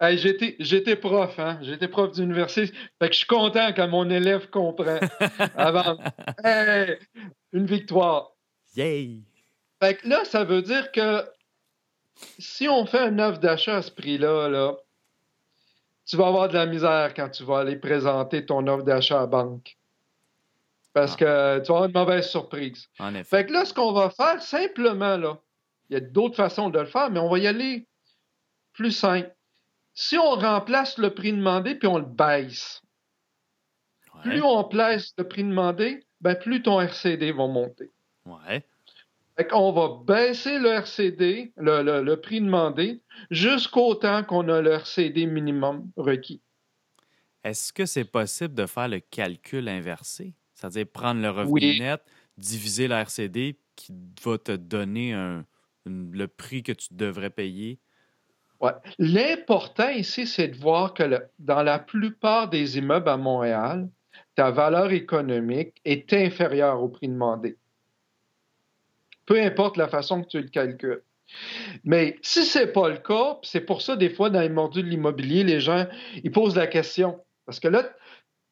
Hey, 0.00 0.16
j'étais, 0.16 0.56
j'étais 0.60 0.96
prof, 0.96 1.38
hein? 1.38 1.58
J'étais 1.62 1.86
prof 1.88 2.10
d'université. 2.12 2.72
Fait 2.98 3.08
que 3.08 3.12
je 3.12 3.18
suis 3.18 3.26
content 3.26 3.72
quand 3.74 3.86
mon 3.88 4.08
élève 4.08 4.48
comprend. 4.48 4.98
Avant. 5.56 5.98
Hey, 6.42 6.98
une 7.52 7.66
victoire. 7.66 8.30
Yay! 8.76 9.22
Fait 9.82 9.96
que 9.96 10.08
là, 10.08 10.24
ça 10.24 10.44
veut 10.44 10.62
dire 10.62 10.90
que 10.92 11.24
si 12.38 12.66
on 12.68 12.86
fait 12.86 13.08
une 13.08 13.20
offre 13.20 13.40
d'achat 13.40 13.76
à 13.78 13.82
ce 13.82 13.90
prix-là, 13.90 14.48
là, 14.48 14.76
tu 16.06 16.16
vas 16.16 16.28
avoir 16.28 16.48
de 16.48 16.54
la 16.54 16.66
misère 16.66 17.12
quand 17.14 17.28
tu 17.28 17.44
vas 17.44 17.58
aller 17.60 17.76
présenter 17.76 18.46
ton 18.46 18.66
offre 18.68 18.84
d'achat 18.84 19.18
à 19.18 19.20
la 19.22 19.26
banque. 19.26 19.76
Parce 20.94 21.12
Ah. 21.12 21.16
que 21.16 21.58
tu 21.60 21.68
vas 21.72 21.76
avoir 21.78 21.84
une 21.84 21.92
mauvaise 21.92 22.26
surprise. 22.28 22.88
En 22.98 23.14
effet. 23.14 23.24
Fait 23.24 23.46
que 23.46 23.52
là, 23.52 23.64
ce 23.66 23.74
qu'on 23.74 23.92
va 23.92 24.10
faire, 24.10 24.42
simplement, 24.42 25.16
là, 25.18 25.38
il 25.88 25.94
y 25.94 25.96
a 25.96 26.00
d'autres 26.00 26.36
façons 26.36 26.70
de 26.70 26.78
le 26.80 26.86
faire, 26.86 27.10
mais 27.10 27.20
on 27.20 27.28
va 27.28 27.38
y 27.38 27.46
aller 27.46 27.86
plus 28.72 28.92
simple. 28.92 29.30
Si 30.02 30.16
on 30.16 30.30
remplace 30.30 30.96
le 30.96 31.12
prix 31.12 31.30
demandé 31.30 31.74
puis 31.74 31.86
on 31.86 31.98
le 31.98 32.06
baisse, 32.06 32.80
Ouais. 34.14 34.22
plus 34.22 34.42
on 34.42 34.64
place 34.64 35.12
le 35.18 35.28
prix 35.28 35.44
demandé, 35.44 36.02
ben, 36.22 36.34
plus 36.36 36.62
ton 36.62 36.80
RCD 36.80 37.32
va 37.32 37.46
monter. 37.46 37.90
Ouais. 38.24 38.64
Fait 39.36 39.46
qu'on 39.46 39.72
va 39.72 40.00
baisser 40.06 40.58
le 40.58 40.70
RCD, 40.70 41.52
le, 41.58 41.82
le- 41.82 42.02
le 42.02 42.16
prix 42.18 42.40
demandé, 42.40 43.02
jusqu'au 43.30 43.94
temps 43.94 44.24
qu'on 44.24 44.48
a 44.48 44.62
le 44.62 44.70
RCD 44.72 45.26
minimum 45.26 45.90
requis. 45.98 46.40
Est-ce 47.44 47.70
que 47.70 47.84
c'est 47.84 48.04
possible 48.04 48.54
de 48.54 48.64
faire 48.64 48.88
le 48.88 49.00
calcul 49.00 49.68
inversé? 49.68 50.32
C'est-à-dire 50.54 50.86
prendre 50.86 51.20
le 51.20 51.28
revenu 51.28 51.52
Oui. 51.52 51.78
net, 51.78 52.02
diviser 52.38 52.88
le 52.88 52.94
RCD 52.94 53.58
qui 53.76 53.92
va 54.24 54.38
te 54.38 54.52
donner 54.52 55.12
un- 55.12 55.44
le 55.84 56.26
prix 56.26 56.62
que 56.62 56.72
tu 56.72 56.88
devrais 56.92 57.30
payer? 57.30 57.78
Ouais. 58.60 58.72
L'important 58.98 59.88
ici, 59.88 60.26
c'est 60.26 60.48
de 60.48 60.56
voir 60.56 60.92
que 60.94 61.02
le- 61.02 61.26
dans 61.38 61.62
la 61.62 61.78
plupart 61.78 62.48
des 62.48 62.78
immeubles 62.78 63.08
à 63.08 63.16
Montréal, 63.16 63.88
ta 64.34 64.50
valeur 64.50 64.92
économique 64.92 65.80
est 65.84 66.12
inférieure 66.12 66.82
au 66.82 66.88
prix 66.88 67.08
demandé. 67.08 67.56
Peu 69.26 69.40
importe 69.40 69.76
la 69.76 69.88
façon 69.88 70.22
que 70.22 70.28
tu 70.28 70.40
le 70.40 70.48
calcules. 70.48 71.02
Mais 71.84 72.18
si 72.22 72.44
ce 72.44 72.58
n'est 72.58 72.66
pas 72.66 72.88
le 72.88 72.96
cas, 72.98 73.38
c'est 73.42 73.60
pour 73.60 73.82
ça, 73.82 73.96
des 73.96 74.10
fois, 74.10 74.30
dans 74.30 74.40
les 74.40 74.48
mordus 74.48 74.82
de 74.82 74.88
l'immobilier, 74.88 75.44
les 75.44 75.60
gens, 75.60 75.86
ils 76.24 76.32
posent 76.32 76.56
la 76.56 76.66
question. 76.66 77.20
Parce 77.46 77.60
que 77.60 77.68
là, 77.68 77.88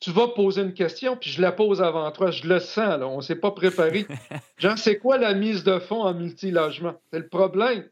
tu 0.00 0.12
vas 0.12 0.28
poser 0.28 0.62
une 0.62 0.74
question, 0.74 1.16
puis 1.16 1.30
je 1.30 1.42
la 1.42 1.50
pose 1.50 1.82
avant 1.82 2.10
toi. 2.12 2.30
Je 2.30 2.46
le 2.46 2.60
sens, 2.60 3.00
là. 3.00 3.08
On 3.08 3.16
ne 3.16 3.22
s'est 3.22 3.36
pas 3.36 3.50
préparé. 3.50 4.06
Genre, 4.58 4.78
c'est 4.78 4.98
quoi 4.98 5.18
la 5.18 5.34
mise 5.34 5.64
de 5.64 5.78
fonds 5.80 6.02
en 6.02 6.14
multilogement? 6.14 6.94
C'est 7.12 7.18
le 7.18 7.28
problème. 7.28 7.84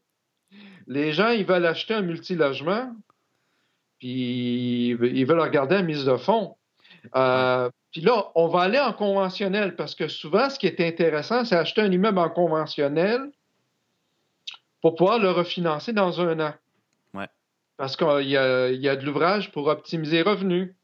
Les 0.87 1.13
gens, 1.13 1.31
ils 1.31 1.45
veulent 1.45 1.67
acheter 1.67 1.95
un 1.95 2.03
multilogement, 2.03 2.95
puis 3.99 4.89
ils 4.91 5.25
veulent 5.25 5.41
regarder 5.41 5.77
la 5.77 5.83
mise 5.83 6.05
de 6.05 6.17
fonds. 6.17 6.57
Euh, 7.15 7.71
puis 7.93 8.01
là, 8.03 8.31
on 8.35 8.49
va 8.49 8.61
aller 8.63 8.79
en 8.79 8.93
conventionnel 8.93 9.75
parce 9.77 9.95
que 9.95 10.07
souvent, 10.09 10.51
ce 10.51 10.59
qui 10.59 10.67
est 10.67 10.81
intéressant, 10.81 11.45
c'est 11.45 11.57
acheter 11.57 11.81
un 11.81 11.91
immeuble 11.91 12.19
en 12.19 12.29
conventionnel 12.29 13.31
pour 14.83 14.95
pouvoir 14.95 15.19
le 15.19 15.31
refinancer 15.31 15.93
dans 15.93 16.21
un 16.21 16.39
an. 16.41 16.55
Ouais. 17.15 17.29
Parce 17.77 17.97
qu'il 17.97 18.29
y 18.29 18.37
a, 18.37 18.69
il 18.71 18.81
y 18.81 18.89
a 18.89 18.97
de 18.97 19.05
l'ouvrage 19.05 19.51
pour 19.53 19.67
optimiser 19.69 20.17
les 20.19 20.23
revenus 20.23 20.75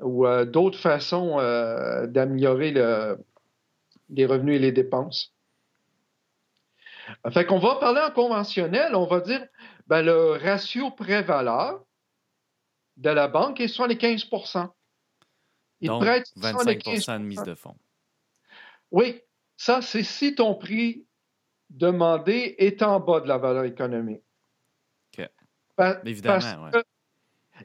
ou 0.00 0.26
euh, 0.26 0.44
d'autres 0.44 0.78
façons 0.78 1.38
euh, 1.40 2.06
d'améliorer 2.06 2.70
le- 2.70 3.18
les 4.10 4.26
revenus 4.26 4.56
et 4.56 4.58
les 4.60 4.72
dépenses. 4.72 5.32
Fait 7.32 7.46
qu'on 7.46 7.58
va 7.58 7.76
parler 7.76 8.00
en 8.00 8.10
conventionnel, 8.10 8.94
on 8.94 9.06
va 9.06 9.20
dire 9.20 9.46
ben, 9.86 10.02
le 10.02 10.32
ratio 10.32 10.90
prêt-valeur 10.90 11.84
de 12.96 13.10
la 13.10 13.28
banque 13.28 13.60
est 13.60 13.68
75 13.68 14.26
Il 15.80 15.88
te 15.88 15.92
Donc, 15.92 16.02
prête 16.02 16.32
25 16.36 16.82
75 16.82 17.06
de 17.20 17.24
mise 17.24 17.42
de 17.42 17.54
fonds. 17.54 17.76
Oui, 18.90 19.20
ça, 19.56 19.82
c'est 19.82 20.02
si 20.02 20.34
ton 20.34 20.54
prix 20.54 21.04
demandé 21.70 22.54
est 22.58 22.82
en 22.82 23.00
bas 23.00 23.20
de 23.20 23.28
la 23.28 23.38
valeur 23.38 23.64
économique. 23.64 24.22
OK. 25.18 25.28
Pa- 25.76 26.00
Évidemment, 26.04 26.38
parce 26.40 26.56
ouais. 26.56 26.70
que 26.82 26.86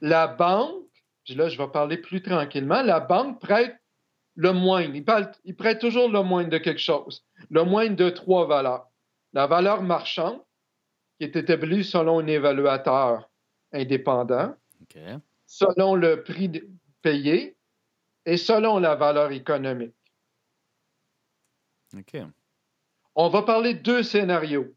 la 0.01 0.27
banque, 0.27 0.85
puis 1.23 1.35
là, 1.35 1.49
je 1.49 1.57
vais 1.57 1.67
parler 1.67 1.97
plus 1.97 2.21
tranquillement, 2.21 2.81
la 2.81 2.99
banque 2.99 3.39
prête 3.39 3.77
le 4.35 4.53
moindre. 4.53 4.95
Il, 4.95 5.05
parle- 5.05 5.31
il 5.43 5.55
prête 5.55 5.79
toujours 5.79 6.09
le 6.09 6.21
moindre 6.23 6.49
de 6.49 6.57
quelque 6.57 6.79
chose. 6.81 7.25
Le 7.49 7.63
moindre 7.63 7.95
de 7.95 8.09
trois 8.09 8.47
valeurs. 8.47 8.87
La 9.33 9.47
valeur 9.47 9.81
marchande, 9.81 10.41
qui 11.17 11.25
est 11.25 11.35
établie 11.35 11.83
selon 11.83 12.19
un 12.19 12.27
évaluateur 12.27 13.29
indépendant, 13.71 14.55
selon 15.45 15.95
le 15.95 16.23
prix 16.23 16.51
payé 17.01 17.55
et 18.25 18.37
selon 18.37 18.79
la 18.79 18.95
valeur 18.95 19.31
économique. 19.31 19.95
On 23.15 23.29
va 23.29 23.43
parler 23.43 23.73
de 23.73 23.79
deux 23.79 24.03
scénarios. 24.03 24.73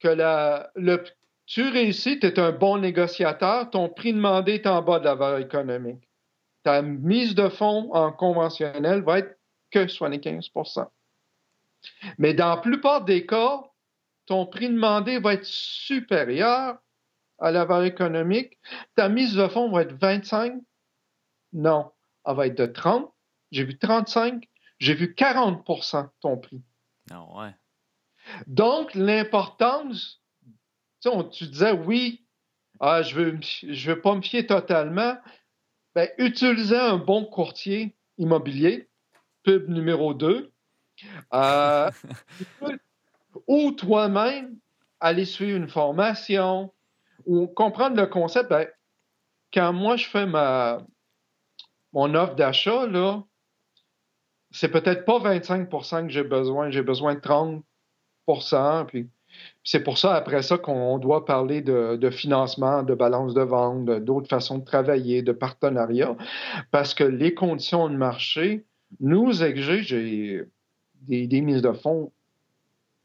Que 0.00 0.08
la, 0.08 0.70
le, 0.74 1.04
tu 1.46 1.68
réussis, 1.68 2.18
tu 2.18 2.26
es 2.26 2.38
un 2.38 2.52
bon 2.52 2.78
négociateur, 2.78 3.70
ton 3.70 3.88
prix 3.88 4.12
demandé 4.12 4.54
est 4.54 4.66
en 4.66 4.82
bas 4.82 4.98
de 4.98 5.04
la 5.04 5.14
valeur 5.14 5.38
économique. 5.38 6.08
Ta 6.62 6.82
mise 6.82 7.34
de 7.34 7.48
fonds 7.48 7.92
en 7.92 8.12
conventionnel 8.12 9.02
va 9.02 9.18
être 9.18 9.38
que 9.70 9.86
75 9.86 10.50
Mais 12.18 12.34
dans 12.34 12.48
la 12.48 12.56
plupart 12.58 13.04
des 13.04 13.26
cas, 13.26 13.62
ton 14.26 14.46
prix 14.46 14.68
demandé 14.68 15.18
va 15.18 15.34
être 15.34 15.44
supérieur 15.44 16.78
à 17.38 17.50
la 17.50 17.64
valeur 17.64 17.84
économique. 17.84 18.58
Ta 18.94 19.08
mise 19.08 19.34
de 19.34 19.48
fonds 19.48 19.70
va 19.70 19.82
être 19.82 19.94
25? 19.94 20.54
Non, 21.52 21.90
elle 22.26 22.36
va 22.36 22.46
être 22.46 22.58
de 22.58 22.66
30. 22.66 23.12
J'ai 23.50 23.64
vu 23.64 23.78
35. 23.78 24.48
J'ai 24.78 24.94
vu 24.94 25.14
40% 25.16 26.08
ton 26.20 26.38
prix. 26.38 26.62
Ah 27.10 27.24
ouais. 27.36 27.54
Donc, 28.46 28.94
l'importance, 28.94 30.20
tu, 31.00 31.10
sais, 31.10 31.28
tu 31.30 31.46
disais 31.46 31.72
oui, 31.72 32.24
ah, 32.80 33.02
je 33.02 33.14
veux, 33.14 33.38
je 33.40 33.90
veux 33.90 34.00
pas 34.00 34.14
me 34.14 34.22
fier 34.22 34.46
totalement. 34.46 35.16
Ben, 35.94 36.08
utiliser 36.18 36.76
un 36.76 36.96
bon 36.96 37.24
courtier 37.24 37.96
immobilier, 38.18 38.88
pub 39.42 39.68
numéro 39.68 40.14
2, 40.14 40.51
euh, 41.34 41.90
ou 43.46 43.72
toi-même 43.72 44.56
aller 45.00 45.24
suivre 45.24 45.56
une 45.56 45.68
formation 45.68 46.72
ou 47.26 47.46
comprendre 47.46 47.96
le 47.96 48.06
concept. 48.06 48.50
Ben, 48.50 48.66
quand 49.52 49.72
moi 49.72 49.96
je 49.96 50.06
fais 50.06 50.26
ma 50.26 50.78
mon 51.92 52.14
offre 52.14 52.34
d'achat, 52.34 52.86
là, 52.86 53.22
c'est 54.50 54.70
peut-être 54.70 55.04
pas 55.04 55.18
25% 55.18 56.06
que 56.06 56.12
j'ai 56.12 56.22
besoin, 56.22 56.70
j'ai 56.70 56.82
besoin 56.82 57.14
de 57.14 57.20
30% 57.20 58.86
puis 58.86 59.10
c'est 59.64 59.82
pour 59.82 59.98
ça, 59.98 60.14
après 60.14 60.42
ça, 60.42 60.58
qu'on 60.58 60.98
doit 60.98 61.24
parler 61.24 61.62
de, 61.62 61.96
de 61.96 62.10
financement, 62.10 62.82
de 62.82 62.94
balance 62.94 63.34
de 63.34 63.42
vente, 63.42 63.84
d'autres 63.86 64.28
façons 64.28 64.58
de 64.58 64.64
travailler, 64.64 65.22
de 65.22 65.32
partenariat, 65.32 66.16
parce 66.70 66.94
que 66.94 67.04
les 67.04 67.34
conditions 67.34 67.88
de 67.88 67.96
marché 67.96 68.66
nous 69.00 69.42
exigent 69.42 70.44
des, 71.02 71.26
des 71.26 71.40
mises 71.40 71.62
de 71.62 71.72
fonds 71.72 72.12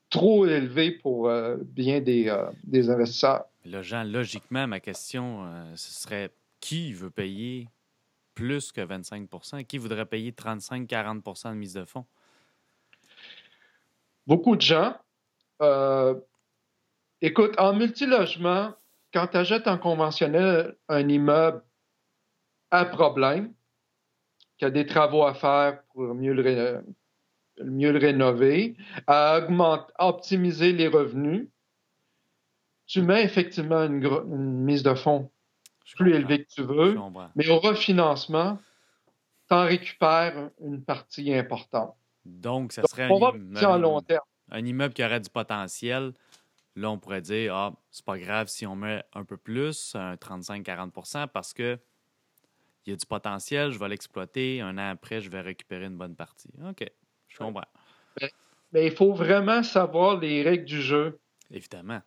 trop 0.10 0.46
élevées 0.46 0.92
pour 0.92 1.30
euh, 1.30 1.58
bien 1.60 2.02
des, 2.02 2.30
euh, 2.30 2.50
des 2.64 2.90
investisseurs. 2.90 3.46
Là, 3.66 3.82
Jean, 3.82 4.04
logiquement, 4.04 4.68
ma 4.68 4.80
question, 4.80 5.46
euh, 5.46 5.76
ce 5.76 5.92
serait 5.92 6.32
qui 6.60 6.94
veut 6.94 7.10
payer 7.10 7.68
plus 8.34 8.72
que 8.72 8.82
25% 8.82 9.66
Qui 9.66 9.78
voudrait 9.78 10.06
payer 10.06 10.32
35-40% 10.32 11.50
de 11.50 11.56
mise 11.56 11.74
de 11.74 11.86
fonds? 11.86 12.06
Beaucoup 14.26 14.56
de 14.56 14.62
gens, 14.62 14.94
écoute, 17.22 17.56
en 17.58 17.74
multilogement, 17.74 18.74
quand 19.14 19.28
tu 19.28 19.38
achètes 19.38 19.68
en 19.68 19.78
conventionnel 19.78 20.76
un 20.90 21.08
immeuble 21.08 21.64
à 22.70 22.84
problème, 22.86 23.54
qui 24.58 24.66
a 24.66 24.70
des 24.70 24.86
travaux 24.86 25.24
à 25.24 25.34
faire 25.34 25.82
pour 25.94 26.14
mieux 26.14 26.34
le, 26.34 26.84
mieux 27.64 27.92
le 27.92 28.00
rénover, 28.00 28.76
à 29.08 29.38
augmenter, 29.40 29.92
à 29.98 30.08
optimiser 30.08 30.74
les 30.74 30.88
revenus, 30.88 31.48
tu 32.86 33.02
mets 33.02 33.24
effectivement 33.24 33.84
une, 33.84 34.04
une 34.04 34.64
mise 34.64 34.84
de 34.84 34.94
fonds 34.94 35.30
Je 35.86 35.96
plus 35.96 36.12
comprends. 36.12 36.20
élevée 36.20 36.46
que 36.46 36.50
tu 36.54 36.64
veux, 36.64 36.98
mais 37.36 37.50
au 37.50 37.60
refinancement, 37.60 38.60
tu 39.50 39.54
en 39.56 39.66
récupères 39.66 40.50
une 40.62 40.84
partie 40.84 41.34
importante. 41.34 41.96
Donc, 42.26 42.74
ça 42.74 42.84
serait 42.84 43.04
un, 43.04 43.10
en 43.10 43.78
long 43.78 44.02
terme. 44.02 44.26
un 44.52 44.66
immeuble 44.66 44.94
qui 44.94 45.04
aurait 45.04 45.20
du 45.20 45.30
potentiel. 45.30 46.14
Là, 46.76 46.92
on 46.92 47.00
pourrait 47.00 47.22
dire, 47.22 47.56
ah, 47.56 47.74
c'est 47.90 48.06
pas 48.06 48.20
grave 48.20 48.48
si 48.50 48.66
on 48.68 48.76
met 48.76 49.04
un 49.14 49.24
peu 49.24 49.38
plus, 49.38 49.96
un 49.96 50.16
35-40% 50.16 51.28
parce 51.28 51.54
que 51.54 51.80
il 52.86 52.92
y 52.92 52.94
a 52.94 52.96
du 52.96 53.06
potentiel, 53.06 53.72
je 53.72 53.80
vais 53.80 53.90
l'exploiter. 53.90 54.62
Un 54.62 54.78
an 54.78 54.90
après, 54.92 55.20
je 55.20 55.30
vais 55.30 55.42
récupérer 55.42 55.86
une 55.86 55.98
bonne 55.98 56.16
partie. 56.16 56.50
OK, 56.70 56.90
je 57.38 57.46
comprends. 57.46 57.62
Mais 58.74 58.88
il 58.88 58.92
faut 58.92 59.14
vraiment 59.14 59.64
savoir 59.64 60.20
les 60.20 60.44
règles 60.44 60.66
du 60.66 60.82
jeu. 60.82 61.20
Évidemment. 61.52 62.02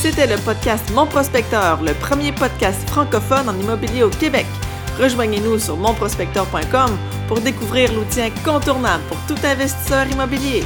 C'était 0.00 0.26
le 0.26 0.42
podcast 0.44 0.90
Mon 0.94 1.06
Prospecteur, 1.06 1.82
le 1.82 1.92
premier 1.94 2.32
podcast 2.32 2.88
francophone 2.88 3.48
en 3.48 3.60
immobilier 3.60 4.02
au 4.02 4.10
Québec. 4.10 4.46
Rejoignez-nous 4.98 5.58
sur 5.58 5.76
monprospecteur.com 5.76 6.98
pour 7.28 7.40
découvrir 7.40 7.92
l'outil 7.92 8.22
incontournable 8.22 9.04
pour 9.04 9.18
tout 9.26 9.46
investisseur 9.46 10.06
immobilier. 10.10 10.64